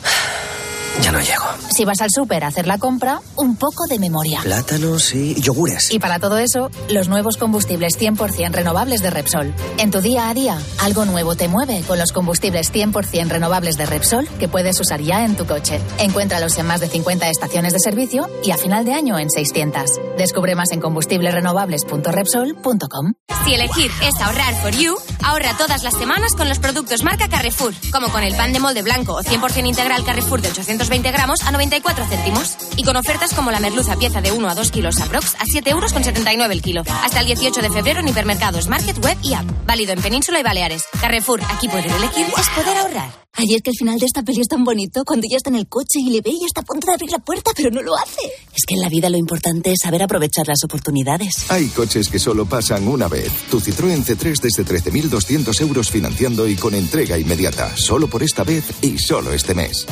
Ya 1.01 1.11
no 1.11 1.19
llego. 1.19 1.43
Si 1.75 1.83
vas 1.85 2.01
al 2.01 2.09
súper 2.09 2.43
a 2.43 2.47
hacer 2.47 2.65
la 2.67 2.77
compra, 2.77 3.21
un 3.35 3.55
poco 3.57 3.85
de 3.89 3.99
memoria. 3.99 4.39
Plátanos 4.41 5.13
y 5.13 5.39
yogures. 5.41 5.91
Y 5.91 5.99
para 5.99 6.19
todo 6.19 6.37
eso, 6.37 6.69
los 6.89 7.09
nuevos 7.09 7.37
combustibles 7.37 7.99
100% 7.99 8.51
renovables 8.51 9.01
de 9.01 9.09
Repsol. 9.09 9.53
En 9.77 9.91
tu 9.91 9.99
día 10.01 10.29
a 10.29 10.33
día, 10.33 10.57
algo 10.79 11.05
nuevo 11.05 11.35
te 11.35 11.47
mueve 11.47 11.83
con 11.87 11.99
los 11.99 12.11
combustibles 12.11 12.73
100% 12.73 13.27
renovables 13.27 13.77
de 13.77 13.85
Repsol 13.85 14.27
que 14.39 14.47
puedes 14.47 14.79
usar 14.79 15.01
ya 15.01 15.25
en 15.25 15.35
tu 15.35 15.45
coche. 15.45 15.79
Encuéntralos 15.99 16.57
en 16.57 16.65
más 16.67 16.79
de 16.79 16.87
50 16.87 17.29
estaciones 17.29 17.73
de 17.73 17.79
servicio 17.79 18.29
y 18.43 18.51
a 18.51 18.57
final 18.57 18.85
de 18.85 18.93
año 18.93 19.19
en 19.19 19.29
600. 19.29 19.83
Descubre 20.17 20.55
más 20.55 20.71
en 20.71 20.79
combustiblesrenovables.repsol.com. 20.79 23.13
Si 23.45 23.53
elegir 23.53 23.91
es 24.01 24.21
ahorrar 24.21 24.55
for 24.55 24.71
you, 24.71 24.95
ahorra 25.23 25.55
todas 25.57 25.83
las 25.83 25.93
semanas 25.93 26.33
con 26.35 26.49
los 26.49 26.59
productos 26.59 27.03
marca 27.03 27.29
Carrefour, 27.29 27.73
como 27.91 28.09
con 28.09 28.23
el 28.23 28.35
pan 28.35 28.53
de 28.53 28.59
molde 28.59 28.81
blanco 28.81 29.13
o 29.13 29.21
100% 29.21 29.67
integral 29.67 30.03
Carrefour 30.03 30.41
de 30.41 30.51
820 30.85 31.11
gramos 31.11 31.41
a 31.41 31.51
94 31.51 32.05
céntimos. 32.05 32.57
Y 32.77 32.83
con 32.83 32.95
ofertas 32.95 33.33
como 33.33 33.49
la 33.49 33.59
merluza 33.59 33.95
pieza 33.95 34.21
de 34.21 34.31
1 34.31 34.49
a 34.49 34.53
2 34.53 34.71
kilos 34.71 34.99
aprox 35.01 35.35
a 35.35 35.45
7 35.45 35.69
euros 35.71 35.93
con 35.93 36.03
79 36.03 36.53
el 36.53 36.61
kilo. 36.61 36.83
Hasta 37.03 37.21
el 37.21 37.25
18 37.25 37.61
de 37.61 37.71
febrero 37.71 38.01
en 38.01 38.07
hipermercados, 38.07 38.67
market, 38.67 39.03
web 39.03 39.17
y 39.23 39.33
app. 39.33 39.45
Válido 39.65 39.93
en 39.93 40.01
Península 40.01 40.39
y 40.39 40.43
Baleares. 40.43 40.83
Carrefour, 41.01 41.41
aquí 41.49 41.67
poder 41.67 41.87
elegir 41.87 42.27
es 42.37 42.49
poder 42.49 42.77
ahorrar. 42.77 43.25
Ay, 43.37 43.53
es 43.53 43.61
que 43.61 43.71
el 43.71 43.75
final 43.77 43.99
de 43.99 44.05
esta 44.05 44.23
peli 44.23 44.39
es 44.39 44.47
tan 44.47 44.63
bonito 44.63 45.03
cuando 45.03 45.25
ella 45.27 45.37
está 45.37 45.49
en 45.49 45.57
el 45.57 45.67
coche 45.67 45.99
y 45.99 46.09
le 46.09 46.21
ve 46.21 46.31
y 46.31 46.45
está 46.45 46.61
a 46.61 46.63
punto 46.63 46.87
de 46.87 46.93
abrir 46.93 47.11
la 47.11 47.19
puerta, 47.19 47.51
pero 47.55 47.69
no 47.69 47.81
lo 47.81 47.97
hace. 47.97 48.21
Es 48.55 48.63
que 48.65 48.75
en 48.75 48.81
la 48.81 48.87
vida 48.87 49.09
lo 49.09 49.17
importante 49.17 49.71
es 49.71 49.79
saber 49.81 50.03
aprovechar 50.03 50.47
las 50.47 50.63
oportunidades. 50.63 51.51
Hay 51.51 51.67
coches 51.67 52.09
que 52.09 52.19
solo 52.19 52.45
pasan 52.45 52.87
una 52.87 53.09
vez. 53.09 53.29
Tu 53.51 53.59
Citroën 53.59 54.05
C3 54.05 54.39
desde 54.39 54.65
13.200 54.65 55.61
euros 55.61 55.91
financiando 55.91 56.47
y 56.47 56.55
con 56.55 56.75
entrega 56.75 57.17
inmediata. 57.17 57.75
Solo 57.75 58.07
por 58.07 58.23
esta 58.23 58.43
vez 58.45 58.71
y 58.81 58.97
solo 58.99 59.33
este 59.33 59.53
mes. 59.53 59.85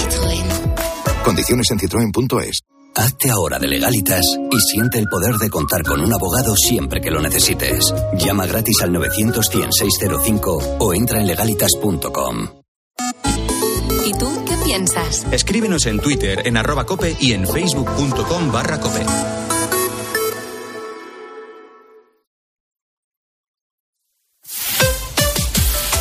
Citroën. 0.00 0.46
Condiciones 1.24 1.70
en 1.70 1.78
citroen.es. 1.78 2.60
Hazte 2.96 3.30
ahora 3.30 3.58
de 3.58 3.68
legalitas 3.68 4.24
y 4.50 4.60
siente 4.60 4.98
el 4.98 5.06
poder 5.06 5.36
de 5.36 5.48
contar 5.48 5.82
con 5.82 6.00
un 6.00 6.12
abogado 6.12 6.54
siempre 6.56 7.00
que 7.00 7.10
lo 7.10 7.20
necesites. 7.20 7.94
Llama 8.18 8.46
gratis 8.46 8.82
al 8.82 8.90
900-100-605 8.90 10.76
o 10.80 10.94
entra 10.94 11.20
en 11.20 11.26
legalitas.com. 11.26 12.48
¿Y 14.06 14.12
tú 14.18 14.44
qué 14.46 14.56
piensas? 14.64 15.26
Escríbenos 15.30 15.86
en 15.86 16.00
Twitter, 16.00 16.42
en 16.46 16.56
arroba 16.56 16.84
cope 16.84 17.16
y 17.20 17.32
en 17.32 17.46
facebook.com 17.46 18.52
barra 18.52 18.80
cope. 18.80 19.04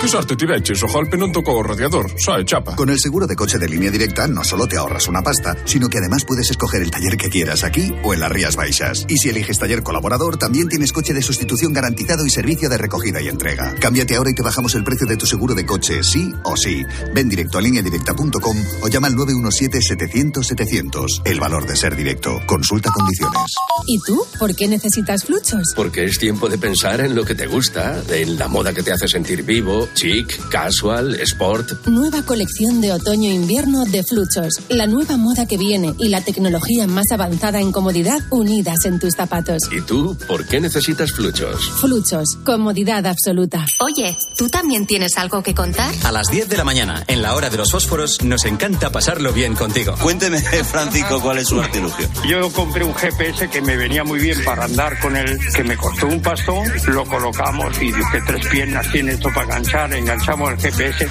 Pisarte 0.00 0.36
tireches, 0.36 0.80
ojalpe 0.86 1.18
non 1.18 1.34
tocou 1.34 1.58
o 1.58 1.62
radiador, 1.66 2.06
sae 2.22 2.46
chapa. 2.46 2.78
Con 2.78 2.86
el 2.88 3.02
seguro 3.02 3.26
de 3.26 3.34
coche 3.34 3.58
de 3.58 3.66
línea 3.66 3.90
directa 3.90 4.28
no 4.30 4.46
solo 4.46 4.70
te 4.70 4.78
ahorras 4.78 5.08
una 5.08 5.24
pasta, 5.26 5.56
sino 5.66 5.88
que 5.88 5.98
además 5.98 6.24
puedes 6.24 6.48
escoger 6.48 6.82
el 6.82 6.92
taller 6.92 7.16
que 7.18 7.28
quieras 7.28 7.64
aquí 7.64 7.92
o 8.04 8.14
en 8.14 8.20
las 8.20 8.30
Rías 8.30 8.54
Baixas. 8.54 9.04
Y 9.08 9.16
si 9.18 9.28
eliges 9.28 9.58
taller 9.58 9.82
colaborador, 9.82 10.38
también 10.38 10.68
tienes 10.68 10.92
coche 10.92 11.12
de 11.12 11.20
sustitución 11.20 11.72
garantizado 11.72 12.24
y 12.24 12.30
servicio 12.30 12.68
de 12.68 12.78
recogida 12.78 13.20
y 13.20 13.26
entrega. 13.26 13.74
Cámbiate 13.80 14.14
ahora 14.14 14.30
y 14.30 14.34
te 14.34 14.42
bajamos 14.42 14.76
el 14.76 14.84
precio 14.84 15.08
de 15.08 15.16
tu 15.16 15.26
seguro 15.26 15.56
de 15.56 15.66
coche, 15.66 16.04
sí 16.04 16.32
o 16.44 16.56
sí. 16.56 16.84
Ven 17.12 17.28
directo 17.28 17.58
a 17.58 17.60
lineadirecta.com 17.60 18.56
o 18.82 18.88
llama 18.88 19.08
al 19.08 19.16
917-700-700. 19.16 21.22
El 21.24 21.40
valor 21.40 21.66
de 21.66 21.74
ser 21.74 21.96
directo. 21.96 22.40
Consulta 22.46 22.92
condiciones. 22.92 23.52
¿Y 23.88 23.98
tú? 24.06 24.24
¿Por 24.38 24.54
qué 24.54 24.68
necesitas 24.68 25.24
fluchos? 25.24 25.72
Porque 25.74 26.04
es 26.04 26.18
tiempo 26.18 26.48
de 26.48 26.56
pensar 26.56 27.00
en 27.00 27.16
lo 27.16 27.24
que 27.24 27.34
te 27.34 27.48
gusta, 27.48 28.00
en 28.08 28.38
la 28.38 28.46
moda 28.46 28.72
que 28.72 28.84
te 28.84 28.92
hace 28.92 29.08
sentir 29.08 29.42
vivo 29.42 29.87
chic, 29.94 30.48
casual, 30.48 31.14
sport. 31.20 31.86
Nueva 31.86 32.22
colección 32.22 32.80
de 32.80 32.92
otoño-invierno 32.92 33.84
de 33.84 34.02
Fluchos. 34.04 34.54
La 34.68 34.86
nueva 34.86 35.16
moda 35.16 35.46
que 35.46 35.56
viene 35.56 35.94
y 35.98 36.08
la 36.08 36.20
tecnología 36.20 36.86
más 36.86 37.10
avanzada 37.12 37.60
en 37.60 37.72
comodidad 37.72 38.20
unidas 38.30 38.84
en 38.84 38.98
tus 38.98 39.14
zapatos. 39.14 39.62
¿Y 39.70 39.80
tú 39.82 40.16
por 40.26 40.46
qué 40.46 40.60
necesitas 40.60 41.12
Fluchos? 41.12 41.70
Fluchos. 41.80 42.38
Comodidad 42.44 43.06
absoluta. 43.06 43.66
Oye, 43.80 44.16
¿tú 44.36 44.48
también 44.48 44.86
tienes 44.86 45.16
algo 45.16 45.42
que 45.42 45.54
contar? 45.54 45.94
A 46.04 46.12
las 46.12 46.28
10 46.28 46.48
de 46.48 46.56
la 46.56 46.64
mañana, 46.64 47.04
en 47.06 47.22
la 47.22 47.34
hora 47.34 47.50
de 47.50 47.56
los 47.56 47.70
fósforos, 47.70 48.22
nos 48.22 48.44
encanta 48.44 48.90
pasarlo 48.90 49.32
bien 49.32 49.54
contigo. 49.54 49.94
Cuénteme, 50.00 50.40
Francisco, 50.40 51.20
cuál 51.20 51.38
es 51.38 51.48
su 51.48 51.60
artilugio. 51.60 52.08
Yo 52.28 52.52
compré 52.52 52.84
un 52.84 52.94
GPS 52.94 53.48
que 53.48 53.60
me 53.60 53.76
venía 53.76 54.04
muy 54.04 54.18
bien 54.18 54.42
para 54.44 54.64
andar 54.64 54.98
con 55.00 55.16
él, 55.16 55.38
que 55.54 55.64
me 55.64 55.76
costó 55.76 56.06
un 56.06 56.20
pastón, 56.20 56.64
lo 56.88 57.04
colocamos 57.04 57.76
y 57.80 57.92
dije, 57.92 58.20
tres 58.26 58.46
piernas 58.48 58.90
tiene 58.92 59.12
esto 59.12 59.28
para 59.34 59.44
enganchar, 59.44 59.77
enganchamos 59.86 60.50
el 60.50 60.58
GPS. 60.58 61.08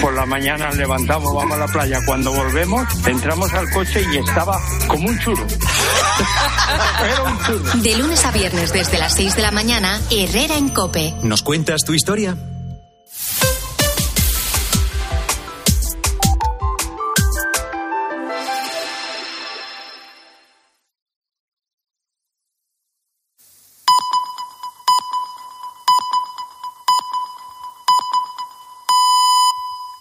Por 0.00 0.14
la 0.14 0.26
mañana 0.26 0.70
levantamos, 0.72 1.34
vamos 1.34 1.56
a 1.56 1.60
la 1.60 1.68
playa. 1.68 1.98
Cuando 2.06 2.32
volvemos, 2.32 2.86
entramos 3.06 3.52
al 3.54 3.70
coche 3.70 4.04
y 4.12 4.18
estaba 4.18 4.60
como 4.86 5.08
un 5.08 5.18
churro. 5.18 5.46
Era 7.04 7.22
un 7.22 7.38
churro. 7.38 7.80
De 7.80 7.96
lunes 7.96 8.24
a 8.24 8.30
viernes 8.30 8.72
desde 8.72 8.98
las 8.98 9.14
6 9.14 9.36
de 9.36 9.42
la 9.42 9.50
mañana, 9.50 10.00
Herrera 10.10 10.56
en 10.56 10.68
Cope. 10.68 11.14
¿Nos 11.22 11.42
cuentas 11.42 11.82
tu 11.84 11.94
historia? 11.94 12.36